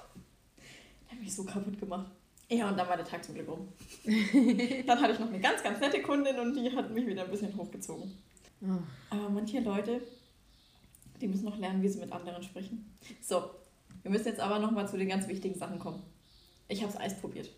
Der 1.04 1.12
hat 1.12 1.20
mich 1.20 1.32
so 1.32 1.44
kaputt 1.44 1.78
gemacht. 1.78 2.10
Ja, 2.50 2.68
und 2.68 2.76
dann 2.76 2.88
war 2.88 2.96
der 2.96 3.06
Tag 3.06 3.24
zum 3.24 3.36
Glück 3.36 3.48
um. 3.48 3.68
dann 4.84 5.00
hatte 5.00 5.12
ich 5.12 5.20
noch 5.20 5.28
eine 5.28 5.38
ganz, 5.38 5.62
ganz 5.62 5.78
nette 5.78 6.02
Kundin 6.02 6.40
und 6.40 6.56
die 6.56 6.74
hat 6.74 6.90
mich 6.90 7.06
wieder 7.06 7.22
ein 7.22 7.30
bisschen 7.30 7.56
hochgezogen. 7.56 8.18
Oh. 8.62 8.78
Aber 9.10 9.28
manche 9.28 9.60
Leute, 9.60 10.02
die 11.20 11.28
müssen 11.28 11.44
noch 11.44 11.56
lernen, 11.56 11.84
wie 11.84 11.88
sie 11.88 12.00
mit 12.00 12.10
anderen 12.10 12.42
sprechen. 12.42 12.92
So, 13.22 13.50
wir 14.02 14.10
müssen 14.10 14.26
jetzt 14.26 14.40
aber 14.40 14.58
nochmal 14.58 14.88
zu 14.88 14.98
den 14.98 15.08
ganz 15.08 15.28
wichtigen 15.28 15.56
Sachen 15.56 15.78
kommen. 15.78 16.02
Ich 16.66 16.82
habe 16.82 16.92
das 16.92 17.00
Eis 17.00 17.20
probiert. 17.20 17.48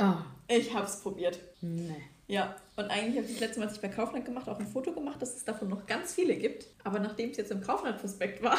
Oh. 0.00 0.14
Ich 0.48 0.72
habe 0.72 0.86
es 0.86 1.02
probiert. 1.02 1.38
Nee. 1.60 2.02
Ja, 2.28 2.56
und 2.76 2.84
eigentlich 2.86 3.16
habe 3.16 3.26
ich 3.26 3.32
das 3.32 3.40
letzte 3.40 3.60
Mal, 3.60 3.66
als 3.66 3.76
ich 3.76 3.82
bei 3.82 3.88
Kaufland 3.88 4.24
gemacht, 4.24 4.48
auch 4.48 4.58
ein 4.58 4.66
Foto 4.66 4.92
gemacht, 4.92 5.22
dass 5.22 5.36
es 5.36 5.44
davon 5.44 5.68
noch 5.68 5.86
ganz 5.86 6.14
viele 6.14 6.36
gibt. 6.36 6.66
Aber 6.82 6.98
nachdem 6.98 7.30
es 7.30 7.36
jetzt 7.36 7.52
im 7.52 7.60
Kaufland-Prospekt 7.60 8.42
war, 8.42 8.58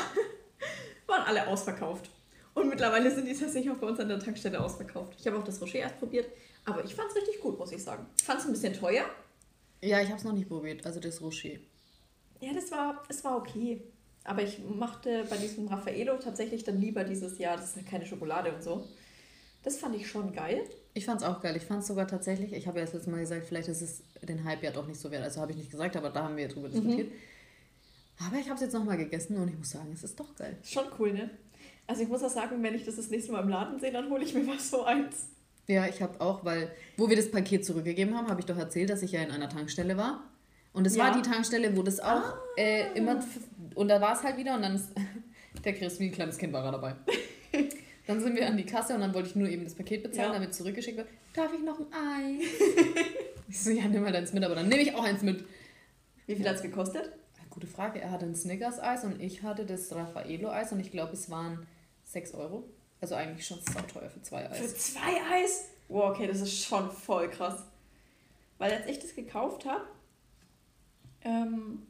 waren 1.08 1.24
alle 1.24 1.48
ausverkauft. 1.48 2.10
Und 2.54 2.70
mittlerweile 2.70 3.14
sind 3.14 3.28
die 3.28 3.34
tatsächlich 3.34 3.72
auch 3.72 3.78
bei 3.78 3.88
uns 3.88 4.00
an 4.00 4.08
der 4.08 4.20
Tankstelle 4.20 4.64
ausverkauft. 4.64 5.16
Ich 5.20 5.28
habe 5.28 5.38
auch 5.38 5.44
das 5.44 5.62
Rocher 5.62 5.80
erst 5.80 6.00
probiert, 6.00 6.28
aber 6.66 6.84
ich 6.84 6.96
fand 6.96 7.10
es 7.10 7.16
richtig 7.16 7.40
gut, 7.42 7.60
muss 7.60 7.72
ich 7.72 7.84
sagen. 7.84 8.06
Ich 8.18 8.24
fand 8.24 8.40
es 8.40 8.46
ein 8.46 8.54
bisschen 8.54 8.74
teuer, 8.74 9.06
ja, 9.82 10.02
ich 10.02 10.08
habe 10.08 10.18
es 10.18 10.24
noch 10.24 10.34
nicht 10.34 10.50
probiert, 10.50 10.86
also 10.86 11.00
das 11.00 11.22
Rocher. 11.22 11.60
Ja, 12.40 12.54
das 12.54 12.72
war, 12.72 13.04
es 13.10 13.24
war 13.24 13.38
okay. 13.38 13.82
Aber 14.24 14.44
ich 14.44 14.60
machte 14.60 15.26
bei 15.30 15.38
diesem 15.38 15.68
Raffaello 15.68 16.18
tatsächlich 16.18 16.64
dann 16.64 16.82
lieber 16.82 17.04
dieses 17.04 17.38
Jahr, 17.38 17.56
das 17.56 17.70
ist 17.70 17.76
halt 17.78 17.88
keine 17.88 18.06
Schokolade 18.06 18.54
und 18.54 18.64
so. 18.64 18.88
Das 19.64 19.78
fand 19.78 19.96
ich 19.96 20.10
schon 20.10 20.34
geil. 20.34 20.64
Ich 20.98 21.06
fand 21.06 21.22
es 21.22 21.28
auch 21.28 21.42
geil. 21.42 21.56
Ich 21.56 21.64
fand 21.64 21.82
es 21.82 21.88
sogar 21.88 22.08
tatsächlich, 22.08 22.54
ich 22.54 22.66
habe 22.66 22.80
ja 22.80 22.86
das 22.86 22.94
letzte 22.96 23.12
Mal 23.12 23.20
gesagt, 23.20 23.46
vielleicht 23.46 23.68
ist 23.68 23.84
es 23.84 24.02
den 24.24 24.44
Hype 24.44 24.64
ja 24.64 24.72
doch 24.72 24.88
nicht 24.88 25.00
so 25.00 25.12
wert. 25.12 25.24
Also 25.24 25.40
habe 25.40 25.52
ich 25.52 25.58
nicht 25.58 25.70
gesagt, 25.70 25.96
aber 25.96 26.10
da 26.10 26.24
haben 26.24 26.36
wir 26.36 26.48
drüber 26.48 26.70
mhm. 26.70 26.74
diskutiert. 26.74 27.12
Aber 28.26 28.38
ich 28.38 28.46
habe 28.46 28.56
es 28.56 28.62
jetzt 28.62 28.74
nochmal 28.74 28.98
gegessen 28.98 29.38
und 29.38 29.48
ich 29.48 29.56
muss 29.56 29.70
sagen, 29.70 29.92
es 29.94 30.04
ist 30.04 30.20
doch 30.20 30.36
geil. 30.36 30.58
Schon 30.64 30.86
cool, 30.98 31.14
ne? 31.14 31.30
Also 31.86 32.02
ich 32.02 32.10
muss 32.10 32.24
auch 32.24 32.32
sagen, 32.32 32.64
wenn 32.64 32.74
ich 32.74 32.84
das 32.84 32.96
das 32.96 33.12
nächste 33.12 33.32
Mal 33.32 33.44
im 33.44 33.50
Laden 33.50 33.80
sehe, 33.80 33.92
dann 33.92 34.10
hole 34.10 34.24
ich 34.24 34.34
mir 34.34 34.48
was 34.48 34.72
so 34.72 34.86
eins. 34.86 35.28
Ja, 35.68 35.86
ich 35.86 36.02
habe 36.02 36.20
auch, 36.20 36.44
weil, 36.44 36.72
wo 36.98 37.08
wir 37.08 37.16
das 37.16 37.30
Paket 37.30 37.64
zurückgegeben 37.64 38.18
haben, 38.18 38.28
habe 38.28 38.40
ich 38.40 38.48
doch 38.48 38.58
erzählt, 38.58 38.90
dass 38.90 39.04
ich 39.04 39.12
ja 39.12 39.22
in 39.22 39.30
einer 39.30 39.50
Tankstelle 39.50 39.98
war. 39.98 40.24
Und 40.74 40.88
es 40.88 40.96
ja. 40.96 41.04
war 41.04 41.14
die 41.14 41.22
Tankstelle, 41.22 41.78
wo 41.78 41.84
das 41.84 42.00
auch 42.00 42.08
ah. 42.08 42.40
äh, 42.58 42.92
immer. 42.98 43.24
Und 43.76 43.90
da 43.90 44.02
war 44.02 44.16
es 44.16 44.24
halt 44.24 44.38
wieder 44.38 44.56
und 44.56 44.64
dann 44.64 44.74
ist 44.74 44.90
der 45.64 45.74
Chris 45.74 46.00
wie 46.00 46.06
ein 46.06 46.12
kleines 46.12 46.40
Kind 46.40 46.54
war 46.54 46.66
er 46.66 46.72
dabei. 46.72 46.96
dann 48.08 48.22
sind 48.22 48.36
wir 48.36 48.48
an 48.48 48.58
die 48.58 48.66
Kasse 48.66 48.96
und 48.96 49.02
dann 49.02 49.14
wollte 49.14 49.30
ich 49.30 49.36
nur 49.36 49.50
eben 49.50 49.66
das 49.66 49.76
Paket 49.76 50.04
bezahlen, 50.04 50.30
ja. 50.30 50.34
damit 50.34 50.56
zurückgeschickt 50.56 50.98
wird. 50.98 51.10
Darf 51.34 51.54
ich 51.54 51.62
noch 51.62 51.80
ein 51.80 51.88
Ei? 51.94 52.40
ich 53.50 53.62
so, 53.62 53.70
ja, 53.70 53.86
nimm 53.88 54.02
mal 54.02 54.12
deins 54.12 54.34
mit, 54.34 54.44
aber 54.44 54.56
dann 54.56 54.70
nehme 54.70 54.82
ich 54.82 54.96
auch 54.96 55.04
eins 55.04 55.22
mit. 55.22 55.46
Wie 56.26 56.36
viel 56.36 56.48
hat 56.48 56.56
es 56.56 56.62
gekostet? 56.62 57.12
Gute 57.50 57.68
Frage. 57.68 58.00
Er 58.00 58.12
hatte 58.12 58.26
ein 58.26 58.36
Snickers-Eis 58.36 59.04
und 59.04 59.22
ich 59.22 59.44
hatte 59.44 59.66
das 59.66 59.94
Raffaello-Eis 59.94 60.72
und 60.72 60.80
ich 60.80 60.92
glaube, 60.92 61.14
es 61.14 61.30
waren 61.30 61.66
6 62.06 62.34
Euro. 62.36 62.70
Also 63.02 63.16
eigentlich 63.16 63.46
schon 63.46 63.60
sauteuer 63.62 64.10
für 64.10 64.22
zwei 64.22 64.50
Eis. 64.50 64.60
Für 64.60 64.76
zwei 64.76 65.22
Eis? 65.32 65.70
Wow, 65.88 66.12
okay, 66.12 66.28
das 66.28 66.42
ist 66.42 66.64
schon 66.64 66.92
voll 66.92 67.30
krass. 67.30 67.64
Weil 68.58 68.74
als 68.74 68.88
ich 68.88 69.00
das 69.00 69.16
gekauft 69.16 69.66
habe, 69.66 69.86
ähm, 71.22 71.87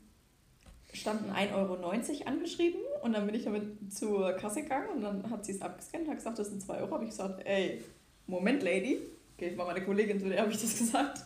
standen 0.94 1.32
1,90 1.32 1.54
Euro 1.56 1.78
angeschrieben 2.26 2.80
und 3.02 3.14
dann 3.14 3.26
bin 3.26 3.36
ich 3.36 3.44
damit 3.44 3.94
zur 3.94 4.34
Kasse 4.34 4.64
gegangen 4.64 4.90
und 4.96 5.02
dann 5.02 5.30
hat 5.30 5.46
sie 5.46 5.54
es 5.54 5.62
abgescannt 5.62 6.06
und 6.06 6.10
hat 6.10 6.18
gesagt, 6.18 6.40
das 6.40 6.50
sind 6.50 6.62
2 6.62 6.82
Euro. 6.82 6.92
Habe 6.92 7.04
ich 7.04 7.12
gesagt, 7.12 7.46
ey, 7.46 7.84
Moment, 8.26 8.64
Lady. 8.64 9.00
Okay, 9.36 9.50
ich 9.50 9.58
war 9.58 9.68
meine 9.68 9.84
Kollegin, 9.86 10.20
zu 10.20 10.30
der 10.30 10.42
habe 10.42 10.52
ich 10.52 10.60
das 10.60 10.78
gesagt. 10.80 11.24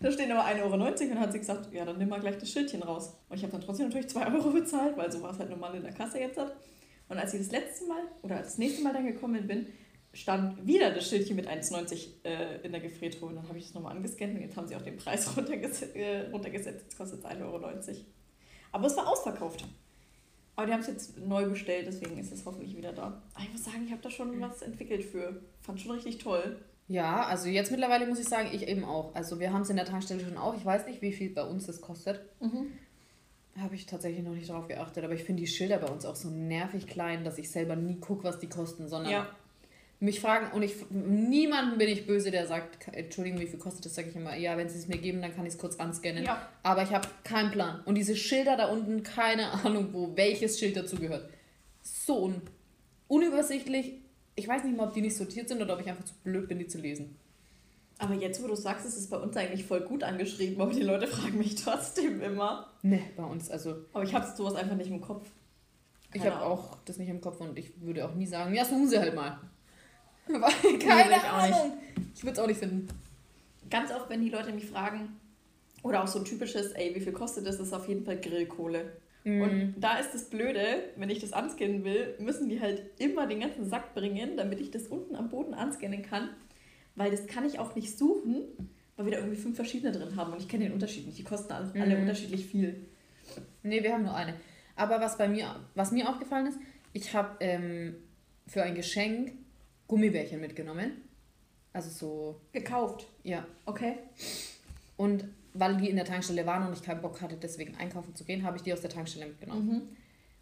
da 0.00 0.10
stehen 0.10 0.32
aber 0.32 0.46
1,90 0.46 0.62
Euro 0.62 0.74
und 0.74 0.80
dann 0.80 1.20
hat 1.20 1.32
sie 1.32 1.38
gesagt, 1.38 1.72
ja, 1.72 1.84
dann 1.84 1.98
nimm 1.98 2.08
mal 2.08 2.20
gleich 2.20 2.38
das 2.38 2.50
Schildchen 2.50 2.82
raus. 2.82 3.14
Und 3.28 3.36
ich 3.36 3.42
habe 3.42 3.52
dann 3.52 3.60
trotzdem 3.60 3.88
natürlich 3.88 4.08
2 4.08 4.26
Euro 4.34 4.50
bezahlt, 4.50 4.96
weil 4.96 5.12
so 5.12 5.20
war 5.22 5.32
es 5.32 5.38
halt 5.38 5.50
normal 5.50 5.74
in 5.74 5.82
der 5.82 5.92
Kasse 5.92 6.18
jetzt 6.18 6.38
hat. 6.38 6.56
Und 7.08 7.18
als 7.18 7.34
ich 7.34 7.40
das 7.40 7.50
letzte 7.50 7.86
Mal 7.86 8.02
oder 8.22 8.38
das 8.38 8.56
nächste 8.56 8.82
Mal 8.82 8.94
dann 8.94 9.06
gekommen 9.06 9.46
bin, 9.46 9.66
stand 10.14 10.66
wieder 10.66 10.90
das 10.90 11.08
Schildchen 11.08 11.36
mit 11.36 11.48
1,90 11.48 12.24
äh, 12.24 12.60
in 12.62 12.72
der 12.72 12.80
Gefriertruhe. 12.80 13.28
Und 13.28 13.36
dann 13.36 13.48
habe 13.48 13.58
ich 13.58 13.64
das 13.64 13.74
nochmal 13.74 13.94
angescannt 13.94 14.34
und 14.36 14.40
jetzt 14.40 14.56
haben 14.56 14.66
sie 14.66 14.76
auch 14.76 14.82
den 14.82 14.96
Preis 14.96 15.28
runtergesetzt. 15.36 15.94
Äh, 15.94 16.30
runtergesetzt. 16.30 16.84
Jetzt 16.84 16.96
kostet 16.96 17.20
es 17.20 17.26
1,90 17.26 17.42
Euro. 17.42 17.58
Aber 18.74 18.88
es 18.88 18.96
war 18.96 19.06
ausverkauft. 19.06 19.64
Aber 20.56 20.66
die 20.66 20.72
haben 20.72 20.80
es 20.80 20.88
jetzt 20.88 21.16
neu 21.16 21.46
bestellt, 21.46 21.86
deswegen 21.86 22.18
ist 22.18 22.32
es 22.32 22.44
hoffentlich 22.44 22.76
wieder 22.76 22.92
da. 22.92 23.22
Aber 23.34 23.44
ich 23.44 23.52
muss 23.52 23.64
sagen, 23.64 23.84
ich 23.86 23.92
habe 23.92 24.02
da 24.02 24.10
schon 24.10 24.40
was 24.40 24.62
entwickelt 24.62 25.04
für. 25.04 25.40
Fand 25.60 25.80
schon 25.80 25.92
richtig 25.92 26.18
toll. 26.18 26.58
Ja, 26.88 27.24
also 27.24 27.48
jetzt 27.48 27.70
mittlerweile 27.70 28.06
muss 28.06 28.18
ich 28.18 28.28
sagen, 28.28 28.50
ich 28.52 28.66
eben 28.66 28.84
auch. 28.84 29.14
Also 29.14 29.38
wir 29.38 29.52
haben 29.52 29.62
es 29.62 29.70
in 29.70 29.76
der 29.76 29.84
Tankstelle 29.84 30.24
schon 30.24 30.36
auch. 30.36 30.56
Ich 30.56 30.64
weiß 30.64 30.86
nicht, 30.86 31.02
wie 31.02 31.12
viel 31.12 31.30
bei 31.30 31.44
uns 31.44 31.66
das 31.66 31.80
kostet. 31.80 32.20
Mhm. 32.40 32.72
Habe 33.60 33.76
ich 33.76 33.86
tatsächlich 33.86 34.24
noch 34.24 34.34
nicht 34.34 34.48
darauf 34.48 34.66
geachtet, 34.66 35.04
aber 35.04 35.14
ich 35.14 35.22
finde 35.22 35.42
die 35.42 35.46
Schilder 35.46 35.78
bei 35.78 35.88
uns 35.88 36.04
auch 36.04 36.16
so 36.16 36.28
nervig 36.28 36.88
klein, 36.88 37.22
dass 37.22 37.38
ich 37.38 37.52
selber 37.52 37.76
nie 37.76 38.00
gucke, 38.00 38.24
was 38.24 38.40
die 38.40 38.48
kosten, 38.48 38.88
sondern 38.88 39.12
ja. 39.12 39.28
Mich 40.04 40.20
fragen 40.20 40.52
und 40.52 40.62
ich 40.62 40.74
niemanden 40.90 41.78
bin 41.78 41.88
ich 41.88 42.06
böse, 42.06 42.30
der 42.30 42.46
sagt, 42.46 42.88
Entschuldigung, 42.92 43.40
wie 43.40 43.46
viel 43.46 43.58
kostet 43.58 43.86
das, 43.86 43.94
sage 43.94 44.10
ich 44.10 44.16
immer, 44.16 44.36
ja, 44.36 44.56
wenn 44.56 44.68
sie 44.68 44.78
es 44.78 44.86
mir 44.86 44.98
geben, 44.98 45.22
dann 45.22 45.34
kann 45.34 45.46
ich 45.46 45.54
es 45.54 45.58
kurz 45.58 45.76
anscannen. 45.76 46.24
Ja. 46.24 46.46
Aber 46.62 46.82
ich 46.82 46.90
habe 46.90 47.08
keinen 47.24 47.50
Plan. 47.50 47.80
Und 47.86 47.94
diese 47.96 48.14
Schilder 48.14 48.56
da 48.56 48.66
unten, 48.66 49.02
keine 49.02 49.50
Ahnung, 49.64 49.88
wo 49.92 50.14
welches 50.14 50.58
Schild 50.58 50.76
dazugehört. 50.76 51.30
So 51.82 52.24
un 52.24 52.42
unübersichtlich. 53.08 53.94
Ich 54.36 54.46
weiß 54.46 54.64
nicht 54.64 54.76
mal, 54.76 54.88
ob 54.88 54.94
die 54.94 55.00
nicht 55.00 55.16
sortiert 55.16 55.48
sind 55.48 55.62
oder 55.62 55.74
ob 55.74 55.80
ich 55.80 55.88
einfach 55.88 56.04
zu 56.04 56.14
blöd 56.22 56.48
bin, 56.48 56.58
die 56.58 56.66
zu 56.66 56.78
lesen. 56.78 57.16
Aber 57.98 58.14
jetzt, 58.14 58.42
wo 58.42 58.48
du 58.48 58.56
sagst, 58.56 58.84
ist 58.84 58.98
es 58.98 59.08
bei 59.08 59.16
uns 59.16 59.36
eigentlich 59.36 59.64
voll 59.64 59.82
gut 59.82 60.02
angeschrieben, 60.02 60.60
aber 60.60 60.72
die 60.72 60.82
Leute 60.82 61.06
fragen 61.06 61.38
mich 61.38 61.54
trotzdem 61.54 62.20
immer. 62.20 62.70
Ne, 62.82 63.00
bei 63.16 63.24
uns, 63.24 63.50
also. 63.50 63.76
Aber 63.92 64.04
ich 64.04 64.12
habe 64.12 64.26
sowas 64.36 64.54
einfach 64.54 64.76
nicht 64.76 64.90
im 64.90 65.00
Kopf. 65.00 65.28
Ich 66.12 66.20
Keine 66.20 66.34
habe 66.34 66.44
Ahnung. 66.44 66.58
auch 66.58 66.76
das 66.84 66.98
nicht 66.98 67.08
im 67.08 67.20
Kopf 67.20 67.40
und 67.40 67.58
ich 67.58 67.80
würde 67.80 68.04
auch 68.06 68.14
nie 68.14 68.26
sagen, 68.26 68.54
ja, 68.54 68.64
suchen 68.64 68.88
sie 68.88 68.98
halt 68.98 69.14
mal. 69.14 69.38
Weil, 70.28 70.78
keine 70.78 71.16
ich. 71.16 71.24
Ahnung. 71.24 71.72
Ich 72.14 72.22
würde 72.22 72.32
es 72.32 72.38
auch 72.38 72.46
nicht 72.46 72.58
finden. 72.60 72.88
Ganz 73.70 73.90
oft, 73.92 74.08
wenn 74.08 74.20
die 74.22 74.30
Leute 74.30 74.52
mich 74.52 74.66
fragen, 74.66 75.16
oder 75.82 76.02
auch 76.02 76.06
so 76.08 76.18
ein 76.18 76.24
typisches, 76.24 76.72
ey, 76.72 76.94
wie 76.94 77.00
viel 77.00 77.12
kostet 77.12 77.46
das, 77.46 77.60
ist 77.60 77.72
auf 77.72 77.88
jeden 77.88 78.04
Fall 78.04 78.18
Grillkohle. 78.18 78.92
Mhm. 79.24 79.40
Und 79.42 79.74
da 79.78 79.98
ist 79.98 80.12
das 80.14 80.24
Blöde, 80.30 80.64
wenn 80.96 81.10
ich 81.10 81.18
das 81.20 81.32
anscannen 81.32 81.84
will, 81.84 82.14
müssen 82.18 82.48
die 82.48 82.60
halt 82.60 82.82
immer 82.98 83.26
den 83.26 83.40
ganzen 83.40 83.68
Sack 83.68 83.94
bringen, 83.94 84.36
damit 84.36 84.60
ich 84.60 84.70
das 84.70 84.86
unten 84.88 85.14
am 85.14 85.28
Boden 85.28 85.52
anscannen 85.54 86.02
kann. 86.02 86.30
Weil 86.96 87.10
das 87.10 87.26
kann 87.26 87.44
ich 87.44 87.58
auch 87.58 87.74
nicht 87.74 87.98
suchen, 87.98 88.42
weil 88.96 89.06
wir 89.06 89.12
da 89.12 89.18
irgendwie 89.18 89.36
fünf 89.36 89.56
verschiedene 89.56 89.92
drin 89.92 90.16
haben 90.16 90.32
und 90.32 90.40
ich 90.40 90.48
kenne 90.48 90.64
den 90.64 90.72
Unterschied 90.72 91.06
nicht. 91.06 91.18
Die 91.18 91.24
kosten 91.24 91.52
alle, 91.52 91.70
alle 91.80 91.96
Mhm. 91.96 92.02
unterschiedlich 92.02 92.46
viel. 92.46 92.86
Nee, 93.62 93.82
wir 93.82 93.92
haben 93.92 94.04
nur 94.04 94.14
eine. 94.14 94.34
Aber 94.76 95.00
was 95.00 95.18
bei 95.18 95.28
mir, 95.28 95.56
was 95.74 95.90
mir 95.92 96.08
aufgefallen 96.08 96.46
ist, 96.46 96.58
ich 96.92 97.12
habe 97.14 97.36
ähm, 97.40 97.96
für 98.46 98.62
ein 98.62 98.74
Geschenk 98.74 99.32
Gummibärchen 99.88 100.40
mitgenommen. 100.40 101.02
Also 101.72 101.90
so, 101.90 102.40
Gekauft. 102.52 103.06
ja. 103.22 103.46
Okay. 103.66 103.94
Und 104.96 105.24
weil 105.54 105.76
die 105.76 105.88
in 105.90 105.96
der 105.96 106.04
Tankstelle 106.04 106.46
waren 106.46 106.66
und 106.66 106.72
ich 106.72 106.82
keinen 106.82 107.00
Bock 107.02 107.20
hatte, 107.20 107.36
deswegen 107.36 107.76
einkaufen 107.76 108.14
zu 108.14 108.24
gehen, 108.24 108.44
habe 108.44 108.56
ich 108.56 108.62
die 108.62 108.72
aus 108.72 108.80
der 108.80 108.90
Tankstelle 108.90 109.26
mitgenommen. 109.26 109.66
Mhm. 109.66 109.82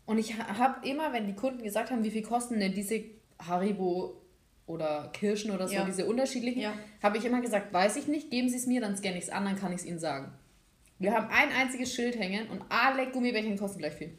Und 0.05 0.19
ich 0.19 0.37
habe 0.39 0.87
immer, 0.87 1.13
wenn 1.13 1.27
die 1.27 1.35
Kunden 1.35 1.63
gesagt 1.63 1.91
haben, 1.91 2.03
wie 2.05 2.11
viel 2.11 2.23
kosten 2.23 2.59
denn 2.61 2.75
diese 2.75 3.03
Haribo 3.39 4.21
oder 4.67 5.11
Kirschen 5.13 5.51
oder 5.51 5.69
so, 5.69 5.75
Ja. 5.75 5.85
diese 5.85 6.07
unterschiedlichen, 6.07 6.61
Ja. 6.61 6.75
habe 7.03 7.19
ich 7.19 7.25
immer 7.25 7.41
gesagt, 7.41 7.73
weiß 7.73 7.97
ich 7.97 8.09
nicht, 8.09 8.31
geben 8.31 8.49
Sie 8.49 8.57
es 8.57 8.67
mir, 8.67 8.81
dann 8.81 8.97
scanne 8.97 9.19
ich 9.19 9.25
es 9.25 9.31
an, 9.31 9.45
dann 9.45 9.57
kann 9.57 9.73
ich 9.73 9.81
es 9.81 9.87
Ihnen 9.87 9.99
sagen. 9.99 10.33
Wir 10.99 11.15
haben 11.15 11.29
ein 11.31 11.51
einziges 11.51 11.93
Schild 11.95 12.19
hängen 12.19 12.49
und 12.49 12.63
alle 12.69 13.11
Gummibärchen 13.11 13.59
kosten 13.59 13.79
gleich 13.79 13.95
viel. 13.95 14.17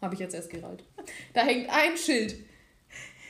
Habe 0.00 0.14
ich 0.14 0.20
jetzt 0.20 0.34
erst 0.34 0.50
gerallt. 0.50 0.84
Da 1.34 1.42
hängt 1.42 1.68
ein 1.70 1.96
Schild. 1.96 2.36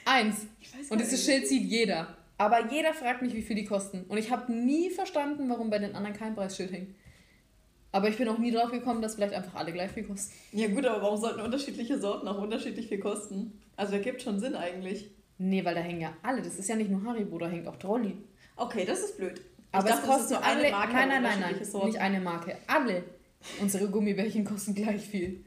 Eins. 0.06 0.46
Und 0.88 1.00
dieses. 1.00 1.24
Schild 1.24 1.46
sieht 1.46 1.64
jeder. 1.64 2.16
Aber 2.38 2.70
jeder 2.70 2.94
fragt 2.94 3.22
mich, 3.22 3.34
wie 3.34 3.42
viel 3.42 3.56
die 3.56 3.64
kosten. 3.64 4.04
Und 4.08 4.18
ich 4.18 4.30
habe 4.30 4.52
nie 4.52 4.90
verstanden, 4.90 5.48
warum 5.48 5.68
bei 5.68 5.78
den 5.78 5.94
anderen 5.94 6.16
kein 6.16 6.34
Preisschild 6.34 6.72
hängt. 6.72 6.94
Aber 7.92 8.08
ich 8.08 8.16
bin 8.16 8.28
auch 8.28 8.38
nie 8.38 8.50
drauf 8.50 8.70
gekommen, 8.70 9.00
dass 9.00 9.14
vielleicht 9.14 9.32
einfach 9.32 9.54
alle 9.54 9.72
gleich 9.72 9.90
viel 9.90 10.04
kosten. 10.04 10.34
Ja 10.52 10.68
gut, 10.68 10.84
aber 10.84 11.02
warum 11.02 11.18
sollten 11.18 11.40
unterschiedliche 11.40 11.98
Sorten 11.98 12.28
auch 12.28 12.40
unterschiedlich 12.40 12.88
viel 12.88 12.98
kosten? 12.98 13.58
Also 13.74 13.94
ergibt 13.94 14.22
schon 14.22 14.38
Sinn 14.38 14.54
eigentlich. 14.54 15.10
Nee, 15.38 15.64
weil 15.64 15.74
da 15.74 15.80
hängen 15.80 16.00
ja 16.00 16.12
alle. 16.22 16.42
Das 16.42 16.58
ist 16.58 16.68
ja 16.68 16.76
nicht 16.76 16.90
nur 16.90 17.02
Haribo, 17.04 17.38
da 17.38 17.48
hängt 17.48 17.66
auch 17.66 17.76
Trolli. 17.76 18.16
Okay, 18.56 18.84
das 18.84 19.00
ist 19.00 19.16
blöd. 19.16 19.40
Aber 19.72 19.88
ich 19.88 19.94
es 19.94 20.00
dachte, 20.00 20.10
ist 20.10 20.16
kosten 20.16 20.34
so 20.34 20.40
eine 20.40 20.46
alle. 20.46 20.70
Marke 20.70 20.92
nein, 20.92 21.08
nein, 21.08 21.22
nein, 21.22 21.40
nein. 21.40 21.64
Sorten. 21.64 21.86
Nicht 21.88 21.98
eine 21.98 22.20
Marke. 22.20 22.56
Alle 22.66 23.04
unsere 23.60 23.88
Gummibärchen 23.88 24.44
kosten 24.44 24.74
gleich 24.74 25.06
viel. 25.06 25.44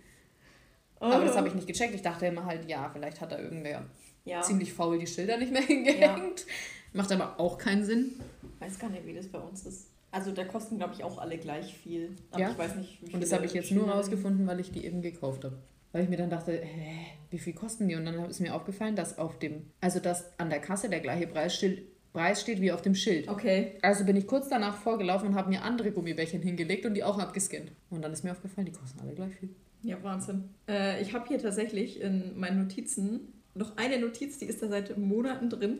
Oh. 1.00 1.06
Aber 1.06 1.26
das 1.26 1.38
habe 1.38 1.48
ich 1.48 1.56
nicht 1.56 1.67
gecheckt. 1.67 1.95
Ich 1.95 2.02
dachte 2.02 2.26
immer 2.26 2.45
halt, 2.45 2.67
ja, 2.67 2.89
vielleicht 2.91 3.22
hat 3.22 3.32
da 3.32 3.39
irgendwer 3.39 3.86
ja. 4.30 4.42
ziemlich 4.42 4.74
faul 4.74 4.98
die 5.00 5.08
Schilder 5.08 5.38
nicht 5.38 5.52
mehr 5.52 5.62
hingehängt. 5.74 6.46
Macht 6.94 7.12
aber 7.12 7.39
auch 7.39 7.58
keinen 7.58 7.84
Sinn. 7.84 8.13
weiß 8.60 8.80
gar 8.80 8.89
nicht, 8.89 9.06
wie 9.06 9.13
das 9.13 9.28
bei 9.28 9.39
uns 9.39 9.65
ist. 9.65 9.88
Also 10.12 10.32
da 10.32 10.44
kosten, 10.44 10.78
glaube 10.78 10.94
ich, 10.96 11.04
auch 11.04 11.20
alle 11.20 11.38
gleich 11.38 11.76
viel. 11.78 12.15
Aber 12.32 12.42
Ja. 12.42 12.52
ich 12.52 12.58
weiß 12.58 12.76
nicht, 12.78 13.00
wie 13.08 13.13
Und 13.13 13.22
das 13.22 13.32
habe 13.32 13.46
ich 13.46 13.54
jetzt 13.54 13.72
nur 13.72 13.89
rausgefunden, 13.89 14.48
weil 14.48 14.60
ich 14.60 14.72
die 14.72 14.84
eben 14.86 15.02
gekauft 15.04 15.44
habe. 15.44 15.58
Weil 15.92 16.04
ich 16.04 16.10
mir 16.10 16.18
dann 16.18 16.30
dachte, 16.32 16.52
hä, 16.54 17.06
wie 17.30 17.38
viel 17.39 17.54
kosten 17.54 17.88
die? 17.88 17.96
Und 17.96 18.06
dann 18.06 18.26
ist 18.30 18.39
mir 18.39 18.56
aufgefallen, 18.56 18.96
dass 18.96 19.18
auf 19.20 19.38
dem, 19.39 19.68
also 19.82 20.00
dass 20.00 20.26
an 20.39 20.50
der 20.50 20.60
Kasse 20.60 20.89
der 20.89 21.00
gleiche 21.00 21.28
Preis, 21.28 21.56
steht- 21.56 21.88
Preis 22.12 22.42
steht 22.42 22.60
wie 22.60 22.72
auf 22.72 22.82
dem 22.82 22.96
Schild. 22.96 23.28
Okay. 23.28 23.74
Also 23.84 24.04
bin 24.04 24.15
ich 24.15 24.26
kurz 24.26 24.50
danach 24.50 24.78
vorgelaufen 24.78 25.30
und 25.30 25.36
habe 25.36 25.50
mir 25.50 25.62
andere 25.62 25.92
Gummibärchen 25.92 26.42
hingelegt 26.42 26.88
und 26.88 26.96
die 26.96 27.04
auch 27.04 27.20
abgescannt. 27.20 27.72
Und 27.92 28.02
dann 28.04 28.12
ist 28.12 28.24
mir 28.24 28.32
aufgefallen, 28.32 28.65
die 28.65 28.72
kosten 28.74 29.00
alle 29.02 29.13
gleich 29.13 29.36
viel. 29.36 29.50
Ja, 29.84 30.02
Wahnsinn. 30.04 30.50
Äh, 30.68 31.02
ich 31.04 31.13
habe 31.13 31.28
hier 31.28 31.38
tatsächlich 31.39 32.02
in 32.02 32.38
meinen 32.39 32.63
Notizen 32.63 33.32
noch 33.56 33.78
eine 33.78 34.00
Notiz, 34.00 34.38
die 34.38 34.46
ist 34.46 34.62
da 34.62 34.68
seit 34.68 34.98
Monaten 34.98 35.50
drin. 35.50 35.80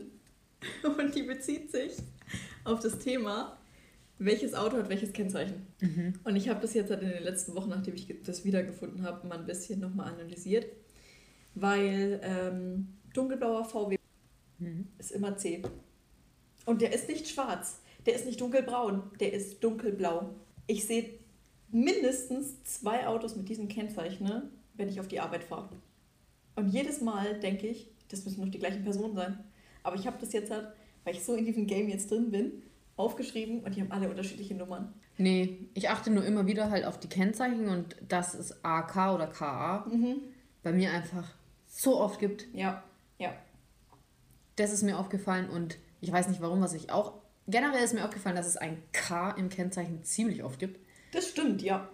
Und 0.98 1.14
die 1.14 1.22
bezieht 1.22 1.70
sich 1.70 1.92
auf 2.64 2.80
das 2.80 2.98
Thema, 2.98 3.56
welches 4.18 4.54
Auto 4.54 4.76
hat 4.76 4.88
welches 4.90 5.12
Kennzeichen. 5.12 5.66
Und 6.24 6.36
ich 6.36 6.48
habe 6.48 6.60
das 6.60 6.74
jetzt 6.74 6.90
halt 6.90 7.02
in 7.02 7.08
den 7.08 7.22
letzten 7.22 7.54
Wochen, 7.54 7.70
nachdem 7.70 7.94
ich 7.94 8.14
das 8.22 8.44
wiedergefunden 8.44 9.02
habe, 9.02 9.26
mal 9.26 9.38
ein 9.38 9.46
bisschen 9.46 9.80
nochmal 9.80 10.12
analysiert. 10.12 10.66
Weil 11.54 12.20
ähm, 12.22 12.88
dunkelblauer 13.14 13.64
VW 13.64 13.96
ist 14.98 15.12
immer 15.12 15.36
C. 15.36 15.62
Und 16.66 16.82
der 16.82 16.92
ist 16.92 17.08
nicht 17.08 17.28
schwarz, 17.28 17.80
der 18.06 18.14
ist 18.14 18.26
nicht 18.26 18.40
dunkelbraun, 18.40 19.02
der 19.18 19.32
ist 19.32 19.64
dunkelblau. 19.64 20.34
Ich 20.66 20.86
sehe 20.86 21.18
mindestens 21.70 22.62
zwei 22.64 23.06
Autos 23.06 23.36
mit 23.36 23.48
diesen 23.48 23.68
Kennzeichen, 23.68 24.26
ne, 24.26 24.50
wenn 24.74 24.88
ich 24.88 25.00
auf 25.00 25.08
die 25.08 25.20
Arbeit 25.20 25.44
fahre. 25.44 25.70
Und 26.56 26.68
jedes 26.68 27.00
Mal 27.00 27.38
denke 27.40 27.66
ich, 27.68 27.88
das 28.08 28.24
müssen 28.24 28.42
doch 28.44 28.50
die 28.50 28.58
gleichen 28.58 28.82
Personen 28.82 29.14
sein. 29.14 29.44
Aber 29.82 29.96
ich 29.96 30.06
habe 30.06 30.18
das 30.20 30.32
jetzt 30.32 30.50
halt, 30.50 30.68
weil 31.04 31.14
ich 31.14 31.24
so 31.24 31.34
in 31.34 31.44
diesem 31.44 31.66
Game 31.66 31.88
jetzt 31.88 32.10
drin 32.10 32.30
bin, 32.30 32.62
aufgeschrieben 32.96 33.60
und 33.60 33.74
die 33.74 33.80
haben 33.80 33.92
alle 33.92 34.10
unterschiedliche 34.10 34.54
Nummern. 34.54 34.92
Nee, 35.16 35.58
ich 35.74 35.88
achte 35.88 36.10
nur 36.10 36.24
immer 36.24 36.46
wieder 36.46 36.70
halt 36.70 36.84
auf 36.84 36.98
die 36.98 37.08
Kennzeichen 37.08 37.68
und 37.68 37.96
dass 38.08 38.34
es 38.34 38.64
AK 38.64 39.14
oder 39.14 39.26
KA 39.26 39.86
bei 40.62 40.72
mir 40.72 40.90
einfach 40.92 41.28
so 41.66 41.98
oft 41.98 42.18
gibt. 42.18 42.46
Ja, 42.52 42.82
ja. 43.18 43.32
Das 44.56 44.72
ist 44.72 44.82
mir 44.82 44.98
aufgefallen 44.98 45.48
und 45.48 45.78
ich 46.00 46.10
weiß 46.12 46.28
nicht 46.28 46.40
warum, 46.40 46.60
was 46.60 46.74
ich 46.74 46.90
auch. 46.90 47.14
Generell 47.46 47.82
ist 47.82 47.94
mir 47.94 48.04
aufgefallen, 48.04 48.36
dass 48.36 48.46
es 48.46 48.56
ein 48.56 48.82
K 48.92 49.30
im 49.30 49.48
Kennzeichen 49.48 50.04
ziemlich 50.04 50.42
oft 50.44 50.58
gibt, 50.58 50.78
Das 51.12 51.28
stimmt, 51.28 51.62
ja. 51.62 51.88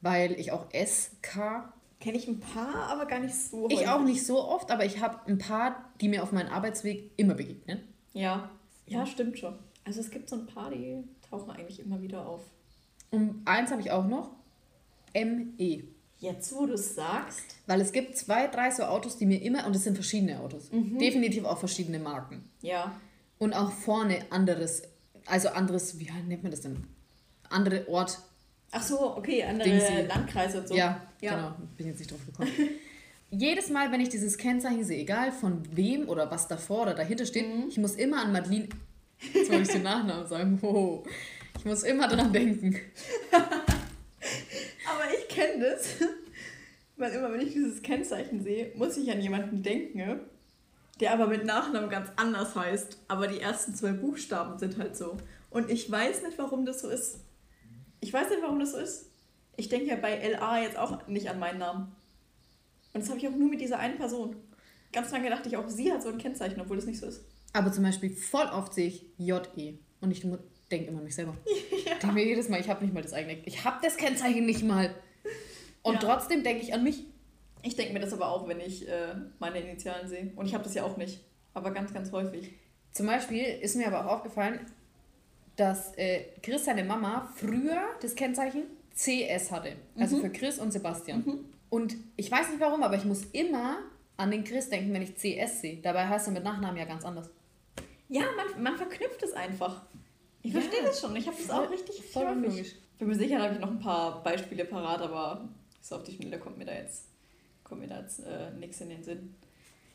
weil 0.00 0.32
ich 0.32 0.52
auch 0.52 0.66
SK. 0.72 1.72
Kenne 2.02 2.18
ich 2.18 2.26
ein 2.26 2.40
paar, 2.40 2.88
aber 2.88 3.06
gar 3.06 3.20
nicht 3.20 3.34
so. 3.34 3.68
Ich 3.68 3.76
häufig. 3.76 3.88
auch 3.88 4.02
nicht 4.02 4.26
so 4.26 4.42
oft, 4.42 4.72
aber 4.72 4.84
ich 4.84 5.00
habe 5.00 5.20
ein 5.28 5.38
paar, 5.38 5.92
die 6.00 6.08
mir 6.08 6.24
auf 6.24 6.32
meinem 6.32 6.52
Arbeitsweg 6.52 7.12
immer 7.16 7.34
begegnen. 7.34 7.80
Ja. 8.12 8.50
Ja, 8.86 9.06
stimmt 9.06 9.38
schon. 9.38 9.54
Also 9.84 10.00
es 10.00 10.10
gibt 10.10 10.28
so 10.28 10.34
ein 10.34 10.46
paar, 10.46 10.72
die 10.72 11.04
tauchen 11.30 11.48
eigentlich 11.52 11.78
immer 11.78 12.02
wieder 12.02 12.26
auf. 12.26 12.40
Und 13.12 13.42
eins 13.44 13.70
habe 13.70 13.80
ich 13.82 13.92
auch 13.92 14.04
noch: 14.04 14.32
ME. 15.14 15.84
Jetzt, 16.18 16.52
wo 16.52 16.66
du 16.66 16.74
es 16.74 16.96
sagst, 16.96 17.44
Weil 17.66 17.80
es 17.80 17.92
gibt 17.92 18.16
zwei, 18.16 18.48
drei 18.48 18.72
so 18.72 18.82
Autos, 18.82 19.16
die 19.16 19.26
mir 19.26 19.40
immer, 19.40 19.64
und 19.64 19.76
es 19.76 19.84
sind 19.84 19.94
verschiedene 19.94 20.40
Autos, 20.40 20.70
definitiv 20.70 21.44
auch 21.44 21.58
verschiedene 21.58 22.00
Marken. 22.00 22.48
ja. 22.62 22.92
Und 23.38 23.54
auch 23.54 23.72
vorne 23.72 24.24
anderes, 24.30 24.82
also 25.26 25.48
anderes, 25.48 25.98
wie 25.98 26.08
nennt 26.28 26.44
man 26.44 26.52
das 26.52 26.60
denn? 26.60 26.84
Andere 27.48 27.88
Ort. 27.88 28.20
Ach 28.74 28.82
so, 28.82 29.16
okay, 29.16 29.44
andere 29.44 29.68
Dingsi. 29.68 30.06
Landkreise 30.08 30.60
und 30.60 30.68
so. 30.68 30.74
Ja, 30.74 31.06
Ja. 31.20 31.34
genau, 31.34 31.54
bin 31.76 31.86
jetzt 31.88 31.98
nicht 31.98 32.10
drauf 32.10 32.24
gekommen. 32.26 32.50
Jedes 33.30 33.68
Mal, 33.70 33.92
wenn 33.92 34.00
ich 34.00 34.08
dieses 34.08 34.36
Kennzeichen 34.38 34.84
sehe, 34.84 34.98
egal 34.98 35.30
von 35.30 35.62
wem 35.74 36.08
oder 36.08 36.30
was 36.30 36.48
davor 36.48 36.82
oder 36.82 36.94
dahinter 36.94 37.24
steht, 37.26 37.46
ich 37.68 37.78
muss 37.78 37.94
immer 37.94 38.22
an 38.22 38.32
Madeline, 38.32 38.68
jetzt 39.32 39.50
wollte 39.50 39.62
ich 39.62 39.68
den 39.68 39.82
Nachnamen 39.82 40.26
sagen, 40.26 40.58
wow. 40.62 41.06
ich 41.58 41.64
muss 41.64 41.82
immer 41.82 42.08
dran 42.08 42.32
denken. 42.32 42.78
Aber 43.32 45.04
ich 45.18 45.28
kenne 45.28 45.64
das, 45.70 45.88
weil 46.96 47.12
immer, 47.12 47.32
wenn 47.32 47.40
ich 47.40 47.52
dieses 47.52 47.82
Kennzeichen 47.82 48.42
sehe, 48.42 48.72
muss 48.76 48.96
ich 48.96 49.10
an 49.10 49.20
jemanden 49.20 49.62
denken, 49.62 50.20
der 51.00 51.12
aber 51.12 51.26
mit 51.26 51.44
Nachnamen 51.44 51.88
ganz 51.90 52.10
anders 52.16 52.54
heißt. 52.54 52.98
Aber 53.08 53.26
die 53.26 53.40
ersten 53.40 53.74
zwei 53.74 53.92
Buchstaben 53.92 54.58
sind 54.58 54.78
halt 54.78 54.96
so. 54.96 55.16
Und 55.50 55.70
ich 55.70 55.90
weiß 55.90 56.22
nicht, 56.22 56.38
warum 56.38 56.64
das 56.64 56.80
so 56.82 56.88
ist. 56.90 57.18
Ich 58.02 58.12
weiß 58.12 58.28
nicht, 58.30 58.42
warum 58.42 58.58
das 58.58 58.72
so 58.72 58.78
ist. 58.78 59.06
Ich 59.56 59.68
denke 59.68 59.86
ja 59.86 59.96
bei 59.96 60.16
LA 60.28 60.62
jetzt 60.62 60.76
auch 60.76 61.06
nicht 61.06 61.28
an 61.30 61.38
meinen 61.38 61.58
Namen. 61.58 61.94
Und 62.92 63.00
das 63.02 63.08
habe 63.08 63.18
ich 63.20 63.28
auch 63.28 63.32
nur 63.36 63.48
mit 63.48 63.60
dieser 63.60 63.78
einen 63.78 63.96
Person. 63.96 64.36
Ganz 64.92 65.10
lange 65.12 65.30
dachte 65.30 65.48
ich 65.48 65.56
auch, 65.56 65.68
sie 65.68 65.90
hat 65.92 66.02
so 66.02 66.08
ein 66.10 66.18
Kennzeichen, 66.18 66.60
obwohl 66.60 66.76
das 66.76 66.84
nicht 66.86 66.98
so 66.98 67.06
ist. 67.06 67.22
Aber 67.52 67.70
zum 67.72 67.84
Beispiel 67.84 68.10
voll 68.14 68.46
oft 68.46 68.74
sehe 68.74 68.88
ich 68.88 69.06
JE 69.18 69.78
und 70.00 70.10
ich 70.10 70.20
denke 70.70 70.88
immer 70.88 70.98
an 70.98 71.04
mich 71.04 71.14
selber. 71.14 71.36
Ich 71.94 71.98
denke 72.08 72.14
mir 72.16 72.24
jedes 72.26 72.48
Mal, 72.48 72.58
ich 72.60 72.68
habe 72.68 72.82
nicht 72.84 72.92
mal 72.94 73.02
das 73.02 73.12
eigene, 73.12 73.38
ich 73.44 73.64
habe 73.64 73.76
das 73.82 73.96
Kennzeichen 73.96 74.44
nicht 74.44 74.64
mal. 74.64 74.92
Und 75.82 75.94
Ja. 75.94 76.00
trotzdem 76.00 76.42
denke 76.42 76.62
ich 76.62 76.74
an 76.74 76.82
mich. 76.82 77.04
Ich 77.62 77.76
denke 77.76 77.92
mir 77.92 78.00
das 78.00 78.12
aber 78.12 78.28
auch, 78.28 78.48
wenn 78.48 78.58
ich 78.58 78.88
äh, 78.88 79.14
meine 79.38 79.60
Initialen 79.60 80.08
sehe. 80.08 80.32
Und 80.34 80.46
ich 80.46 80.54
habe 80.54 80.64
das 80.64 80.74
ja 80.74 80.82
auch 80.82 80.96
nicht. 80.96 81.20
Aber 81.54 81.70
ganz, 81.70 81.92
ganz 81.94 82.10
häufig. 82.10 82.50
Zum 82.92 83.06
Beispiel 83.06 83.44
ist 83.44 83.76
mir 83.76 83.86
aber 83.86 84.04
auch 84.04 84.16
aufgefallen, 84.16 84.66
dass 85.62 85.96
äh, 85.96 86.24
Chris 86.42 86.64
seine 86.64 86.82
Mama 86.82 87.32
früher 87.36 87.80
das 88.00 88.16
Kennzeichen 88.16 88.64
CS 88.96 89.52
hatte. 89.52 89.76
Also 89.96 90.18
für 90.18 90.30
Chris 90.30 90.58
und 90.58 90.72
Sebastian. 90.72 91.44
Und 91.70 91.94
ich 92.16 92.30
weiß 92.30 92.48
nicht 92.48 92.60
warum, 92.60 92.82
aber 92.82 92.96
ich 92.96 93.04
muss 93.04 93.24
immer 93.26 93.78
an 94.16 94.32
den 94.32 94.42
Chris 94.42 94.68
denken, 94.68 94.92
wenn 94.92 95.02
ich 95.02 95.14
CS 95.14 95.60
sehe. 95.60 95.76
Dabei 95.80 96.08
heißt 96.08 96.26
er 96.26 96.32
mit 96.32 96.42
Nachnamen 96.42 96.76
ja 96.76 96.84
ganz 96.84 97.04
anders. 97.04 97.30
Ja, 98.08 98.24
man, 98.36 98.60
man 98.62 98.76
verknüpft 98.76 99.22
es 99.22 99.32
einfach. 99.34 99.82
Ich 100.42 100.50
verstehe 100.52 100.80
ja, 100.80 100.86
das 100.86 101.00
schon. 101.00 101.14
Ich 101.14 101.28
habe 101.28 101.36
das 101.36 101.50
auch 101.50 101.70
richtig 101.70 102.02
voll. 102.02 102.44
Ich 102.44 102.98
bin 102.98 103.08
mir 103.08 103.14
sicher, 103.14 103.38
da 103.38 103.44
habe 103.44 103.54
ich 103.54 103.60
noch 103.60 103.70
ein 103.70 103.78
paar 103.78 104.20
Beispiele 104.24 104.64
parat, 104.64 105.00
aber 105.00 105.48
so 105.80 105.94
auf 105.96 106.02
die 106.02 106.14
Schnelle 106.16 106.38
kommt 106.38 106.58
mir 106.58 106.64
da 106.64 106.74
jetzt, 106.74 107.06
kommt 107.62 107.82
mir 107.82 107.88
da 107.88 108.00
jetzt 108.00 108.18
äh, 108.20 108.50
nichts 108.58 108.80
in 108.80 108.88
den 108.88 109.04
Sinn. 109.04 109.36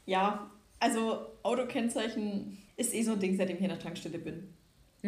Ja, 0.05 0.49
also 0.79 1.27
Autokennzeichen 1.43 2.57
ist 2.77 2.93
eh 2.93 3.03
so 3.03 3.13
ein 3.13 3.19
Ding, 3.19 3.35
seitdem 3.35 3.57
ich 3.57 3.63
in 3.63 3.69
der 3.69 3.79
Tankstelle 3.79 4.17
bin. 4.17 4.53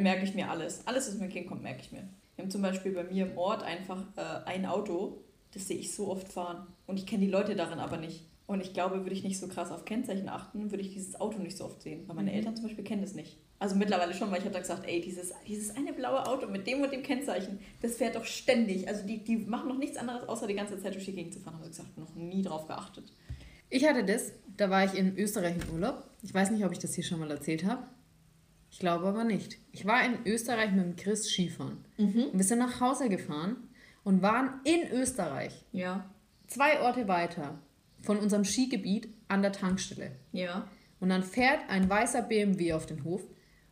Merke 0.01 0.23
ich 0.23 0.35
mir 0.35 0.49
alles. 0.49 0.85
Alles, 0.85 1.07
was 1.07 1.17
mir 1.17 1.45
kommt, 1.45 1.63
merke 1.63 1.81
ich 1.81 1.91
mir. 1.91 2.07
Wir 2.35 2.43
haben 2.43 2.51
zum 2.51 2.61
Beispiel 2.61 2.93
bei 2.93 3.03
mir 3.03 3.25
im 3.25 3.37
Ort 3.37 3.63
einfach 3.63 4.01
äh, 4.15 4.45
ein 4.45 4.65
Auto, 4.65 5.23
das 5.53 5.67
sehe 5.67 5.77
ich 5.77 5.93
so 5.93 6.07
oft 6.09 6.31
fahren. 6.31 6.67
Und 6.87 6.97
ich 6.97 7.05
kenne 7.05 7.25
die 7.25 7.31
Leute 7.31 7.55
darin 7.55 7.79
aber 7.79 7.97
nicht. 7.97 8.25
Und 8.47 8.61
ich 8.61 8.73
glaube, 8.73 9.03
würde 9.03 9.13
ich 9.13 9.23
nicht 9.23 9.37
so 9.37 9.47
krass 9.47 9.71
auf 9.71 9.85
Kennzeichen 9.85 10.29
achten, 10.29 10.71
würde 10.71 10.81
ich 10.81 10.91
dieses 10.91 11.19
Auto 11.19 11.39
nicht 11.39 11.57
so 11.57 11.65
oft 11.65 11.81
sehen. 11.81 12.07
Weil 12.07 12.15
meine 12.15 12.31
mhm. 12.31 12.37
Eltern 12.37 12.55
zum 12.55 12.65
Beispiel 12.65 12.83
kennen 12.83 13.01
das 13.01 13.13
nicht. 13.13 13.37
Also 13.59 13.75
mittlerweile 13.75 14.13
schon, 14.13 14.31
weil 14.31 14.39
ich 14.39 14.45
habe 14.45 14.53
da 14.53 14.61
gesagt, 14.61 14.87
ey, 14.87 15.01
dieses, 15.01 15.33
dieses 15.45 15.75
eine 15.75 15.91
blaue 15.91 16.25
Auto 16.25 16.47
mit 16.47 16.65
dem 16.65 16.81
und 16.81 16.93
dem 16.93 17.03
Kennzeichen, 17.03 17.59
das 17.81 17.97
fährt 17.97 18.15
doch 18.15 18.23
ständig. 18.23 18.87
Also 18.87 19.05
die, 19.05 19.23
die 19.23 19.37
machen 19.37 19.67
noch 19.67 19.77
nichts 19.77 19.97
anderes, 19.97 20.27
außer 20.27 20.47
die 20.47 20.55
ganze 20.55 20.81
Zeit 20.81 20.95
durch 20.95 21.05
die 21.05 21.13
Gegend 21.13 21.33
zu 21.33 21.41
fahren. 21.41 21.55
Haben 21.55 21.63
sie 21.63 21.69
gesagt, 21.69 21.97
noch 21.97 22.15
nie 22.15 22.41
drauf 22.41 22.67
geachtet. 22.67 23.11
Ich 23.69 23.85
hatte 23.85 24.03
das, 24.03 24.31
da 24.55 24.69
war 24.69 24.85
ich 24.85 24.97
in 24.97 25.17
Österreich 25.17 25.55
im 25.57 25.75
Urlaub. 25.75 26.05
Ich 26.23 26.33
weiß 26.33 26.51
nicht, 26.51 26.65
ob 26.65 26.71
ich 26.71 26.79
das 26.79 26.95
hier 26.95 27.03
schon 27.03 27.19
mal 27.19 27.29
erzählt 27.29 27.65
habe. 27.65 27.83
Ich 28.71 28.79
glaube 28.79 29.07
aber 29.07 29.23
nicht. 29.23 29.57
Ich 29.71 29.85
war 29.85 30.03
in 30.05 30.17
Österreich 30.25 30.71
mit 30.71 30.85
dem 30.85 30.95
Chris 30.95 31.29
Skifahren. 31.29 31.83
Mhm. 31.97 32.25
Und 32.31 32.37
wir 32.37 32.43
sind 32.43 32.59
nach 32.59 32.79
Hause 32.79 33.09
gefahren 33.09 33.57
und 34.03 34.21
waren 34.21 34.61
in 34.63 34.91
Österreich. 34.91 35.65
Ja. 35.71 36.09
Zwei 36.47 36.81
Orte 36.81 37.07
weiter 37.07 37.59
von 38.01 38.17
unserem 38.17 38.45
Skigebiet 38.45 39.09
an 39.27 39.41
der 39.41 39.51
Tankstelle. 39.51 40.11
Ja. 40.31 40.67
Und 40.99 41.09
dann 41.09 41.23
fährt 41.23 41.61
ein 41.69 41.89
weißer 41.89 42.21
BMW 42.21 42.73
auf 42.73 42.85
den 42.85 43.03
Hof 43.03 43.23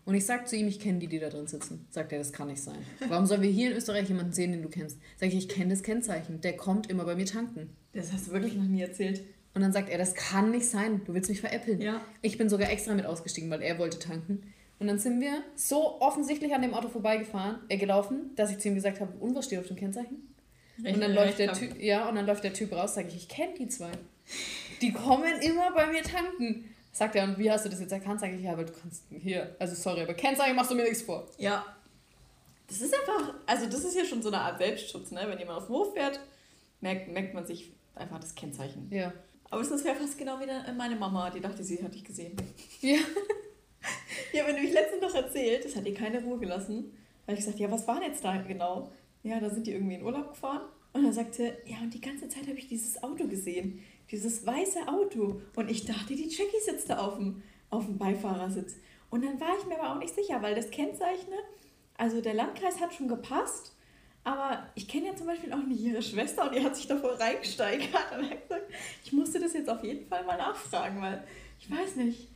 und 0.08 0.16
ich 0.16 0.26
sag 0.26 0.48
zu 0.48 0.56
ihm, 0.56 0.70
ich 0.70 0.80
kenne 0.80 1.00
die, 1.00 1.08
die 1.08 1.20
da 1.20 1.28
drin 1.28 1.48
sitzen. 1.48 1.86
Sagt 1.89 2.14
er, 2.14 2.20
das 2.20 2.32
kann 2.32 2.48
nicht 2.48 2.64
sein. 2.64 2.78
Warum 3.10 3.26
sollen 3.26 3.41
wir 3.41 3.50
hier 3.50 3.72
in 3.72 3.76
Österreich 3.76 4.08
jemanden 4.08 4.32
sehen, 4.32 4.54
den 4.54 4.62
du 4.62 4.70
kennst? 4.70 4.98
Sag 5.18 5.28
ich, 5.28 5.36
ich 5.36 5.50
kenne 5.50 5.72
das 5.72 5.84
Kennzeichen. 5.84 6.39
Der 6.39 6.56
kommt 6.56 6.89
immer 6.89 7.04
bei 7.04 7.16
mir 7.16 7.26
tanken. 7.26 7.76
Das 7.91 8.14
hast 8.14 8.28
du 8.28 8.32
wirklich 8.32 8.56
noch 8.56 8.64
nie 8.64 8.82
erzählt. 8.82 9.22
Und 9.54 9.64
dann 9.64 9.74
sagt 9.74 9.89
er, 9.89 9.98
das 9.98 10.16
kann 10.16 10.52
nicht 10.52 10.66
sein. 10.66 11.02
Du 11.04 11.14
willst 11.14 11.30
mich 11.30 11.41
veräppeln. 11.41 11.82
Ja. 11.82 12.00
Ich 12.22 12.38
bin 12.38 12.48
sogar 12.48 12.72
extra 12.72 12.93
mit 12.93 13.06
ausgestiegen, 13.06 13.50
weil 13.50 13.62
er 13.62 13.80
wollte 13.80 14.00
tanken. 14.00 14.43
Und 14.80 14.88
dann 14.88 14.99
sind 14.99 15.19
wir 15.19 15.43
so 15.55 15.99
offensichtlich 16.01 16.53
an 16.53 16.61
dem 16.61 16.73
Auto 16.73 16.89
vorbeigefahren, 16.89 17.59
äh, 17.67 17.78
gelaufen, 17.78 18.32
dass 18.36 18.51
ich 18.51 18.59
zu 18.59 18.67
ihm 18.67 18.75
gesagt 18.75 18.99
habe, 18.99 19.11
und 19.19 19.36
was 19.36 19.45
steht 19.45 19.59
auf 19.59 19.67
dem 19.67 19.75
Kennzeichen? 19.75 20.36
Recht, 20.84 20.95
und 20.95 21.01
dann 21.01 21.13
läuft 21.13 21.39
der 21.39 21.53
Typ, 21.53 21.82
ja, 21.82 22.07
und 22.07 22.15
dann 22.15 22.28
läuft 22.28 22.43
der 22.43 22.53
Typ 22.53 22.71
raus, 22.71 22.93
sage 22.93 23.07
ich, 23.07 23.15
ich 23.15 23.28
kenne 23.28 23.53
die 23.57 23.67
zwei. 23.67 23.91
Die 24.82 24.93
kommen 24.93 25.41
immer 25.41 25.71
bei 25.71 25.88
mir 25.88 26.03
tanken. 26.03 26.73
Sagt 26.91 27.15
er, 27.15 27.23
und 27.23 27.38
wie 27.38 27.49
hast 27.51 27.65
du 27.65 27.69
das 27.69 27.80
jetzt 27.80 27.91
erkannt? 27.91 28.19
Sag 28.19 28.34
ich, 28.34 28.41
ja, 28.41 28.53
aber 28.53 28.63
du 28.63 28.73
kannst 28.73 29.03
hier, 29.09 29.55
also 29.59 29.75
sorry, 29.75 30.01
aber 30.01 30.13
Kennzeichen 30.13 30.55
machst 30.55 30.71
du 30.71 30.75
mir 30.75 30.84
nichts 30.84 31.01
vor. 31.01 31.28
Ja. 31.38 31.65
Das 32.67 32.82
ist 32.82 32.93
einfach, 32.93 33.36
also 33.45 33.65
das 33.65 33.84
ist 33.84 33.95
ja 33.95 34.03
schon 34.03 34.21
so 34.21 34.30
eine 34.30 34.39
Art 34.41 34.57
Selbstschutz, 34.57 35.11
ne? 35.11 35.21
Wenn 35.28 35.39
jemand 35.39 35.59
auf 35.59 35.67
den 35.67 35.75
Hof 35.75 35.93
fährt, 35.93 36.19
merkt, 36.82 37.07
merkt 37.07 37.34
man 37.34 37.45
sich 37.45 37.71
einfach 37.95 38.19
das 38.19 38.36
Kennzeichen. 38.36 38.88
Ja. 38.91 39.13
Aber 39.49 39.61
es 39.61 39.71
ist 39.71 39.86
ja 39.86 39.95
fast 39.95 40.17
genau 40.17 40.39
wie 40.39 40.73
meine 40.73 40.95
Mama, 40.95 41.30
die 41.30 41.39
dachte, 41.39 41.63
sie 41.63 41.82
hat 41.84 41.93
dich 41.93 42.03
gesehen. 42.03 42.36
Ja. 42.82 42.97
Ich 44.34 44.41
habe 44.41 44.53
nämlich 44.53 44.73
letztens 44.73 45.01
noch 45.01 45.15
erzählt, 45.15 45.65
das 45.65 45.75
hat 45.75 45.86
ihr 45.86 45.93
keine 45.93 46.21
Ruhe 46.23 46.38
gelassen. 46.38 46.91
Weil 47.25 47.36
ich 47.36 47.41
gesagt, 47.41 47.59
ja, 47.59 47.69
was 47.71 47.88
war 47.88 47.99
denn 47.99 48.09
jetzt 48.09 48.23
da 48.23 48.38
genau? 48.38 48.91
Ja, 49.23 49.39
da 49.39 49.49
sind 49.49 49.67
die 49.67 49.73
irgendwie 49.73 49.95
in 49.95 50.03
Urlaub 50.03 50.30
gefahren. 50.30 50.61
Und 50.93 51.03
dann 51.03 51.13
sagte, 51.13 51.57
ja, 51.65 51.78
und 51.82 51.93
die 51.93 52.01
ganze 52.01 52.30
Zeit 52.30 52.47
habe 52.47 52.57
ich 52.57 52.67
dieses 52.67 53.01
Auto 53.03 53.28
gesehen. 53.28 53.84
Dieses 54.11 54.45
weiße 54.45 54.88
Auto. 54.88 55.41
Und 55.55 55.69
ich 55.69 55.86
dachte, 55.86 56.15
die 56.15 56.28
Jackie 56.28 56.61
sitzt 56.63 56.89
da 56.89 56.99
auf 56.99 57.15
dem, 57.17 57.43
auf 57.69 57.86
dem 57.86 57.97
Beifahrersitz. 57.97 58.75
Und 59.09 59.23
dann 59.23 59.39
war 59.39 59.57
ich 59.59 59.65
mir 59.65 59.80
aber 59.80 59.93
auch 59.95 59.99
nicht 59.99 60.15
sicher, 60.15 60.41
weil 60.41 60.55
das 60.55 60.71
Kennzeichen, 60.71 61.34
also 61.97 62.21
der 62.21 62.34
Landkreis 62.34 62.80
hat 62.80 62.93
schon 62.93 63.07
gepasst, 63.07 63.73
aber 64.23 64.67
ich 64.75 64.88
kenne 64.88 65.07
ja 65.07 65.15
zum 65.15 65.28
Beispiel 65.28 65.53
auch 65.53 65.63
nicht 65.63 65.80
ihre 65.80 66.01
Schwester 66.01 66.43
und 66.45 66.55
die 66.55 66.63
hat 66.63 66.75
sich 66.75 66.88
davor 66.88 67.17
reingesteigert 67.17 67.88
und 68.17 68.30
hat 68.30 68.41
gesagt, 68.41 68.73
ich 69.03 69.13
musste 69.13 69.39
das 69.39 69.53
jetzt 69.53 69.69
auf 69.69 69.84
jeden 69.84 70.05
Fall 70.07 70.25
mal 70.25 70.38
nachfragen, 70.38 71.01
weil 71.01 71.23
ich 71.59 71.71
weiß 71.71 71.95
nicht. 71.95 72.28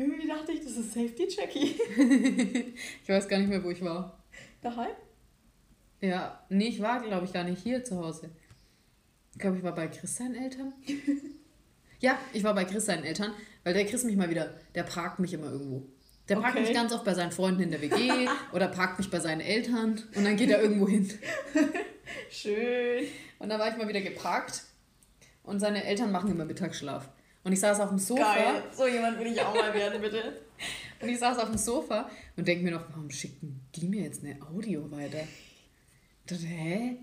Irgendwie 0.00 0.26
dachte 0.26 0.52
ich, 0.52 0.60
das 0.60 0.78
ist 0.78 0.94
Safety 0.94 1.28
Jackie. 1.28 1.76
ich 3.02 3.08
weiß 3.08 3.28
gar 3.28 3.38
nicht 3.38 3.50
mehr, 3.50 3.62
wo 3.62 3.70
ich 3.70 3.84
war. 3.84 4.18
Daheim? 4.62 4.94
Ja, 6.00 6.42
nee, 6.48 6.68
ich 6.68 6.80
war, 6.80 7.02
glaube 7.02 7.26
ich, 7.26 7.34
gar 7.34 7.44
nicht 7.44 7.62
hier 7.62 7.84
zu 7.84 7.98
Hause. 7.98 8.30
Ich 9.34 9.38
glaube, 9.38 9.58
ich 9.58 9.62
war 9.62 9.74
bei 9.74 9.88
Chris 9.88 10.16
seinen 10.16 10.36
Eltern. 10.36 10.72
ja, 12.00 12.18
ich 12.32 12.42
war 12.42 12.54
bei 12.54 12.64
Chris 12.64 12.86
seinen 12.86 13.04
Eltern, 13.04 13.34
weil 13.62 13.74
der 13.74 13.84
Chris 13.84 14.04
mich 14.04 14.16
mal 14.16 14.30
wieder, 14.30 14.54
der 14.74 14.84
parkt 14.84 15.18
mich 15.18 15.34
immer 15.34 15.52
irgendwo. 15.52 15.86
Der 16.30 16.36
parkt 16.36 16.56
okay. 16.56 16.64
mich 16.64 16.72
ganz 16.72 16.94
oft 16.94 17.04
bei 17.04 17.12
seinen 17.12 17.32
Freunden 17.32 17.60
in 17.60 17.70
der 17.70 17.82
WG 17.82 18.26
oder 18.54 18.68
parkt 18.68 18.98
mich 18.98 19.10
bei 19.10 19.20
seinen 19.20 19.42
Eltern 19.42 20.02
und 20.14 20.24
dann 20.24 20.36
geht 20.36 20.48
er 20.48 20.62
irgendwo 20.62 20.88
hin. 20.88 21.10
Schön. 22.30 23.04
Und 23.38 23.50
dann 23.50 23.60
war 23.60 23.68
ich 23.68 23.76
mal 23.76 23.88
wieder 23.88 24.00
geparkt 24.00 24.62
und 25.42 25.60
seine 25.60 25.84
Eltern 25.84 26.10
machen 26.10 26.30
immer 26.30 26.46
Mittagsschlaf. 26.46 27.10
Und 27.42 27.52
ich 27.52 27.60
saß 27.60 27.80
auf 27.80 27.88
dem 27.88 27.98
Sofa. 27.98 28.34
Geil, 28.34 28.62
so 28.72 28.86
jemand 28.86 29.18
will 29.18 29.28
ich 29.28 29.40
auch 29.40 29.54
mal 29.54 29.72
werden, 29.72 30.00
bitte. 30.00 30.40
und 31.00 31.08
ich 31.08 31.18
saß 31.18 31.38
auf 31.38 31.48
dem 31.48 31.58
Sofa 31.58 32.10
und 32.36 32.46
denke 32.46 32.64
mir 32.64 32.72
noch, 32.72 32.84
warum 32.90 33.10
schicken 33.10 33.60
die 33.74 33.86
mir 33.86 34.04
jetzt 34.04 34.22
eine 34.24 34.36
Audio 34.42 34.90
weiter? 34.90 35.20
Dachte, 36.26 36.46
hä? 36.46 36.96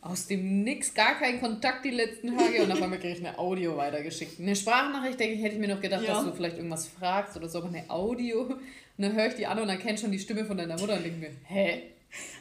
Aus 0.00 0.26
dem 0.26 0.64
Nix, 0.64 0.92
gar 0.94 1.16
keinen 1.16 1.40
Kontakt 1.40 1.84
die 1.84 1.90
letzten 1.90 2.36
Tage 2.36 2.64
und 2.64 2.72
auf 2.72 2.82
einmal 2.82 2.98
kriege 2.98 3.14
ich 3.14 3.24
eine 3.24 3.38
Audio 3.38 3.76
weitergeschickt. 3.76 4.40
Eine 4.40 4.56
Sprachnachricht, 4.56 5.20
denke 5.20 5.36
ich, 5.36 5.42
hätte 5.42 5.54
ich 5.54 5.60
mir 5.60 5.72
noch 5.72 5.80
gedacht, 5.80 6.02
ja. 6.02 6.14
dass 6.14 6.24
du 6.24 6.32
vielleicht 6.32 6.56
irgendwas 6.56 6.88
fragst 6.88 7.36
oder 7.36 7.48
so, 7.48 7.58
aber 7.58 7.68
eine 7.68 7.88
Audio. 7.88 8.42
Und 8.46 8.60
dann 8.98 9.14
höre 9.14 9.28
ich 9.28 9.34
die 9.34 9.46
an 9.46 9.60
und 9.60 9.68
dann 9.68 9.78
kennt 9.78 10.00
schon 10.00 10.10
die 10.10 10.18
Stimme 10.18 10.44
von 10.44 10.56
deiner 10.56 10.76
Mutter 10.76 10.96
und 10.96 11.04
denke 11.04 11.18
mir, 11.18 11.30
hä? 11.44 11.82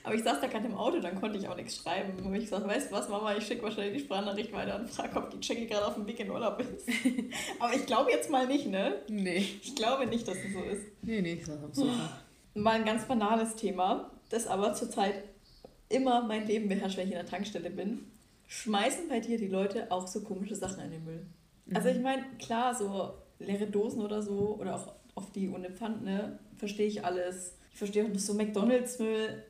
Aber 0.03 0.15
ich 0.15 0.23
saß 0.23 0.41
da 0.41 0.47
gerade 0.47 0.65
im 0.65 0.75
Auto, 0.75 0.99
dann 0.99 1.19
konnte 1.19 1.37
ich 1.37 1.47
auch 1.47 1.55
nichts 1.55 1.77
schreiben. 1.77 2.17
Und 2.23 2.33
ich 2.35 2.45
gesagt, 2.45 2.67
weißt 2.67 2.91
du 2.91 2.95
was, 2.95 3.09
Mama, 3.09 3.35
ich 3.35 3.45
schicke 3.45 3.63
wahrscheinlich 3.63 4.01
die 4.01 4.05
Sprachnachricht 4.05 4.51
weiter 4.51 4.79
und 4.79 4.89
frage, 4.89 5.15
ob 5.17 5.29
die 5.29 5.37
Jackie 5.41 5.67
gerade 5.67 5.87
auf 5.87 5.95
dem 5.95 6.07
Weg 6.07 6.19
in 6.19 6.29
Urlaub 6.29 6.59
ist. 6.59 6.87
Aber 7.59 7.73
ich 7.73 7.85
glaube 7.85 8.11
jetzt 8.11 8.29
mal 8.29 8.47
nicht, 8.47 8.67
ne? 8.67 8.95
Nee. 9.07 9.45
Ich 9.61 9.75
glaube 9.75 10.05
nicht, 10.07 10.27
dass 10.27 10.37
es 10.37 10.53
so 10.53 10.61
ist. 10.63 10.85
Nee, 11.01 11.21
nee, 11.21 11.33
ich 11.33 11.45
saß 11.45 11.63
am 11.63 11.73
Sofa. 11.73 12.19
Mal 12.53 12.79
ein 12.79 12.85
ganz 12.85 13.05
banales 13.05 13.55
Thema, 13.55 14.11
das 14.29 14.45
aber 14.45 14.73
zurzeit 14.73 15.23
immer 15.87 16.21
mein 16.23 16.47
Leben 16.47 16.67
beherrscht, 16.67 16.97
wenn 16.97 17.07
ich 17.07 17.13
in 17.13 17.19
der 17.19 17.25
Tankstelle 17.25 17.69
bin. 17.69 18.11
Schmeißen 18.47 19.07
bei 19.07 19.21
dir 19.21 19.37
die 19.37 19.47
Leute 19.47 19.89
auch 19.89 20.07
so 20.07 20.21
komische 20.21 20.55
Sachen 20.55 20.83
in 20.83 20.91
den 20.91 21.05
Müll? 21.05 21.25
Mhm. 21.65 21.75
Also 21.77 21.87
ich 21.87 21.99
meine, 21.99 22.25
klar, 22.39 22.75
so 22.75 23.13
leere 23.39 23.67
Dosen 23.67 24.01
oder 24.01 24.21
so 24.21 24.57
oder 24.59 24.75
auch 24.75 24.93
auf 25.15 25.31
die 25.31 25.49
ohne 25.49 25.71
Pfand, 25.71 26.03
ne, 26.03 26.39
verstehe 26.57 26.87
ich 26.87 27.05
alles. 27.05 27.57
Ich 27.71 27.77
verstehe 27.77 28.05
auch 28.05 28.19
so 28.19 28.33
McDonalds-Müll 28.33 29.43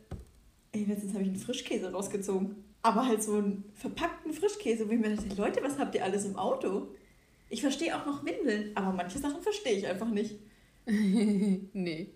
Ey, 0.74 0.86
letztens 0.86 1.14
habe 1.14 1.24
ich 1.24 1.30
einen 1.30 1.40
Frischkäse 1.40 1.92
rausgezogen. 1.92 2.64
Aber 2.82 3.06
halt 3.06 3.22
so 3.22 3.36
einen 3.36 3.72
verpackten 3.76 4.34
Frischkäse, 4.34 4.88
wo 4.88 4.94
ich 4.94 5.00
mir 5.00 5.16
dachte, 5.16 5.36
Leute, 5.36 5.62
was 5.62 5.78
habt 5.78 5.94
ihr 5.96 6.04
alles 6.04 6.26
im 6.26 6.38
Auto? 6.38 6.88
Ich 7.50 7.62
verstehe 7.62 7.96
auch 7.96 8.06
noch 8.06 8.26
Windeln, 8.26 8.72
aber 8.76 8.94
manche 8.94 9.20
Sachen 9.20 9.42
verstehe 9.42 9.74
ich 9.74 9.86
einfach 9.86 10.08
nicht. 10.08 10.40
nee. 10.86 12.12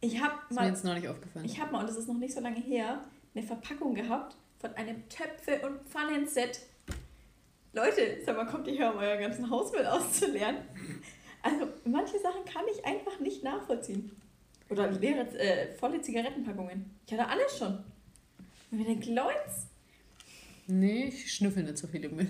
Ich 0.00 0.22
habe 0.22 0.34
mal. 0.50 0.50
Ist 0.50 0.60
mir 0.60 0.66
jetzt 0.68 0.84
noch 0.84 0.94
nicht 0.94 1.08
aufgefallen. 1.08 1.46
Ich 1.46 1.58
habe 1.58 1.72
mal, 1.72 1.80
und 1.80 1.88
das 1.88 1.96
ist 1.96 2.06
noch 2.06 2.18
nicht 2.18 2.34
so 2.34 2.40
lange 2.40 2.60
her, 2.60 3.02
eine 3.34 3.44
Verpackung 3.44 3.94
gehabt 3.94 4.36
von 4.58 4.72
einem 4.74 5.08
Töpfe- 5.08 5.66
und 5.66 5.80
Pfannenset. 5.88 6.60
Leute, 7.72 8.18
sag 8.24 8.36
mal, 8.36 8.46
kommt 8.46 8.68
ihr 8.68 8.74
hier, 8.74 8.92
um 8.92 8.98
euer 8.98 9.16
ganzen 9.16 9.50
Hausmüll 9.50 9.86
auszuleeren? 9.86 10.56
Also, 11.42 11.66
manche 11.84 12.18
Sachen 12.20 12.44
kann 12.44 12.64
ich 12.72 12.84
einfach 12.84 13.18
nicht 13.18 13.42
nachvollziehen. 13.42 14.12
Oder 14.70 14.90
leere, 14.90 15.26
äh, 15.38 15.74
volle 15.74 16.00
Zigarettenpackungen. 16.00 16.84
Ich 17.06 17.12
hatte 17.12 17.28
alles 17.28 17.58
schon. 17.58 17.78
Und 18.70 18.78
wir 18.78 18.84
denken, 18.84 19.14
Leute. 19.14 19.38
Nee, 20.66 21.06
ich 21.08 21.32
schnüffel 21.32 21.62
nicht 21.62 21.78
so 21.78 21.86
viel 21.86 22.04
im 22.04 22.16
Müll. 22.16 22.28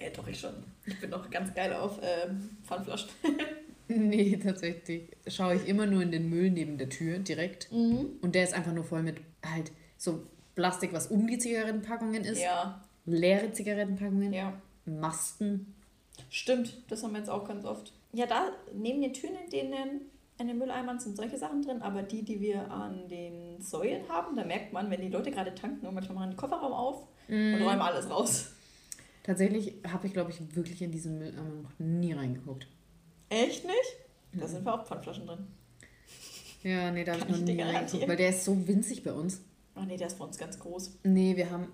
Ja, 0.00 0.08
doch, 0.10 0.26
ich 0.26 0.40
schon. 0.40 0.54
Ich 0.86 0.98
bin 1.00 1.10
noch 1.10 1.30
ganz 1.30 1.54
geil 1.54 1.72
auf 1.72 2.00
ähm, 2.02 2.56
Pfandflaschen. 2.64 3.10
nee, 3.88 4.36
tatsächlich. 4.36 5.10
Schaue 5.26 5.56
ich 5.56 5.68
immer 5.68 5.86
nur 5.86 6.02
in 6.02 6.10
den 6.10 6.28
Müll 6.28 6.50
neben 6.50 6.78
der 6.78 6.88
Tür 6.88 7.18
direkt. 7.18 7.70
Mhm. 7.70 8.18
Und 8.22 8.34
der 8.34 8.44
ist 8.44 8.54
einfach 8.54 8.72
nur 8.72 8.84
voll 8.84 9.02
mit 9.02 9.18
halt 9.44 9.70
so 9.98 10.26
Plastik, 10.54 10.92
was 10.92 11.08
um 11.08 11.26
die 11.26 11.38
Zigarettenpackungen 11.38 12.24
ist. 12.24 12.42
Ja. 12.42 12.82
Leere 13.06 13.52
Zigarettenpackungen. 13.52 14.32
Ja. 14.32 14.60
Masken. 14.86 15.74
Stimmt, 16.30 16.82
das 16.88 17.02
haben 17.02 17.12
wir 17.12 17.18
jetzt 17.18 17.30
auch 17.30 17.46
ganz 17.46 17.64
oft. 17.64 17.92
Ja, 18.12 18.26
da 18.26 18.52
neben 18.72 19.02
den 19.02 19.12
Türen, 19.12 19.36
in 19.44 19.50
denen 19.50 20.00
in 20.38 20.48
den 20.48 20.58
Mülleimern 20.58 20.98
sind 20.98 21.16
solche 21.16 21.38
Sachen 21.38 21.62
drin, 21.62 21.82
aber 21.82 22.02
die, 22.02 22.24
die 22.24 22.40
wir 22.40 22.70
an 22.70 23.08
den 23.08 23.60
Säulen 23.60 24.08
haben, 24.08 24.36
da 24.36 24.44
merkt 24.44 24.72
man, 24.72 24.90
wenn 24.90 25.00
die 25.00 25.08
Leute 25.08 25.30
gerade 25.30 25.54
tanken 25.54 25.86
und 25.86 25.94
manchmal 25.94 26.16
machen 26.16 26.30
den 26.30 26.36
Kofferraum 26.36 26.72
auf 26.72 27.06
mm. 27.28 27.54
und 27.54 27.62
räumen 27.62 27.80
alles 27.80 28.10
raus. 28.10 28.50
Tatsächlich 29.22 29.74
habe 29.90 30.06
ich, 30.06 30.12
glaube 30.12 30.32
ich, 30.32 30.56
wirklich 30.56 30.82
in 30.82 30.90
diesen 30.90 31.18
Mülleimer 31.18 31.62
noch 31.62 31.78
nie 31.78 32.12
reingeguckt. 32.12 32.66
Echt 33.28 33.64
nicht? 33.64 33.96
Da 34.32 34.48
sind 34.48 34.64
wir 34.64 34.74
auch 34.74 34.84
Pfandflaschen 34.84 35.26
drin. 35.26 35.46
Ja, 36.62 36.90
nee, 36.90 37.04
da 37.04 37.12
habe 37.12 37.22
ich 37.22 37.28
noch 37.28 37.38
nie 37.38 37.60
reingeguckt, 37.60 38.08
weil 38.08 38.16
der 38.16 38.30
ist 38.30 38.44
so 38.44 38.66
winzig 38.66 39.04
bei 39.04 39.12
uns. 39.12 39.40
Ach 39.76 39.84
nee, 39.84 39.96
der 39.96 40.08
ist 40.08 40.18
bei 40.18 40.24
uns 40.24 40.36
ganz 40.36 40.58
groß. 40.58 40.98
Nee, 41.04 41.36
wir 41.36 41.50
haben... 41.50 41.68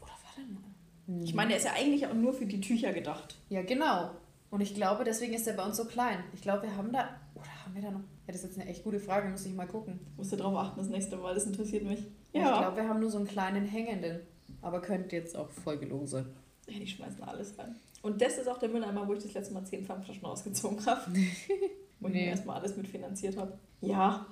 Oder 0.00 0.12
warte 0.22 0.50
mal. 0.50 1.24
Ich 1.24 1.34
meine, 1.34 1.48
der 1.48 1.58
ist 1.58 1.64
ja 1.64 1.72
eigentlich 1.72 2.06
auch 2.06 2.14
nur 2.14 2.32
für 2.32 2.46
die 2.46 2.60
Tücher 2.60 2.92
gedacht. 2.92 3.36
Ja, 3.48 3.62
genau. 3.62 4.10
Und 4.50 4.60
ich 4.60 4.74
glaube, 4.74 5.02
deswegen 5.02 5.34
ist 5.34 5.46
er 5.48 5.54
bei 5.54 5.64
uns 5.64 5.76
so 5.76 5.84
klein. 5.84 6.22
Ich 6.32 6.42
glaube, 6.42 6.62
wir 6.62 6.76
haben 6.76 6.92
da 6.92 7.20
haben 7.64 7.74
wir 7.74 7.82
da 7.82 7.90
noch? 7.90 8.00
Ja, 8.00 8.32
das 8.32 8.36
ist 8.36 8.44
jetzt 8.44 8.60
eine 8.60 8.68
echt 8.68 8.84
gute 8.84 9.00
Frage, 9.00 9.28
muss 9.28 9.44
ich 9.46 9.54
mal 9.54 9.66
gucken. 9.66 10.00
Musst 10.16 10.32
du 10.32 10.36
drauf 10.36 10.56
achten 10.56 10.78
das 10.78 10.88
nächste 10.88 11.16
Mal, 11.16 11.34
das 11.34 11.46
interessiert 11.46 11.84
mich. 11.84 12.06
Ja. 12.32 12.52
Ich 12.52 12.58
glaube, 12.58 12.76
wir 12.76 12.88
haben 12.88 13.00
nur 13.00 13.10
so 13.10 13.18
einen 13.18 13.26
kleinen 13.26 13.64
hängenden. 13.64 14.20
Aber 14.62 14.80
könnte 14.80 15.16
jetzt 15.16 15.36
auch 15.36 15.50
voll 15.50 15.78
gelogen 15.78 16.06
sein. 16.06 16.26
Ja, 16.66 16.78
die 16.78 16.86
schmeißen 16.86 17.22
alles 17.22 17.58
rein. 17.58 17.76
Und 18.02 18.20
das 18.20 18.38
ist 18.38 18.48
auch 18.48 18.58
der 18.58 18.68
Mülleimer, 18.68 19.06
wo 19.06 19.14
ich 19.14 19.22
das 19.22 19.34
letzte 19.34 19.54
Mal 19.54 19.64
10 19.64 19.84
Pfandflaschen 19.84 20.24
rausgezogen 20.24 20.84
habe. 20.86 21.00
wo 22.00 22.08
nee. 22.08 22.18
ich 22.18 22.24
mir 22.24 22.24
erstmal 22.26 22.58
alles 22.58 22.76
mitfinanziert 22.76 23.36
habe. 23.36 23.58
Ja, 23.80 24.26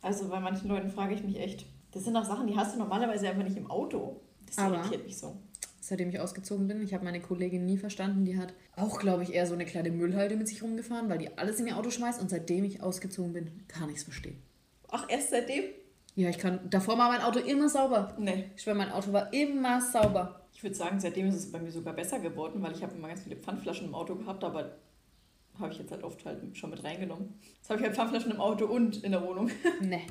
also 0.00 0.28
bei 0.28 0.40
manchen 0.40 0.68
Leuten 0.68 0.90
frage 0.90 1.14
ich 1.14 1.22
mich 1.22 1.38
echt. 1.38 1.66
Das 1.92 2.04
sind 2.04 2.16
auch 2.16 2.24
Sachen, 2.24 2.46
die 2.46 2.56
hast 2.56 2.74
du 2.74 2.78
normalerweise 2.78 3.28
einfach 3.28 3.44
nicht 3.44 3.56
im 3.56 3.70
Auto. 3.70 4.20
Das 4.46 4.58
Aber 4.58 4.76
irritiert 4.76 5.04
mich 5.04 5.18
so. 5.18 5.36
Seitdem 5.92 6.08
ich 6.08 6.20
ausgezogen 6.20 6.68
bin, 6.68 6.80
ich 6.80 6.94
habe 6.94 7.04
meine 7.04 7.20
Kollegin 7.20 7.66
nie 7.66 7.76
verstanden, 7.76 8.24
die 8.24 8.38
hat 8.38 8.54
auch, 8.76 8.98
glaube 8.98 9.24
ich, 9.24 9.34
eher 9.34 9.46
so 9.46 9.52
eine 9.52 9.66
kleine 9.66 9.90
Müllhalde 9.90 10.36
mit 10.36 10.48
sich 10.48 10.62
rumgefahren, 10.62 11.10
weil 11.10 11.18
die 11.18 11.36
alles 11.36 11.60
in 11.60 11.66
ihr 11.66 11.76
Auto 11.76 11.90
schmeißt 11.90 12.18
und 12.18 12.30
seitdem 12.30 12.64
ich 12.64 12.82
ausgezogen 12.82 13.34
bin, 13.34 13.50
kann 13.68 13.90
ich 13.90 13.96
es 13.96 14.04
verstehen. 14.04 14.40
Ach, 14.88 15.04
erst 15.10 15.28
seitdem? 15.32 15.64
Ja, 16.14 16.30
ich 16.30 16.38
kann. 16.38 16.60
Davor 16.70 16.96
war 16.96 17.10
mein 17.10 17.20
Auto 17.20 17.40
immer 17.40 17.68
sauber. 17.68 18.16
Nee. 18.18 18.46
Ich 18.56 18.62
schwöre, 18.62 18.74
mein 18.74 18.90
Auto 18.90 19.12
war 19.12 19.34
immer 19.34 19.82
sauber. 19.82 20.46
Ich 20.54 20.62
würde 20.62 20.74
sagen, 20.74 20.98
seitdem 20.98 21.26
ist 21.26 21.34
es 21.34 21.52
bei 21.52 21.58
mir 21.58 21.70
sogar 21.70 21.92
besser 21.92 22.20
geworden, 22.20 22.62
weil 22.62 22.72
ich 22.72 22.82
habe 22.82 22.94
immer 22.94 23.08
ganz 23.08 23.24
viele 23.24 23.36
Pfandflaschen 23.36 23.88
im 23.88 23.94
Auto 23.94 24.14
gehabt, 24.14 24.42
aber 24.44 24.78
habe 25.58 25.72
ich 25.74 25.78
jetzt 25.78 25.90
halt 25.90 26.04
oft 26.04 26.24
halt 26.24 26.56
schon 26.56 26.70
mit 26.70 26.82
reingenommen. 26.82 27.34
Jetzt 27.58 27.68
habe 27.68 27.80
ich 27.80 27.84
halt 27.84 27.96
Pfandflaschen 27.96 28.32
im 28.32 28.40
Auto 28.40 28.64
und 28.64 29.04
in 29.04 29.12
der 29.12 29.22
Wohnung. 29.22 29.50
nee. 29.82 30.06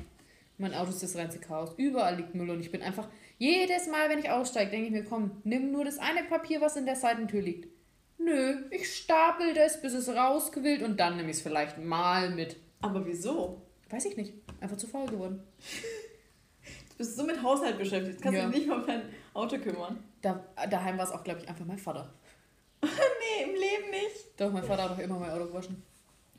Mein 0.62 0.74
Auto 0.74 0.90
ist 0.90 1.02
das 1.02 1.16
reinste 1.16 1.40
Chaos. 1.40 1.74
Überall 1.76 2.14
liegt 2.14 2.36
Müll 2.36 2.48
und 2.48 2.60
ich 2.60 2.70
bin 2.70 2.82
einfach. 2.82 3.08
Jedes 3.36 3.88
Mal, 3.88 4.08
wenn 4.08 4.20
ich 4.20 4.30
aussteige, 4.30 4.70
denke 4.70 4.86
ich 4.86 4.92
mir, 4.92 5.04
komm, 5.04 5.32
nimm 5.42 5.72
nur 5.72 5.84
das 5.84 5.98
eine 5.98 6.22
Papier, 6.22 6.60
was 6.60 6.76
in 6.76 6.86
der 6.86 6.94
Seitentür 6.94 7.42
liegt. 7.42 7.68
Nö, 8.16 8.62
ich 8.70 8.94
stapel 8.94 9.54
das, 9.54 9.82
bis 9.82 9.92
es 9.92 10.08
rausgewillt 10.08 10.82
und 10.82 11.00
dann 11.00 11.16
nehme 11.16 11.30
ich 11.30 11.38
es 11.38 11.42
vielleicht 11.42 11.78
mal 11.78 12.30
mit. 12.30 12.58
Aber 12.80 13.04
wieso? 13.04 13.60
Weiß 13.90 14.04
ich 14.04 14.16
nicht. 14.16 14.34
Einfach 14.60 14.76
zu 14.76 14.86
faul 14.86 15.06
geworden. 15.06 15.42
du 16.90 16.96
bist 16.96 17.16
so 17.16 17.24
mit 17.24 17.42
Haushalt 17.42 17.76
beschäftigt. 17.76 18.22
Kannst 18.22 18.38
ja. 18.38 18.46
du 18.46 18.52
dich 18.52 18.60
nicht 18.60 18.68
mal 18.68 18.78
um 18.78 18.86
dein 18.86 19.02
Auto 19.34 19.58
kümmern. 19.58 19.98
Da, 20.20 20.44
daheim 20.70 20.96
war 20.96 21.06
es 21.06 21.10
auch, 21.10 21.24
glaube 21.24 21.40
ich, 21.40 21.48
einfach 21.48 21.64
mein 21.64 21.78
Vater. 21.78 22.14
nee, 22.82 23.42
im 23.42 23.50
Leben 23.50 23.90
nicht. 23.90 24.40
Doch, 24.40 24.52
mein 24.52 24.62
Vater 24.62 24.84
hat 24.84 24.90
doch 24.92 25.02
immer 25.02 25.18
mein 25.18 25.30
Auto 25.30 25.46
gewaschen. 25.46 25.82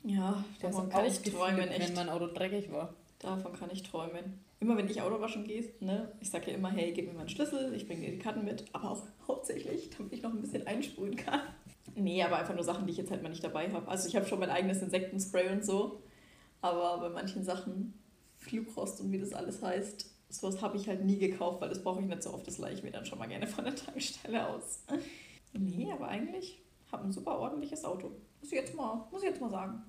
Ja, 0.02 0.42
Der 0.62 0.70
davon 0.70 0.88
kann 0.88 1.04
ich 1.04 1.20
träumen, 1.20 1.68
echt. 1.68 1.80
wenn 1.80 1.94
mein 1.94 2.08
Auto 2.08 2.28
dreckig 2.28 2.72
war. 2.72 2.94
Davon 3.24 3.54
kann 3.54 3.70
ich 3.72 3.82
träumen. 3.82 4.44
Immer 4.60 4.76
wenn 4.76 4.88
ich 4.88 5.00
Auto 5.00 5.18
waschen 5.18 5.44
gehe, 5.44 5.72
ne, 5.80 6.12
ich 6.20 6.30
sage 6.30 6.50
ja 6.50 6.56
immer, 6.56 6.70
hey, 6.70 6.92
gib 6.92 7.06
mir 7.06 7.14
meinen 7.14 7.30
Schlüssel, 7.30 7.74
ich 7.74 7.86
bringe 7.86 8.02
dir 8.02 8.12
die 8.12 8.18
Karten 8.18 8.44
mit, 8.44 8.66
aber 8.74 8.90
auch 8.90 9.02
hauptsächlich, 9.26 9.90
damit 9.96 10.12
ich 10.12 10.22
noch 10.22 10.32
ein 10.32 10.42
bisschen 10.42 10.66
einsprühen 10.66 11.16
kann. 11.16 11.40
Nee, 11.94 12.22
aber 12.22 12.36
einfach 12.38 12.54
nur 12.54 12.64
Sachen, 12.64 12.86
die 12.86 12.92
ich 12.92 12.98
jetzt 12.98 13.10
halt 13.10 13.22
mal 13.22 13.30
nicht 13.30 13.42
dabei 13.42 13.72
habe. 13.72 13.88
Also 13.88 14.08
ich 14.08 14.16
habe 14.16 14.26
schon 14.26 14.40
mein 14.40 14.50
eigenes 14.50 14.82
Insektenspray 14.82 15.50
und 15.52 15.64
so, 15.64 16.02
aber 16.60 16.98
bei 16.98 17.08
manchen 17.08 17.44
Sachen, 17.44 17.94
Flugrost 18.36 19.00
und 19.00 19.10
wie 19.10 19.18
das 19.18 19.32
alles 19.32 19.62
heißt, 19.62 20.10
sowas 20.28 20.60
habe 20.60 20.76
ich 20.76 20.86
halt 20.86 21.02
nie 21.04 21.18
gekauft, 21.18 21.62
weil 21.62 21.70
das 21.70 21.82
brauche 21.82 22.00
ich 22.00 22.06
nicht 22.06 22.22
so 22.22 22.34
oft. 22.34 22.46
Das 22.46 22.58
leihe 22.58 22.74
ich 22.74 22.82
mir 22.82 22.90
dann 22.90 23.06
schon 23.06 23.18
mal 23.18 23.28
gerne 23.28 23.46
von 23.46 23.64
der 23.64 23.74
Tankstelle 23.76 24.48
aus. 24.48 24.84
Nee, 25.54 25.90
aber 25.92 26.08
eigentlich 26.08 26.62
habe 26.92 27.04
ein 27.04 27.12
super 27.12 27.38
ordentliches 27.38 27.84
Auto. 27.86 28.08
Muss 28.40 28.52
ich 28.52 28.58
jetzt 28.58 28.76
mal, 28.76 29.08
muss 29.10 29.22
ich 29.22 29.30
jetzt 29.30 29.40
mal 29.40 29.50
sagen. 29.50 29.82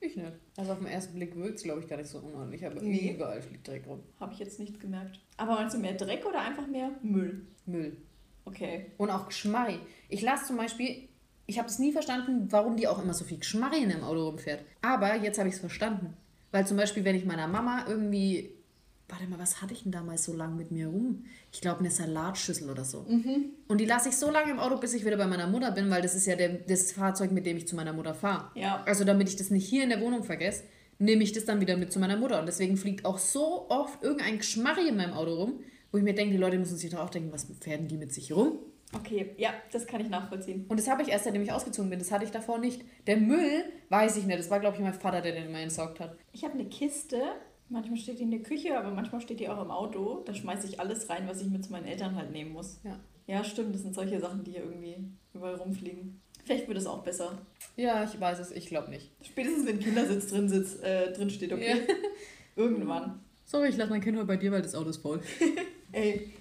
Ich 0.00 0.16
nicht. 0.16 0.32
Also 0.56 0.72
auf 0.72 0.78
den 0.78 0.86
ersten 0.88 1.14
Blick 1.14 1.34
wirkt 1.36 1.56
es, 1.56 1.62
glaube 1.62 1.80
ich, 1.80 1.88
gar 1.88 1.96
nicht 1.96 2.08
so 2.08 2.18
unordentlich, 2.18 2.64
aber 2.66 2.80
nee. 2.80 3.14
überall 3.14 3.40
fliegt 3.40 3.66
Dreck 3.66 3.86
rum. 3.86 4.00
Habe 4.20 4.32
ich 4.32 4.38
jetzt 4.38 4.60
nicht 4.60 4.78
gemerkt. 4.78 5.20
Aber 5.36 5.54
meinst 5.54 5.74
du 5.74 5.80
mehr 5.80 5.94
Dreck 5.94 6.24
oder 6.26 6.40
einfach 6.40 6.66
mehr 6.66 6.90
Müll? 7.02 7.46
Müll. 7.64 7.96
Okay. 8.44 8.86
Und 8.98 9.10
auch 9.10 9.26
Geschmarri. 9.26 9.78
Ich 10.08 10.22
lasse 10.22 10.46
zum 10.46 10.56
Beispiel, 10.56 11.08
ich 11.46 11.58
habe 11.58 11.68
es 11.68 11.78
nie 11.78 11.92
verstanden, 11.92 12.46
warum 12.50 12.76
die 12.76 12.88
auch 12.88 13.02
immer 13.02 13.14
so 13.14 13.24
viel 13.24 13.38
Geschmarri 13.38 13.82
in 13.82 13.90
dem 13.90 14.04
Auto 14.04 14.28
rumfährt. 14.28 14.64
Aber 14.82 15.16
jetzt 15.16 15.38
habe 15.38 15.48
ich 15.48 15.54
es 15.54 15.60
verstanden. 15.60 16.16
Weil 16.52 16.66
zum 16.66 16.76
Beispiel, 16.76 17.04
wenn 17.04 17.16
ich 17.16 17.24
meiner 17.24 17.48
Mama 17.48 17.84
irgendwie 17.88 18.55
warte 19.08 19.26
mal, 19.28 19.38
was 19.38 19.62
hatte 19.62 19.72
ich 19.72 19.84
denn 19.84 19.92
damals 19.92 20.24
so 20.24 20.32
lange 20.32 20.56
mit 20.56 20.70
mir 20.70 20.88
rum? 20.88 21.24
Ich 21.52 21.60
glaube, 21.60 21.80
eine 21.80 21.90
Salatschüssel 21.90 22.70
oder 22.70 22.84
so. 22.84 23.02
Mhm. 23.02 23.50
Und 23.68 23.80
die 23.80 23.84
lasse 23.84 24.08
ich 24.08 24.16
so 24.16 24.30
lange 24.30 24.50
im 24.50 24.58
Auto, 24.58 24.78
bis 24.78 24.94
ich 24.94 25.04
wieder 25.04 25.16
bei 25.16 25.26
meiner 25.26 25.46
Mutter 25.46 25.70
bin, 25.70 25.90
weil 25.90 26.02
das 26.02 26.14
ist 26.14 26.26
ja 26.26 26.36
der, 26.36 26.48
das 26.48 26.92
Fahrzeug, 26.92 27.30
mit 27.30 27.46
dem 27.46 27.56
ich 27.56 27.68
zu 27.68 27.76
meiner 27.76 27.92
Mutter 27.92 28.14
fahre. 28.14 28.50
Ja. 28.54 28.82
Also 28.84 29.04
damit 29.04 29.28
ich 29.28 29.36
das 29.36 29.50
nicht 29.50 29.68
hier 29.68 29.84
in 29.84 29.90
der 29.90 30.00
Wohnung 30.00 30.24
vergesse, 30.24 30.64
nehme 30.98 31.22
ich 31.22 31.32
das 31.32 31.44
dann 31.44 31.60
wieder 31.60 31.76
mit 31.76 31.92
zu 31.92 31.98
meiner 31.98 32.16
Mutter. 32.16 32.40
Und 32.40 32.46
deswegen 32.46 32.76
fliegt 32.76 33.04
auch 33.04 33.18
so 33.18 33.68
oft 33.68 34.02
irgendein 34.02 34.38
Geschmarri 34.38 34.88
in 34.88 34.96
meinem 34.96 35.12
Auto 35.12 35.34
rum, 35.34 35.60
wo 35.92 35.98
ich 35.98 36.04
mir 36.04 36.14
denke, 36.14 36.32
die 36.32 36.40
Leute 36.40 36.58
müssen 36.58 36.76
sich 36.76 36.90
doch 36.90 37.00
auch 37.00 37.10
denken, 37.10 37.32
was 37.32 37.44
pferden 37.44 37.88
die 37.88 37.96
mit 37.96 38.12
sich 38.12 38.32
rum? 38.32 38.58
Okay, 38.94 39.34
ja, 39.36 39.50
das 39.72 39.86
kann 39.86 40.00
ich 40.00 40.08
nachvollziehen. 40.08 40.64
Und 40.68 40.78
das 40.78 40.88
habe 40.88 41.02
ich 41.02 41.08
erst, 41.08 41.24
seitdem 41.24 41.42
ich 41.42 41.52
ausgezogen 41.52 41.90
bin. 41.90 41.98
Das 41.98 42.12
hatte 42.12 42.24
ich 42.24 42.30
davor 42.30 42.58
nicht. 42.58 42.82
Der 43.06 43.16
Müll, 43.16 43.64
weiß 43.88 44.16
ich 44.16 44.26
nicht. 44.26 44.38
Das 44.38 44.50
war, 44.50 44.60
glaube 44.60 44.76
ich, 44.76 44.82
mein 44.82 44.94
Vater, 44.94 45.20
der 45.20 45.32
den 45.32 45.46
immer 45.46 45.60
entsorgt 45.60 46.00
hat. 46.00 46.16
Ich 46.32 46.44
habe 46.44 46.54
eine 46.54 46.66
Kiste 46.66 47.20
Manchmal 47.68 47.96
steht 47.96 48.18
die 48.18 48.22
in 48.22 48.30
der 48.30 48.42
Küche, 48.42 48.78
aber 48.78 48.90
manchmal 48.90 49.20
steht 49.20 49.40
die 49.40 49.48
auch 49.48 49.60
im 49.62 49.70
Auto. 49.70 50.22
Da 50.24 50.32
schmeiße 50.32 50.68
ich 50.68 50.78
alles 50.78 51.08
rein, 51.08 51.26
was 51.26 51.40
ich 51.40 51.48
mit 51.48 51.64
zu 51.64 51.72
meinen 51.72 51.86
Eltern 51.86 52.14
halt 52.14 52.30
nehmen 52.30 52.52
muss. 52.52 52.78
Ja. 52.84 52.98
Ja, 53.26 53.42
stimmt. 53.42 53.74
Das 53.74 53.82
sind 53.82 53.94
solche 53.94 54.20
Sachen, 54.20 54.44
die 54.44 54.52
hier 54.52 54.62
irgendwie 54.62 54.96
überall 55.34 55.56
rumfliegen. 55.56 56.20
Vielleicht 56.44 56.68
wird 56.68 56.78
es 56.78 56.86
auch 56.86 57.02
besser. 57.02 57.38
Ja, 57.76 58.04
ich 58.04 58.20
weiß 58.20 58.38
es. 58.38 58.52
Ich 58.52 58.66
glaube 58.66 58.90
nicht. 58.90 59.10
Spätestens, 59.20 59.66
wenn 59.66 59.80
Kindersitz 59.80 60.28
drin, 60.28 60.48
sitzt, 60.48 60.80
äh, 60.82 61.12
drin 61.12 61.28
steht, 61.28 61.52
okay. 61.52 61.80
Ja. 61.88 61.94
Irgendwann. 62.62 63.20
Sorry, 63.44 63.68
ich 63.68 63.76
lasse 63.76 63.90
mein 63.90 64.00
Kind 64.00 64.16
heute 64.16 64.26
bei 64.26 64.36
dir, 64.36 64.52
weil 64.52 64.62
das 64.62 64.76
Auto 64.76 64.90
ist 64.90 64.98
voll. 64.98 65.20
Ey, 65.92 66.32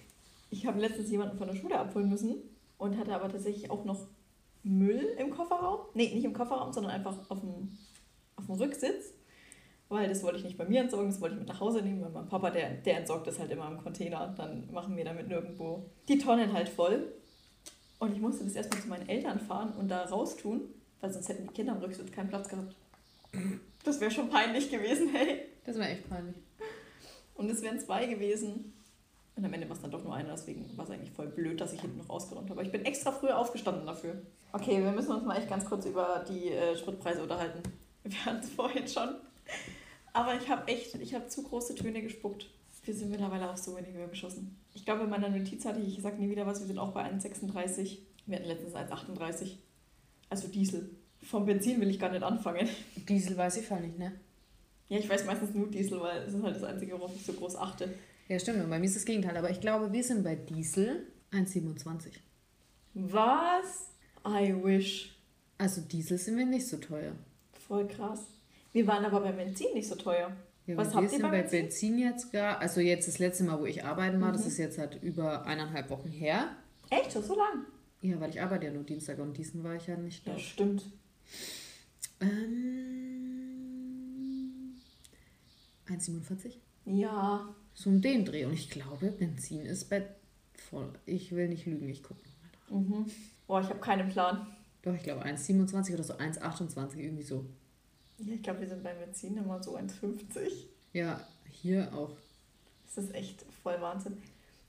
ich 0.52 0.66
habe 0.68 0.80
letztens 0.80 1.10
jemanden 1.10 1.38
von 1.38 1.48
der 1.48 1.56
Schule 1.56 1.78
abholen 1.78 2.10
müssen 2.10 2.36
und 2.78 2.98
hatte 2.98 3.16
aber 3.16 3.32
tatsächlich 3.32 3.72
auch 3.72 3.84
noch 3.84 4.08
Müll 4.64 5.16
im 5.18 5.32
Kofferraum. 5.32 5.82
Nee, 5.96 6.14
nicht 6.14 6.24
im 6.24 6.34
Kofferraum, 6.34 6.72
sondern 6.72 6.94
einfach 6.94 7.18
auf 7.30 7.40
dem, 7.40 7.76
auf 8.36 8.46
dem 8.46 8.56
Rücksitz 8.56 9.15
weil 9.90 10.10
das 10.10 10.24
wollte 10.24 10.40
ich 10.40 10.44
nicht 10.44 10.58
bei 10.58 10.66
mir 10.66 10.82
entsorgen, 10.82 11.10
das 11.10 11.22
wollte 11.22 11.36
ich 11.36 11.40
mit 11.40 11.50
nach 11.50 11.60
Hause 11.60 11.82
nehmen, 11.82 12.02
weil 12.02 12.10
mein 12.10 12.28
Papa, 12.28 12.50
der, 12.50 12.72
der 12.72 12.98
entsorgt 12.98 13.28
das 13.28 13.40
halt 13.40 13.52
immer 13.52 13.68
im 13.68 13.78
Container. 13.78 14.34
Dann 14.36 14.68
machen 14.72 14.98
wir 14.98 15.06
damit 15.06 15.28
nirgendwo 15.28 15.86
die 16.08 16.18
Tonnen 16.18 16.52
halt 16.54 16.70
voll. 16.70 17.14
Und 18.00 18.14
ich 18.14 18.20
musste 18.20 18.44
das 18.44 18.56
erstmal 18.56 18.82
zu 18.82 18.88
meinen 18.90 19.08
Eltern 19.08 19.40
fahren 19.40 19.74
und 19.80 19.88
da 19.88 20.04
raustun, 20.04 20.62
weil 21.02 21.12
sonst 21.12 21.30
hätten 21.30 21.48
die 21.48 21.54
Kinder 21.54 21.74
am 21.74 21.80
Rücksitz 21.80 22.12
keinen 22.12 22.30
Platz 22.30 22.50
gehabt. 22.50 22.76
Das 23.84 24.02
wäre 24.02 24.12
schon 24.12 24.30
peinlich 24.30 24.70
gewesen, 24.72 25.10
hey. 25.14 25.46
Das 25.66 25.78
wäre 25.78 25.90
echt 25.90 26.10
peinlich. 26.10 26.36
Und 27.36 27.50
es 27.50 27.62
wären 27.62 27.80
zwei 27.80 28.06
gewesen. 28.06 28.74
Und 29.36 29.44
am 29.44 29.54
Ende 29.54 29.68
war 29.68 29.76
es 29.76 29.82
dann 29.82 29.92
doch 29.92 30.04
nur 30.04 30.16
einer, 30.16 30.32
deswegen 30.32 30.66
war 30.78 30.86
es 30.86 30.92
eigentlich 30.92 31.12
voll 31.12 31.28
blöd, 31.28 31.60
dass 31.60 31.74
ich 31.74 31.82
hinten 31.82 31.98
noch 31.98 32.10
rausgeräumt 32.10 32.50
habe. 32.50 32.60
Aber 32.60 32.66
ich 32.66 32.72
bin 32.72 32.86
extra 32.86 33.12
früher 33.12 33.38
aufgestanden 33.38 33.86
dafür. 33.86 34.22
Okay, 34.54 34.82
wir 34.82 34.92
müssen 34.92 35.12
uns 35.12 35.26
mal 35.26 35.38
echt 35.38 35.50
ganz 35.50 35.66
kurz 35.66 35.86
über 35.86 36.24
die 36.28 36.52
äh, 36.52 36.78
Spritpreise 36.78 37.22
unterhalten. 37.22 37.62
Wir 38.04 38.26
hatten 38.26 38.40
es 38.40 38.50
vorhin 38.50 38.88
schon. 38.88 39.16
Aber 40.14 40.36
ich 40.36 40.50
habe 40.50 40.68
echt, 40.68 40.96
ich 40.96 41.14
habe 41.14 41.28
zu 41.28 41.44
große 41.44 41.76
Töne 41.76 42.02
gespuckt. 42.02 42.50
Wir 42.84 42.94
sind 42.94 43.10
mittlerweile 43.10 43.50
auf 43.50 43.58
so 43.58 43.76
wenig 43.76 43.94
Höhe 43.94 44.08
geschossen. 44.08 44.58
Ich 44.74 44.86
glaube, 44.86 45.04
in 45.04 45.10
meiner 45.10 45.30
Notiz 45.30 45.66
hatte 45.66 45.80
ich, 45.80 45.98
ich 45.98 46.04
sage 46.04 46.18
nie 46.18 46.30
wieder 46.30 46.46
was, 46.46 46.60
wir 46.60 46.68
sind 46.68 46.78
auch 46.78 46.94
bei 46.94 47.04
1,36. 47.04 47.98
Wir 48.26 48.38
hatten 48.38 48.48
letztens 48.48 48.76
1,38. 48.76 49.58
Also 50.30 50.48
Diesel. 50.48 50.90
Vom 51.24 51.46
Benzin 51.46 51.82
will 51.82 51.90
ich 51.90 52.00
gar 52.00 52.12
nicht 52.12 52.24
anfangen. 52.24 52.70
Diesel 53.10 53.36
weiß 53.36 53.58
ich 53.58 53.66
voll 53.66 53.82
nicht, 53.82 53.98
ne? 53.98 54.14
Ja, 54.90 55.00
ich 55.00 55.10
weiß 55.10 55.26
meistens 55.26 55.54
nur 55.56 55.68
Diesel, 55.70 56.00
weil 56.00 56.22
es 56.24 56.34
ist 56.34 56.44
halt 56.44 56.56
das 56.56 56.64
Einzige, 56.64 56.94
worauf 56.94 57.16
ich 57.16 57.26
so 57.26 57.34
groß 57.34 57.56
achte. 57.56 57.94
Ja, 58.28 58.40
stimmt. 58.40 58.64
Und 58.64 58.70
bei 58.70 58.80
mir 58.80 58.86
ist 58.86 58.96
das 58.96 59.06
Gegenteil. 59.06 59.36
Aber 59.36 59.50
ich 59.50 59.60
glaube, 59.60 59.92
wir 59.92 60.04
sind 60.04 60.24
bei 60.24 60.36
Diesel 60.36 61.08
1,27. 61.32 62.12
Was? 62.94 63.90
I 64.26 64.54
wish. 64.64 65.18
Also 65.58 65.82
Diesel 65.82 66.18
sind 66.18 66.38
wir 66.38 66.46
nicht 66.46 66.68
so 66.68 66.78
teuer. 66.78 67.14
Voll 67.68 67.88
krass. 67.88 68.22
Wir 68.76 68.86
waren 68.88 69.06
aber 69.06 69.22
beim 69.22 69.38
Benzin 69.38 69.74
nicht 69.74 69.88
so 69.88 69.96
teuer. 69.96 70.36
Ja, 70.68 70.76
Was 70.76 70.94
habt 70.94 71.10
ihr 71.14 71.22
bei 71.22 71.30
Benzin? 71.30 71.62
Benzin 71.62 71.98
jetzt 71.98 72.34
gar, 72.34 72.60
also 72.60 72.82
jetzt 72.82 73.08
das 73.08 73.20
letzte 73.20 73.46
Mal, 73.46 73.58
wo 73.58 73.66
ich 73.66 73.86
arbeiten 73.86 74.20
war, 74.20 74.28
mhm. 74.28 74.34
das 74.34 74.46
ist 74.46 74.58
jetzt 74.58 74.78
halt 74.78 75.02
über 75.02 75.46
eineinhalb 75.46 75.90
Wochen 75.90 76.10
her. 76.10 76.58
Echt? 76.90 77.14
Schon 77.14 77.24
so 77.24 77.38
lang? 77.38 77.66
Ja, 78.02 78.20
weil 78.20 78.32
ich 78.32 78.42
arbeite 78.42 78.66
ja 78.66 78.74
nur 78.74 78.84
Dienstag 78.84 79.20
und 79.20 79.38
diesen 79.38 79.64
war 79.64 79.76
ich 79.76 79.88
ja 79.88 79.96
nicht 79.96 80.28
da. 80.28 80.34
Ja, 80.34 80.40
stimmt. 80.40 80.84
Ähm, 82.20 82.26
1,47? 85.88 86.56
Ja. 86.84 87.48
So 87.74 87.90
um 87.90 88.02
den 88.02 88.26
Dreh. 88.26 88.44
Und 88.44 88.52
ich 88.52 88.70
glaube, 88.70 89.10
Benzin 89.12 89.66
ist 89.66 89.90
bei 89.90 90.06
voll. 90.70 90.92
Ich 91.06 91.32
will 91.32 91.48
nicht 91.48 91.66
lügen, 91.66 91.88
ich 91.88 92.04
gucke 92.04 92.20
nochmal 92.20 92.50
drauf. 92.68 92.82
Mhm. 92.82 93.06
Boah, 93.48 93.62
ich 93.62 93.70
habe 93.70 93.80
keinen 93.80 94.10
Plan. 94.10 94.48
Doch, 94.82 94.94
ich 94.94 95.04
glaube 95.04 95.24
1,27 95.24 95.94
oder 95.94 96.04
so 96.04 96.16
1,28, 96.16 96.98
irgendwie 96.98 97.24
so. 97.24 97.46
Ja, 98.18 98.34
ich 98.34 98.44
glaube, 98.44 98.62
wir 98.62 98.68
sind 98.68 98.84
beim 98.84 98.98
Benzin 98.98 99.38
immer 99.38 99.62
so 99.62 99.78
1,50. 99.78 100.68
Ja, 100.94 101.20
hier 101.50 101.94
auch. 101.94 102.12
Das 102.86 103.04
ist 103.04 103.14
echt 103.14 103.46
voll 103.64 103.80
Wahnsinn. 103.82 104.22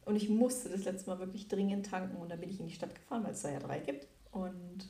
Und 0.04 0.16
ich 0.16 0.28
musste 0.28 0.68
das 0.68 0.84
letzte 0.84 1.10
Mal 1.10 1.18
wirklich 1.18 1.48
dringend 1.48 1.86
tanken 1.86 2.16
und 2.16 2.28
dann 2.28 2.40
bin 2.40 2.50
ich 2.50 2.60
in 2.60 2.66
die 2.68 2.74
Stadt 2.74 2.94
gefahren, 2.94 3.24
weil 3.24 3.32
es 3.32 3.42
da 3.42 3.50
ja 3.50 3.58
drei 3.58 3.80
gibt. 3.80 4.06
Und 4.32 4.88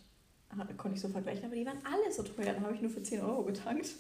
konnte 0.77 0.97
ich 0.97 1.01
so 1.01 1.09
vergleichen, 1.09 1.45
aber 1.45 1.55
die 1.55 1.67
waren 1.67 1.85
alle 1.85 2.13
so 2.13 2.23
teuer. 2.23 2.53
Dann 2.55 2.63
habe 2.63 2.75
ich 2.75 2.81
nur 2.81 2.91
für 2.91 3.03
10 3.03 3.21
Euro 3.21 3.45
getankt 3.45 3.91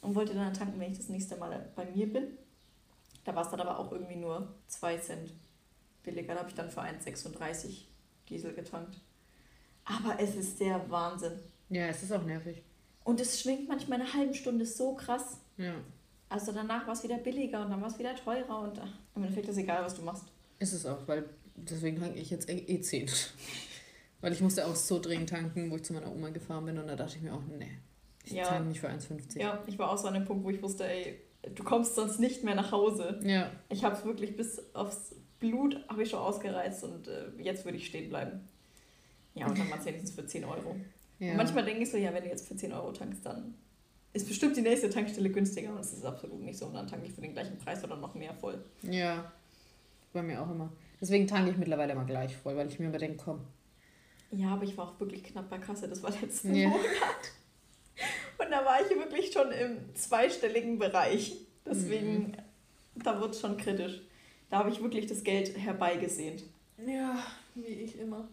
und 0.00 0.14
wollte 0.14 0.34
dann 0.34 0.54
tanken, 0.54 0.80
wenn 0.80 0.92
ich 0.92 0.98
das 0.98 1.08
nächste 1.08 1.36
Mal 1.36 1.70
bei 1.74 1.84
mir 1.86 2.10
bin. 2.10 2.38
Da 3.24 3.34
war 3.34 3.44
es 3.44 3.50
dann 3.50 3.60
aber 3.60 3.78
auch 3.78 3.92
irgendwie 3.92 4.16
nur 4.16 4.54
2 4.68 4.98
Cent 4.98 5.32
billiger. 6.02 6.34
Da 6.34 6.40
habe 6.40 6.50
ich 6.50 6.54
dann 6.54 6.70
für 6.70 6.82
1,36 6.82 7.84
Diesel 8.28 8.54
getankt. 8.54 9.00
Aber 9.84 10.18
es 10.18 10.34
ist 10.36 10.60
der 10.60 10.90
Wahnsinn. 10.90 11.32
Ja, 11.68 11.86
es 11.86 12.02
ist 12.02 12.12
auch 12.12 12.24
nervig. 12.24 12.62
Und 13.04 13.20
es 13.20 13.40
schwingt 13.40 13.68
manchmal 13.68 14.00
eine 14.00 14.12
halbe 14.12 14.34
Stunde 14.34 14.64
so 14.66 14.94
krass. 14.94 15.38
Ja. 15.56 15.74
Also 16.28 16.52
danach 16.52 16.86
war 16.86 16.94
es 16.94 17.02
wieder 17.04 17.18
billiger 17.18 17.62
und 17.64 17.70
dann 17.70 17.80
war 17.80 17.88
es 17.88 17.98
wieder 17.98 18.14
teurer 18.16 18.60
und 18.60 18.78
ach, 18.80 18.88
im 19.14 19.22
Endeffekt 19.22 19.48
ist 19.48 19.58
egal, 19.58 19.84
was 19.84 19.94
du 19.94 20.02
machst. 20.02 20.24
Ist 20.58 20.72
es 20.72 20.86
auch, 20.86 21.06
weil 21.06 21.24
deswegen 21.54 22.00
tanke 22.00 22.18
ich 22.18 22.30
jetzt 22.30 22.48
eh 22.48 22.80
10. 22.80 23.08
weil 24.20 24.32
ich 24.32 24.40
musste 24.40 24.66
auch 24.66 24.74
so 24.74 24.98
dringend 24.98 25.30
tanken, 25.30 25.70
wo 25.70 25.76
ich 25.76 25.84
zu 25.84 25.92
meiner 25.92 26.10
Oma 26.10 26.30
gefahren 26.30 26.64
bin 26.64 26.78
und 26.78 26.86
da 26.86 26.96
dachte 26.96 27.16
ich 27.16 27.22
mir 27.22 27.34
auch, 27.34 27.42
nee, 27.58 27.70
ich 28.24 28.32
Ja. 28.32 28.44
tanke 28.48 28.68
nicht 28.68 28.80
für 28.80 28.88
1,50. 28.88 29.38
Ja, 29.38 29.62
ich 29.66 29.78
war 29.78 29.90
auch 29.92 29.98
so 29.98 30.08
an 30.08 30.14
dem 30.14 30.24
Punkt, 30.24 30.44
wo 30.44 30.50
ich 30.50 30.62
wusste, 30.62 30.86
ey, 30.88 31.20
du 31.54 31.62
kommst 31.62 31.94
sonst 31.94 32.18
nicht 32.18 32.42
mehr 32.42 32.54
nach 32.54 32.72
Hause. 32.72 33.20
Ja. 33.22 33.50
Ich 33.68 33.84
habe 33.84 33.94
es 33.94 34.04
wirklich 34.04 34.34
bis 34.34 34.60
aufs 34.74 35.14
Blut 35.40 35.76
habe 35.88 36.02
ich 36.02 36.10
schon 36.10 36.20
ausgereizt 36.20 36.82
und 36.84 37.06
äh, 37.06 37.26
jetzt 37.38 37.66
würde 37.66 37.76
ich 37.76 37.86
stehen 37.86 38.08
bleiben. 38.08 38.40
Ja, 39.34 39.46
und 39.46 39.58
dann 39.58 39.68
war 39.70 39.78
es 39.78 39.84
wenigstens 39.84 40.12
für 40.14 40.24
10 40.26 40.44
Euro. 40.44 40.74
Ja. 41.18 41.34
Manchmal 41.34 41.64
denke 41.64 41.82
ich 41.82 41.90
so, 41.90 41.96
ja, 41.96 42.12
wenn 42.12 42.24
du 42.24 42.28
jetzt 42.28 42.48
für 42.48 42.56
10 42.56 42.72
Euro 42.72 42.92
tankst, 42.92 43.24
dann 43.24 43.54
ist 44.12 44.28
bestimmt 44.28 44.56
die 44.56 44.62
nächste 44.62 44.90
Tankstelle 44.90 45.30
günstiger 45.30 45.72
und 45.72 45.80
es 45.80 45.92
ist 45.92 46.04
absolut 46.04 46.40
nicht 46.40 46.58
so. 46.58 46.66
Und 46.66 46.74
dann 46.74 46.86
tanke 46.86 47.06
ich 47.06 47.12
für 47.12 47.20
den 47.20 47.32
gleichen 47.32 47.58
Preis 47.58 47.82
oder 47.82 47.96
noch 47.96 48.14
mehr 48.14 48.32
voll. 48.34 48.64
Ja. 48.82 49.32
Bei 50.12 50.22
mir 50.22 50.40
auch 50.40 50.50
immer. 50.50 50.72
Deswegen 51.00 51.26
tanke 51.26 51.50
ich 51.50 51.56
mittlerweile 51.56 51.92
immer 51.92 52.04
gleich 52.04 52.36
voll, 52.36 52.56
weil 52.56 52.68
ich 52.68 52.78
mir 52.78 52.86
immer 52.86 52.98
denke, 52.98 53.22
komm. 53.24 53.40
Ja, 54.30 54.50
aber 54.50 54.64
ich 54.64 54.76
war 54.76 54.88
auch 54.88 55.00
wirklich 55.00 55.24
knapp 55.24 55.50
bei 55.50 55.58
Kasse, 55.58 55.88
das 55.88 56.02
war 56.02 56.10
letzten 56.10 56.54
Ja. 56.54 56.68
Monat. 56.68 56.84
Und 58.38 58.50
da 58.50 58.64
war 58.64 58.80
ich 58.80 58.90
wirklich 58.90 59.32
schon 59.32 59.50
im 59.52 59.94
zweistelligen 59.94 60.78
Bereich. 60.78 61.36
Deswegen, 61.66 62.36
da 62.94 63.20
wird 63.20 63.32
es 63.34 63.40
schon 63.40 63.56
kritisch. 63.56 64.02
Da 64.50 64.58
habe 64.58 64.70
ich 64.70 64.82
wirklich 64.82 65.06
das 65.06 65.24
Geld 65.24 65.56
herbeigesehnt. 65.56 66.44
Ja, 66.86 67.18
wie 67.54 67.66
ich 67.66 67.98
immer. 67.98 68.28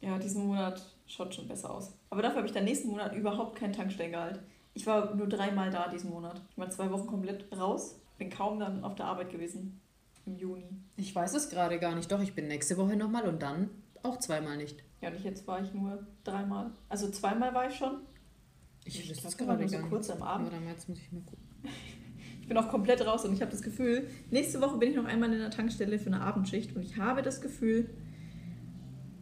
Ja, 0.00 0.18
diesen 0.18 0.46
Monat 0.46 0.82
schaut 1.10 1.34
schon 1.34 1.48
besser 1.48 1.70
aus. 1.74 1.92
Aber 2.10 2.22
dafür 2.22 2.38
habe 2.38 2.46
ich 2.46 2.52
dann 2.52 2.64
nächsten 2.64 2.88
Monat 2.88 3.14
überhaupt 3.14 3.56
kein 3.58 3.72
Tankstellengehalt. 3.72 4.40
Ich 4.74 4.86
war 4.86 5.14
nur 5.14 5.26
dreimal 5.28 5.70
da 5.70 5.88
diesen 5.88 6.10
Monat. 6.10 6.40
Ich 6.50 6.58
war 6.58 6.70
zwei 6.70 6.90
Wochen 6.90 7.06
komplett 7.06 7.46
raus, 7.56 8.00
bin 8.18 8.30
kaum 8.30 8.60
dann 8.60 8.84
auf 8.84 8.94
der 8.94 9.06
Arbeit 9.06 9.30
gewesen. 9.30 9.80
Im 10.26 10.36
Juni. 10.36 10.68
Ich 10.96 11.14
weiß 11.14 11.34
es 11.34 11.48
gerade 11.48 11.78
gar 11.78 11.94
nicht. 11.94 12.12
Doch, 12.12 12.20
ich 12.20 12.34
bin 12.34 12.46
nächste 12.46 12.76
Woche 12.76 12.94
nochmal 12.94 13.26
und 13.26 13.42
dann 13.42 13.70
auch 14.02 14.18
zweimal 14.18 14.56
nicht. 14.58 14.82
Ja, 15.00 15.08
und 15.08 15.16
ich 15.16 15.24
jetzt 15.24 15.46
war 15.46 15.62
ich 15.62 15.72
nur 15.72 16.06
dreimal. 16.24 16.70
Also 16.88 17.10
zweimal 17.10 17.54
war 17.54 17.68
ich 17.68 17.74
schon. 17.74 18.00
Ich, 18.84 19.00
Ich 19.00 19.10
wüsste 19.10 19.28
es 19.28 19.36
gerade 19.36 19.60
nur 19.60 19.68
so 19.68 19.78
nicht. 19.78 19.88
kurz 19.88 20.10
am 20.10 20.22
Abend. 20.22 20.48
Aber 20.48 20.56
damals 20.56 20.86
muss 20.88 20.98
ich 20.98 21.10
mal 21.12 21.22
gucken. 21.22 21.44
Ich 22.42 22.48
bin 22.52 22.64
auch 22.64 22.68
komplett 22.68 23.06
raus 23.06 23.24
und 23.24 23.32
ich 23.32 23.40
habe 23.42 23.52
das 23.52 23.62
Gefühl, 23.62 24.08
nächste 24.32 24.60
Woche 24.60 24.76
bin 24.78 24.90
ich 24.90 24.96
noch 24.96 25.04
einmal 25.04 25.32
in 25.32 25.38
der 25.38 25.50
Tankstelle 25.52 26.00
für 26.00 26.06
eine 26.08 26.20
Abendschicht 26.20 26.74
und 26.74 26.82
ich 26.82 26.96
habe 26.96 27.22
das 27.22 27.40
Gefühl, 27.40 27.88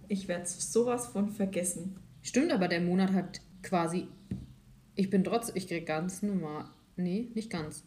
ich 0.09 0.29
werde 0.29 0.47
sowas 0.47 1.07
von 1.09 1.29
vergessen. 1.29 1.97
Stimmt, 2.23 2.53
aber 2.53 2.69
der 2.69 2.81
Monat 2.81 3.13
hat 3.13 3.41
quasi. 3.63 4.09
Ich 4.95 5.11
bin 5.11 5.25
trotzdem. 5.25 5.57
Ich 5.57 5.69
krieg 5.69 5.87
ganz 5.87 6.23
normal. 6.23 6.65
Nee, 6.97 7.31
nicht 7.35 7.51
ganz. 7.51 7.85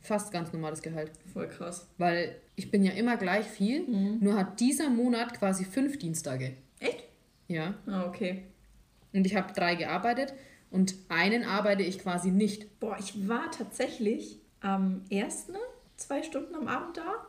Fast 0.00 0.32
ganz 0.32 0.52
normales 0.52 0.82
Gehalt. 0.82 1.12
Voll 1.32 1.48
krass. 1.48 1.88
Weil 1.98 2.36
ich 2.56 2.70
bin 2.70 2.84
ja 2.84 2.92
immer 2.92 3.16
gleich 3.16 3.46
viel. 3.46 3.86
Nur 3.88 4.36
hat 4.36 4.60
dieser 4.60 4.90
Monat 4.90 5.38
quasi 5.38 5.64
fünf 5.64 5.98
Dienstage. 5.98 6.52
Echt? 6.78 7.04
Ja. 7.48 7.74
Ah, 7.86 8.06
okay. 8.06 8.44
Und 9.12 9.26
ich 9.26 9.36
habe 9.36 9.52
drei 9.52 9.74
gearbeitet 9.76 10.34
und 10.70 10.94
einen 11.08 11.44
arbeite 11.44 11.82
ich 11.82 11.98
quasi 12.00 12.30
nicht. 12.30 12.80
Boah, 12.80 12.96
ich 12.98 13.28
war 13.28 13.50
tatsächlich 13.50 14.40
am 14.60 15.02
ersten 15.08 15.54
zwei 15.96 16.22
Stunden 16.22 16.54
am 16.54 16.68
Abend 16.68 16.96
da. 16.96 17.26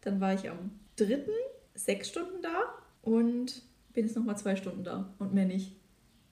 Dann 0.00 0.20
war 0.20 0.34
ich 0.34 0.50
am 0.50 0.72
dritten 0.96 1.30
sechs 1.74 2.08
Stunden 2.08 2.42
da 2.42 2.74
und 3.02 3.62
bin 3.98 4.06
jetzt 4.06 4.16
nochmal 4.16 4.38
zwei 4.38 4.54
Stunden 4.54 4.84
da 4.84 5.12
und 5.18 5.34
mehr 5.34 5.44
nicht. 5.44 5.74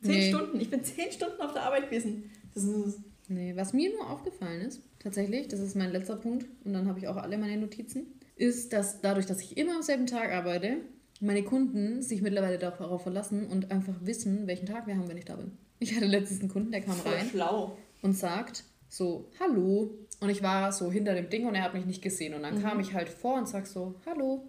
Zehn 0.03 0.13
Nee. 0.13 0.29
Stunden. 0.33 0.61
Ich 0.61 0.71
bin 0.71 0.85
zehn 0.85 1.11
Stunden 1.11 1.41
auf 1.41 1.53
der 1.53 1.63
Arbeit 1.63 1.91
gewesen. 1.91 2.31
Das 2.55 2.63
ist 2.65 3.01
Nee, 3.29 3.57
was 3.57 3.73
mir 3.73 3.91
nur 3.93 4.09
aufgefallen 4.09 4.61
ist, 4.61 4.83
tatsächlich, 5.01 5.49
das 5.49 5.59
ist 5.59 5.75
mein 5.75 5.91
letzter 5.91 6.15
Punkt 6.15 6.47
und 6.65 6.73
dann 6.75 6.87
habe 6.87 7.01
ich 7.01 7.09
auch 7.09 7.17
alle 7.17 7.37
meine 7.39 7.57
Notizen, 7.57 8.07
ist, 8.37 8.73
dass 8.73 9.01
dadurch, 9.01 9.27
dass 9.27 9.41
ich 9.41 9.57
immer 9.57 9.75
am 9.75 9.83
selben 9.83 10.07
Tag 10.07 10.31
arbeite, 10.31 10.77
meine 11.21 11.43
Kunden 11.43 12.03
sich 12.03 12.23
mittlerweile 12.23 12.57
darauf 12.59 13.03
verlassen 13.03 13.49
und 13.49 13.73
einfach 13.73 13.95
wissen, 14.03 14.47
welchen 14.47 14.67
Tag 14.67 14.87
wir 14.87 14.97
haben, 14.97 15.09
wenn 15.09 15.17
ich 15.17 15.25
da 15.25 15.35
bin. 15.35 15.51
Ich 15.81 15.97
hatte 15.97 16.07
letztens 16.07 16.39
einen 16.39 16.51
Kunden, 16.51 16.71
der 16.71 16.83
kam 16.83 16.95
voll 16.95 17.15
rein 17.15 17.27
schlau. 17.29 17.77
und 18.01 18.17
sagt 18.17 18.63
so, 18.89 19.29
hallo. 19.41 19.91
Und 20.21 20.29
ich 20.31 20.45
war 20.45 20.71
so 20.71 20.93
hinter 20.93 21.15
dem 21.17 21.29
Ding 21.29 21.47
und 21.49 21.57
er 21.57 21.65
hat 21.65 21.75
mich 21.75 21.85
nicht 21.85 22.03
gesehen. 22.03 22.33
Und 22.33 22.43
dann 22.45 22.59
Mhm. 22.59 22.63
kam 22.63 22.79
ich 22.79 22.95
halt 22.95 23.09
vor 23.09 23.35
und 23.39 23.49
sag 23.49 23.67
so, 23.67 23.97
hallo. 24.07 24.47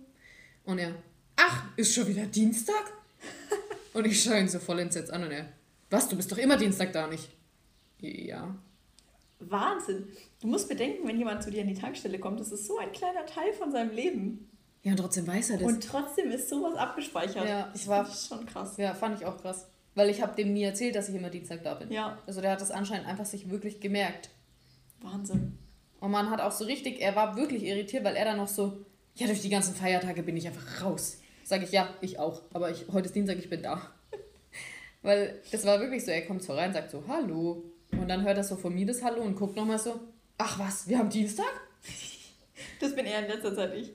Und 0.66 0.78
er, 0.78 0.92
ach, 1.36 1.64
ist 1.78 1.96
schon 1.96 2.08
wieder 2.08 2.26
Dienstag? 2.28 2.94
Und 3.94 4.06
ich 4.06 4.22
schaue 4.24 4.40
ihn 4.40 4.48
so 4.50 4.60
voll 4.60 4.80
entsetzt 4.80 5.12
an 5.12 5.24
und 5.24 5.32
er, 5.32 5.48
was, 5.90 6.08
du 6.10 6.16
bist 6.16 6.32
doch 6.32 6.38
immer 6.38 6.58
Dienstag 6.58 6.92
da 6.94 7.08
nicht? 7.08 7.30
Ja. 8.00 8.56
Wahnsinn. 9.40 10.08
Du 10.42 10.48
musst 10.48 10.68
bedenken, 10.68 11.08
wenn 11.08 11.18
jemand 11.18 11.44
zu 11.44 11.52
dir 11.52 11.62
in 11.62 11.68
die 11.68 11.74
Tankstelle 11.80 12.20
kommt, 12.20 12.40
das 12.40 12.52
ist 12.52 12.66
so 12.66 12.78
ein 12.78 12.92
kleiner 12.92 13.26
Teil 13.26 13.54
von 13.54 13.72
seinem 13.72 13.92
Leben. 13.92 14.50
Ja, 14.84 14.92
und 14.92 14.98
trotzdem 14.98 15.28
weiß 15.28 15.52
er 15.52 15.58
das. 15.58 15.68
Und 15.68 15.84
trotzdem 15.84 16.32
ist 16.32 16.50
sowas 16.50 16.76
abgespeichert. 16.78 17.48
Ja, 17.48 17.72
ich 17.74 17.82
es 17.82 17.88
war- 17.88 18.04
das 18.04 18.28
schon 18.28 18.46
krass. 18.46 18.78
ja, 18.78 18.94
fand 18.94 19.20
ich 19.20 19.26
auch 19.26 19.40
krass. 19.42 19.68
Weil 19.96 20.10
ich 20.10 20.22
habe 20.22 20.36
dem 20.36 20.54
nie 20.54 20.64
erzählt, 20.64 20.96
dass 20.96 21.10
ich 21.10 21.16
immer 21.16 21.30
Dienstag 21.30 21.64
da 21.64 21.74
bin. 21.74 21.92
Ja, 21.92 22.20
Also 22.28 22.40
der 22.42 22.52
hat 22.52 22.62
das 22.62 22.72
anscheinend 22.72 23.08
einfach 23.08 23.26
sich 23.26 23.50
wirklich 23.50 23.80
gemerkt. 23.80 24.30
Wahnsinn. 25.02 25.58
Und 26.00 26.12
man 26.12 26.30
hat 26.30 26.40
auch 26.42 26.52
so 26.52 26.66
richtig, 26.66 27.02
er 27.02 27.16
war 27.16 27.36
wirklich 27.36 27.64
irritiert, 27.64 28.04
weil 28.04 28.16
er 28.16 28.26
dann 28.26 28.38
noch 28.38 28.48
so, 28.48 28.86
ja, 29.16 29.26
durch 29.26 29.42
die 29.42 29.50
ganzen 29.50 29.74
Feiertage 29.74 30.22
bin 30.24 30.38
ich 30.38 30.46
einfach 30.48 30.84
raus. 30.84 31.18
Sag 31.48 31.64
ich, 31.64 31.72
ja, 31.72 31.88
ich 32.02 32.20
auch. 32.20 32.42
Aber 32.52 32.72
ich, 32.72 32.90
heute 32.92 33.06
ist 33.08 33.16
Dienstag, 33.16 33.38
ich 33.38 33.50
bin 33.50 33.64
da. 33.64 33.82
weil 35.02 35.42
das 35.50 35.66
war 35.66 35.80
wirklich 35.80 36.04
so, 36.04 36.12
er 36.12 36.26
kommt 36.26 36.44
so 36.44 36.54
rein, 36.54 36.74
sagt 36.74 36.92
so, 36.92 37.06
hallo. 37.08 37.64
Und 37.94 38.10
dann 38.10 38.26
hört 38.26 38.36
er 38.36 38.44
so 38.44 38.58
von 38.58 38.76
mir 38.76 38.86
das 38.86 39.02
Hallo 39.02 39.22
und 39.22 39.38
guckt 39.38 39.56
nochmal 39.56 39.80
so, 39.80 39.98
ach 40.38 40.60
was, 40.60 40.90
wir 40.90 41.00
haben 41.00 41.10
Dienstag? 41.10 41.46
Das 42.80 42.96
bin 42.96 43.06
eher 43.06 43.20
in 43.20 43.32
letzter 43.32 43.56
Zeit 43.56 43.74
ich. 43.76 43.92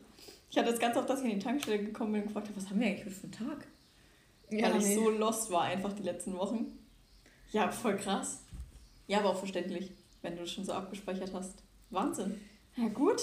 Ich 0.51 0.57
hatte 0.57 0.71
es 0.71 0.79
ganz 0.79 0.97
oft, 0.97 1.09
dass 1.11 1.21
ich 1.21 1.31
in 1.31 1.39
die 1.39 1.45
Tankstelle 1.45 1.85
gekommen 1.85 2.13
bin 2.13 2.23
und 2.23 2.29
gefragt 2.29 2.49
habe, 2.49 2.57
was 2.57 2.71
haben 2.71 2.81
wir 2.81 2.87
eigentlich 2.87 3.05
heute 3.05 3.15
für 3.15 3.25
einen 3.25 3.33
Tag? 3.33 3.67
Weil 4.51 4.77
ich 4.81 4.87
nee. 4.87 4.95
so 4.95 5.11
lost 5.11 5.51
war 5.51 5.63
einfach 5.63 5.93
die 5.93 6.03
letzten 6.03 6.37
Wochen. 6.37 6.79
Ja, 7.51 7.71
voll 7.71 7.97
krass. 7.97 8.41
Ja, 9.09 9.19
aber 9.19 9.31
auch 9.31 9.39
verständlich, 9.39 9.93
wenn 10.23 10.37
du 10.37 10.43
das 10.43 10.53
schon 10.53 10.65
so 10.65 10.73
abgespeichert 10.73 11.33
hast. 11.35 11.63
Wahnsinn. 11.91 12.41
Ja, 12.77 12.89
gut. 12.89 13.23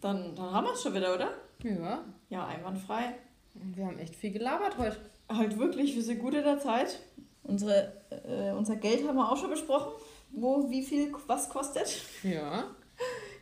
Dann, 0.00 0.34
dann 0.34 0.52
haben 0.52 0.66
wir 0.66 0.72
es 0.72 0.82
schon 0.82 0.94
wieder, 0.94 1.14
oder? 1.14 1.34
Ja, 1.62 2.04
Ja, 2.28 2.46
einwandfrei. 2.46 3.14
wir 3.54 3.86
haben 3.86 3.98
echt 3.98 4.16
viel 4.16 4.30
gelabert 4.32 4.78
heute. 4.78 4.96
Halt 5.28 5.58
wirklich, 5.58 5.94
wir 5.94 6.02
sind 6.02 6.18
gut 6.20 6.34
in 6.34 6.44
der 6.44 6.58
Zeit. 6.58 6.98
Unsere, 7.42 7.92
äh, 8.10 8.52
unser 8.52 8.76
Geld 8.76 9.06
haben 9.06 9.16
wir 9.16 9.30
auch 9.30 9.36
schon 9.36 9.50
besprochen. 9.50 9.92
Wo, 10.32 10.70
wie 10.70 10.82
viel, 10.82 11.12
was 11.26 11.48
kostet. 11.48 12.02
Ja. 12.22 12.64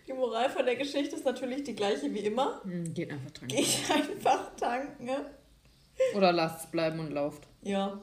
Die 0.06 0.12
Moral 0.14 0.48
von 0.48 0.64
der 0.64 0.76
Geschichte 0.76 1.16
ist 1.16 1.24
natürlich 1.24 1.64
die 1.64 1.74
gleiche 1.74 2.12
wie 2.14 2.20
immer. 2.20 2.60
Hm, 2.64 2.94
Geht 2.94 3.10
einfach 3.10 3.30
dran. 3.32 3.48
Geht 3.48 3.90
einfach 3.92 4.54
tanken. 4.56 5.04
ne? 5.04 5.16
Oder 6.16 6.32
lasst 6.32 6.64
es 6.64 6.70
bleiben 6.70 7.00
und 7.00 7.10
lauft. 7.10 7.42
Ja. 7.62 8.00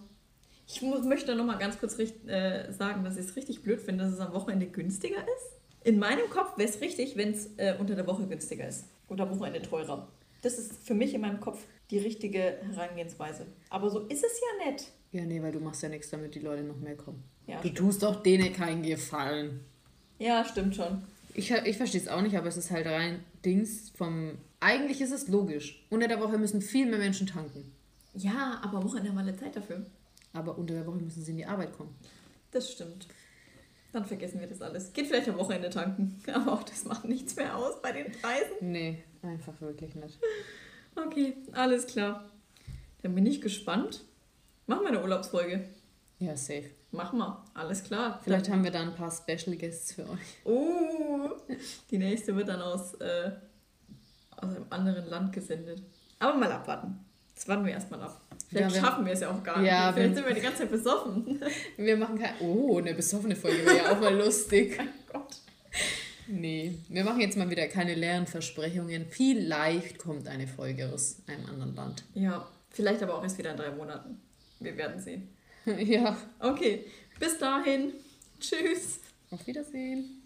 Ich 0.68 0.82
mu- 0.82 1.00
möchte 1.00 1.34
noch 1.36 1.46
mal 1.46 1.58
ganz 1.58 1.80
kurz 1.80 1.98
richt, 1.98 2.28
äh, 2.28 2.72
sagen, 2.72 3.04
dass 3.04 3.18
ich 3.18 3.26
es 3.26 3.36
richtig 3.36 3.64
blöd 3.64 3.80
finde, 3.82 4.04
dass 4.04 4.14
es 4.14 4.20
am 4.20 4.34
Wochenende 4.34 4.66
günstiger 4.68 5.18
ist. 5.22 5.86
In 5.88 5.98
meinem 6.00 6.30
Kopf 6.30 6.58
wäre 6.58 6.70
es 6.70 6.82
richtig, 6.82 7.16
wenn 7.18 7.32
es 7.32 7.48
äh, 7.58 7.76
unter 7.80 7.96
der 7.96 8.06
Woche 8.08 8.28
günstiger 8.28 8.68
ist. 8.68 8.86
Und 9.08 9.22
am 9.22 9.30
Wochenende 9.32 9.62
teurer. 9.62 10.08
Das 10.42 10.58
ist 10.58 10.74
für 10.84 10.94
mich 10.94 11.14
in 11.14 11.22
meinem 11.22 11.40
Kopf 11.40 11.64
die 11.92 11.98
richtige 12.00 12.58
Herangehensweise. 12.62 13.46
Aber 13.70 13.90
so 13.90 14.00
ist 14.08 14.24
es 14.24 14.40
ja 14.42 14.72
nicht. 14.72 14.92
Ja, 15.12 15.24
nee, 15.24 15.42
weil 15.42 15.52
du 15.52 15.60
machst 15.60 15.82
ja 15.84 15.90
nichts, 15.90 16.10
damit 16.10 16.36
die 16.36 16.40
Leute 16.40 16.64
noch 16.64 16.78
mehr 16.78 16.96
kommen. 16.96 17.24
Ja, 17.48 17.56
Du 17.58 17.62
stimmt. 17.70 17.78
tust 17.78 18.04
doch 18.04 18.22
denen 18.24 18.54
keinen 18.54 18.84
Gefallen. 18.84 19.62
ja 20.20 20.44
stimmt 20.44 20.76
schon. 20.76 21.04
Ich, 21.34 21.52
ich 21.52 21.78
verstehe 21.78 22.02
es 22.02 22.08
auch 22.08 22.22
nicht, 22.22 22.38
aber 22.38 22.48
es 22.48 22.58
ist 22.58 22.72
halt 22.72 22.88
rein 22.88 23.24
Dings 23.44 23.90
vom. 23.96 24.38
Eigentlich 24.62 25.02
ist 25.02 25.12
es 25.12 25.28
logisch. 25.28 25.86
Unter 25.90 26.08
der 26.08 26.20
Woche 26.22 26.38
müssen 26.38 26.62
viel 26.62 26.86
mehr 26.86 26.98
Menschen 27.00 27.28
tanken. 27.28 27.72
Ja, 28.16 28.60
aber 28.64 28.84
Wochenende 28.84 29.10
haben 29.10 29.18
wir 29.18 29.24
alle 29.24 29.36
Zeit 29.38 29.56
dafür. 29.56 29.86
Aber 30.34 30.58
unter 30.58 30.74
der 30.74 30.88
Woche 30.88 30.98
müssen 30.98 31.22
sie 31.24 31.32
in 31.32 31.38
die 31.38 31.46
Arbeit 31.46 31.76
kommen. 31.78 31.94
Das 32.52 32.72
stimmt. 32.72 33.08
Dann 33.96 34.04
vergessen 34.04 34.42
wir 34.42 34.48
das 34.48 34.62
alles. 34.62 34.92
Geht 34.92 35.08
vielleicht 35.08 35.30
am 35.30 35.38
Wochenende 35.38 35.70
tanken. 35.70 36.22
Aber 36.34 36.52
auch 36.52 36.64
das 36.64 36.84
macht 36.84 37.06
nichts 37.06 37.38
mehr 37.38 37.56
aus 37.56 37.82
bei 37.82 37.94
den 37.94 38.12
Preisen. 38.12 38.58
Nee, 38.60 39.02
einfach 39.22 39.54
wirklich 39.62 39.96
nicht. 39.96 40.20
Okay, 40.98 41.38
alles 41.54 41.88
klar. 41.88 42.30
Dann 43.04 43.16
bin 43.16 43.26
ich 43.26 43.40
gespannt. 43.40 44.04
Machen 44.68 44.82
wir 44.82 44.90
eine 44.90 45.02
Urlaubsfolge. 45.02 45.70
Ja, 46.20 46.36
safe. 46.36 46.72
Machen 46.92 47.20
wir. 47.20 47.42
Alles 47.54 47.86
klar. 47.86 48.20
Vielleicht 48.22 48.50
haben 48.50 48.66
wir 48.66 48.72
da 48.72 48.82
ein 48.82 48.96
paar 48.96 49.12
Special 49.12 49.56
Guests 49.56 49.94
für 49.94 50.10
euch. 50.10 50.40
Oh, 50.44 51.30
die 51.90 51.98
nächste 51.98 52.36
wird 52.36 52.50
dann 52.50 52.62
aus, 52.62 52.96
äh, 52.96 53.32
aus 54.36 54.56
einem 54.56 54.66
anderen 54.72 55.06
Land 55.06 55.32
gesendet. 55.32 55.82
Aber 56.20 56.38
mal 56.38 56.52
abwarten. 56.52 57.00
Das 57.34 57.48
warten 57.48 57.64
wir 57.64 57.72
erstmal 57.72 58.02
ab. 58.02 58.20
Vielleicht 58.56 58.76
Ja, 58.76 58.82
wir- 58.82 58.88
schaffen 58.88 59.06
wir 59.06 59.14
es 59.14 59.20
ja 59.22 59.32
auch 59.32 59.44
gar 59.44 59.60
nicht. 59.60 59.68
Ja, 59.70 59.92
Vielleicht 59.94 60.10
wir- 60.10 60.16
sind 60.16 60.28
wir 60.28 60.36
die 60.36 60.42
ganze 60.42 60.58
Zeit 60.60 60.72
besoffen. 60.72 61.42
Wir 61.78 61.98
machen 61.98 62.18
kein. 62.20 62.34
Oh, 62.40 62.78
eine 62.80 62.94
besoffene 62.94 63.36
Folge 63.36 63.66
wäre 63.66 63.78
ja 63.78 63.92
auch 63.92 64.00
mal 64.00 64.16
lustig. 64.16 64.78
mein 64.78 64.90
Gott. 65.12 65.36
Nee, 66.28 66.74
wir 66.90 67.04
machen 67.04 67.22
jetzt 67.22 67.38
mal 67.38 67.48
wieder 67.50 67.68
keine 67.68 67.94
leeren 67.94 68.26
Versprechungen. 68.26 69.06
Vielleicht 69.12 70.00
kommt 70.00 70.28
eine 70.28 70.48
Folge 70.48 70.92
aus 70.92 71.18
einem 71.28 71.46
anderen 71.46 71.76
Land. 71.76 72.04
Ja, 72.16 72.48
vielleicht 72.72 73.04
aber 73.04 73.16
auch 73.16 73.24
erst 73.24 73.38
wieder 73.38 73.52
in 73.52 73.58
drei 73.58 73.70
Monaten. 73.70 74.20
Wir 74.60 74.76
werden 74.76 75.00
sehen. 75.00 75.28
ja, 75.80 76.18
Okay, 76.40 76.86
Bis 77.20 77.38
dahin. 77.38 77.94
Tschüss. 78.40 79.00
Auf 79.32 79.46
Wiedersehen. 79.48 80.22